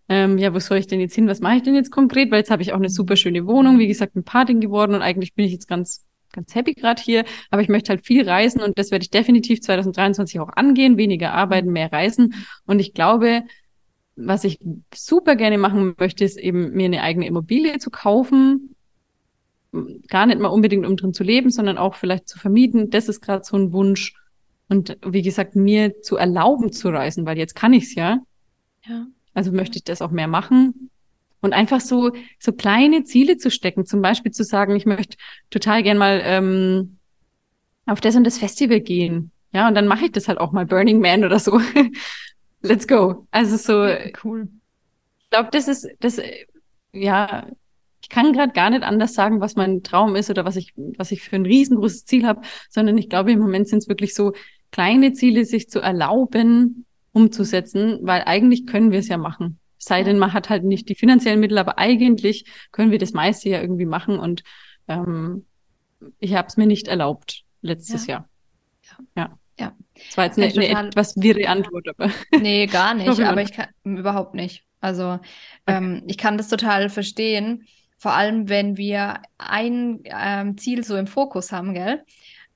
[0.08, 1.28] ähm, ja, wo soll ich denn jetzt hin?
[1.28, 2.30] Was mache ich denn jetzt konkret?
[2.30, 5.02] Weil jetzt habe ich auch eine super schöne Wohnung, wie gesagt, ein Patin geworden und
[5.02, 8.60] eigentlich bin ich jetzt ganz ganz happy gerade hier, aber ich möchte halt viel reisen
[8.60, 12.34] und das werde ich definitiv 2023 auch angehen, weniger arbeiten, mehr reisen
[12.66, 13.44] und ich glaube,
[14.16, 14.58] was ich
[14.94, 18.75] super gerne machen möchte, ist eben mir eine eigene Immobilie zu kaufen,
[20.08, 22.90] gar nicht mal unbedingt um drin zu leben, sondern auch vielleicht zu vermieten.
[22.90, 24.14] Das ist gerade so ein Wunsch.
[24.68, 28.18] Und wie gesagt, mir zu erlauben zu reisen, weil jetzt kann ich's ja.
[28.86, 29.06] Ja.
[29.34, 30.90] Also möchte ich das auch mehr machen.
[31.40, 33.86] Und einfach so, so kleine Ziele zu stecken.
[33.86, 35.16] Zum Beispiel zu sagen, ich möchte
[35.50, 36.98] total gern mal ähm,
[37.84, 39.30] auf das und das Festival gehen.
[39.52, 41.60] Ja, und dann mache ich das halt auch mal Burning Man oder so.
[42.62, 43.26] Let's go.
[43.30, 43.84] Also so.
[43.84, 44.48] Ja, cool.
[45.20, 46.20] Ich glaube, das ist, das,
[46.92, 47.46] ja,
[48.06, 51.10] ich kann gerade gar nicht anders sagen, was mein Traum ist oder was ich, was
[51.10, 54.32] ich für ein riesengroßes Ziel habe, sondern ich glaube, im Moment sind es wirklich so
[54.70, 59.58] kleine Ziele, sich zu erlauben, umzusetzen, weil eigentlich können wir es ja machen.
[59.76, 63.48] Sei denn, man hat halt nicht die finanziellen Mittel, aber eigentlich können wir das meiste
[63.48, 64.44] ja irgendwie machen und
[64.86, 65.44] ähm,
[66.20, 68.12] ich habe es mir nicht erlaubt letztes ja.
[68.12, 68.28] Jahr.
[69.16, 69.22] Ja.
[69.22, 69.38] ja.
[69.58, 69.74] Ja.
[69.94, 72.10] Das war jetzt eine, eine etwas wirre Antwort, aber.
[72.40, 74.62] Nee, gar nicht, aber ich kann überhaupt nicht.
[74.80, 75.20] Also okay.
[75.66, 77.66] ähm, ich kann das total verstehen.
[77.96, 82.04] Vor allem, wenn wir ein ähm, Ziel so im Fokus haben, gell?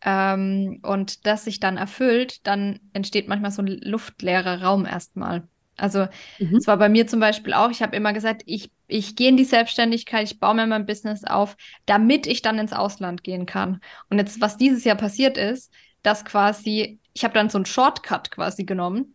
[0.02, 5.48] Ähm, und das sich dann erfüllt, dann entsteht manchmal so ein luftleerer Raum erstmal.
[5.76, 6.06] Also
[6.38, 6.56] mhm.
[6.56, 9.36] es war bei mir zum Beispiel auch, ich habe immer gesagt, ich, ich gehe in
[9.36, 11.56] die Selbstständigkeit, ich baue mir mein Business auf,
[11.86, 13.80] damit ich dann ins Ausland gehen kann.
[14.08, 15.72] Und jetzt, was dieses Jahr passiert ist,
[16.02, 19.14] dass quasi, ich habe dann so einen Shortcut quasi genommen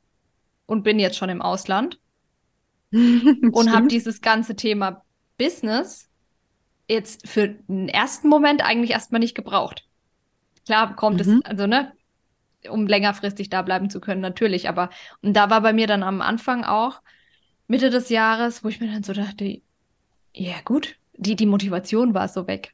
[0.66, 2.00] und bin jetzt schon im Ausland
[2.92, 5.04] und habe dieses ganze Thema
[5.38, 6.10] Business
[6.88, 9.88] jetzt für den ersten Moment eigentlich erstmal nicht gebraucht.
[10.66, 11.41] Klar kommt mhm.
[11.44, 11.91] es, also ne,
[12.70, 14.90] um längerfristig da bleiben zu können, natürlich, aber
[15.22, 17.02] und da war bei mir dann am Anfang auch
[17.68, 19.62] Mitte des Jahres, wo ich mir dann so dachte,
[20.34, 22.74] ja gut, die, die Motivation war so weg,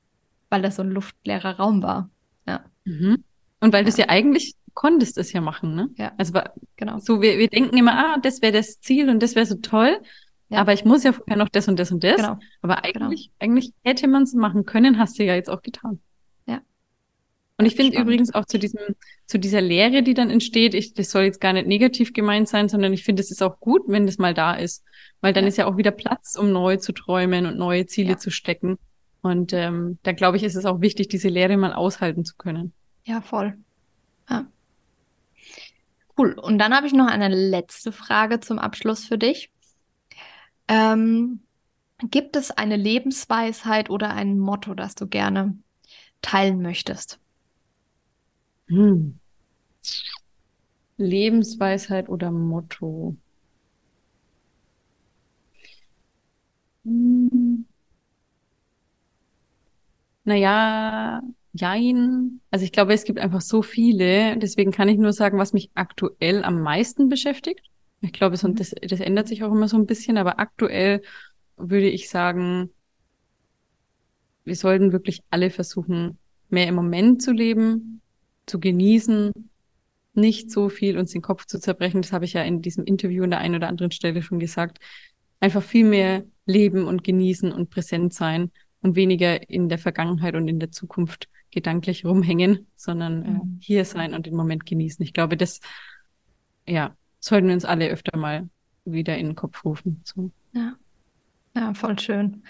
[0.49, 2.09] weil das so ein luftleerer Raum war.
[2.47, 2.65] Ja.
[2.85, 3.23] Mhm.
[3.59, 3.83] Und weil ja.
[3.83, 5.89] du es ja eigentlich konntest es ja machen, ne?
[5.97, 6.13] Ja.
[6.17, 6.39] Also
[6.75, 6.99] genau.
[6.99, 9.99] So, wir, wir denken immer, ah, das wäre das Ziel und das wäre so toll.
[10.51, 10.59] Ja.
[10.59, 12.17] Aber ich muss ja vorher noch das und das und das.
[12.17, 12.37] Genau.
[12.61, 13.05] Aber genau.
[13.05, 13.51] eigentlich, genau.
[13.51, 16.01] eigentlich hätte man es machen können, hast du ja jetzt auch getan.
[16.45, 16.59] Ja.
[17.57, 18.81] Und ich finde übrigens auch zu diesem,
[19.25, 22.67] zu dieser Lehre, die dann entsteht, ich, das soll jetzt gar nicht negativ gemeint sein,
[22.67, 24.83] sondern ich finde, es ist auch gut, wenn das mal da ist.
[25.21, 25.47] Weil dann ja.
[25.47, 28.17] ist ja auch wieder Platz, um neu zu träumen und neue Ziele ja.
[28.17, 28.77] zu stecken.
[29.21, 32.73] Und ähm, da glaube ich, ist es auch wichtig, diese Lehre mal aushalten zu können.
[33.05, 33.57] Ja, voll.
[34.29, 34.47] Ja.
[36.17, 36.33] Cool.
[36.33, 39.49] Und dann habe ich noch eine letzte Frage zum Abschluss für dich.
[40.71, 41.41] Ähm,
[42.11, 45.57] gibt es eine Lebensweisheit oder ein Motto, das du gerne
[46.21, 47.19] teilen möchtest?
[48.69, 49.11] Hm.
[50.99, 53.17] Lebensweisheit oder Motto?
[56.85, 57.63] Hm.
[60.23, 61.21] Naja,
[61.53, 62.41] jein.
[62.51, 64.37] Also ich glaube, es gibt einfach so viele.
[64.37, 67.70] Deswegen kann ich nur sagen, was mich aktuell am meisten beschäftigt.
[68.01, 68.55] Ich glaube, mhm.
[68.55, 71.01] das, das ändert sich auch immer so ein bisschen, aber aktuell
[71.55, 72.71] würde ich sagen,
[74.43, 76.17] wir sollten wirklich alle versuchen,
[76.49, 78.01] mehr im Moment zu leben,
[78.47, 79.31] zu genießen,
[80.13, 82.01] nicht so viel uns den Kopf zu zerbrechen.
[82.01, 84.79] Das habe ich ja in diesem Interview an der einen oder anderen Stelle schon gesagt.
[85.39, 88.51] Einfach viel mehr leben und genießen und präsent sein
[88.81, 93.57] und weniger in der Vergangenheit und in der Zukunft gedanklich rumhängen, sondern äh, mhm.
[93.59, 95.03] hier sein und den Moment genießen.
[95.03, 95.59] Ich glaube, das,
[96.67, 98.49] ja, sollten wir uns alle öfter mal
[98.83, 100.01] wieder in den Kopf rufen.
[100.03, 100.31] So.
[100.51, 100.73] Ja.
[101.55, 102.43] ja, voll schön.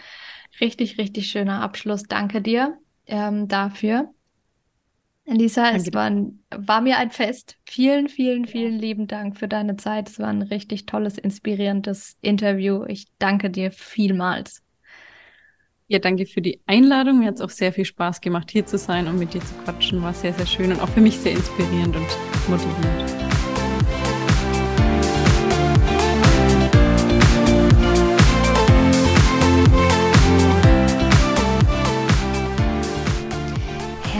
[0.60, 2.04] Richtig, richtig schöner Abschluss.
[2.04, 4.10] Danke dir ähm, dafür.
[5.26, 6.12] Lisa, es war,
[6.50, 7.58] war, mir ein Fest.
[7.66, 10.10] Vielen, vielen, vielen lieben Dank für deine Zeit.
[10.10, 12.84] Es war ein richtig tolles, inspirierendes Interview.
[12.88, 14.64] Ich danke dir vielmals.
[15.88, 17.20] Ja, danke für die Einladung.
[17.20, 19.54] Mir hat es auch sehr viel Spaß gemacht, hier zu sein und mit dir zu
[19.64, 20.02] quatschen.
[20.02, 22.08] War sehr, sehr schön und auch für mich sehr inspirierend und
[22.50, 23.31] motivierend.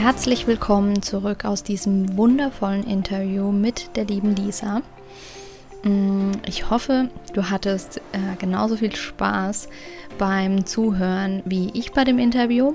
[0.02, 4.82] Herzlich willkommen zurück aus diesem wundervollen Interview mit der lieben Lisa.
[5.84, 9.68] Mm, ich hoffe, du hattest äh, genauso viel Spaß
[10.18, 12.74] beim Zuhören wie ich bei dem Interview.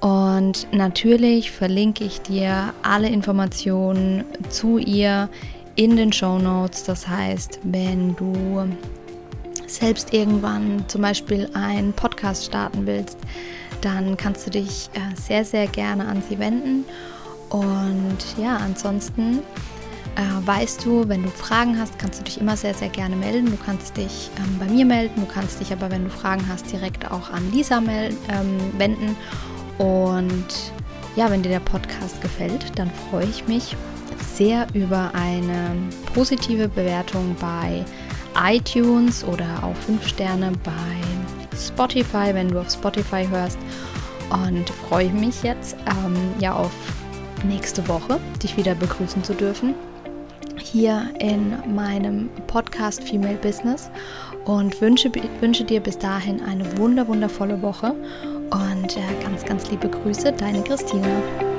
[0.00, 5.28] Und natürlich verlinke ich dir alle Informationen zu ihr
[5.74, 6.84] in den Show Notes.
[6.84, 8.66] Das heißt, wenn du
[9.66, 13.18] selbst irgendwann zum Beispiel einen Podcast starten willst,
[13.86, 16.84] dann kannst du dich äh, sehr, sehr gerne an sie wenden.
[17.50, 19.38] Und ja, ansonsten
[20.16, 23.46] äh, weißt du, wenn du Fragen hast, kannst du dich immer sehr, sehr gerne melden.
[23.46, 26.72] Du kannst dich ähm, bei mir melden, du kannst dich aber, wenn du Fragen hast,
[26.72, 29.16] direkt auch an Lisa ähm, wenden.
[29.78, 30.72] Und
[31.14, 33.76] ja, wenn dir der Podcast gefällt, dann freue ich mich
[34.34, 35.76] sehr über eine
[36.12, 37.84] positive Bewertung bei
[38.50, 43.58] iTunes oder auch 5 Sterne bei Spotify, wenn du auf Spotify hörst.
[44.30, 46.72] Und freue mich jetzt ähm, ja auf
[47.44, 49.74] nächste Woche, dich wieder begrüßen zu dürfen
[50.76, 53.90] hier in meinem Podcast Female Business
[54.44, 55.10] und wünsche,
[55.40, 57.94] wünsche dir bis dahin eine wunder wundervolle Woche
[58.50, 61.55] und äh, ganz, ganz liebe Grüße, deine Christine.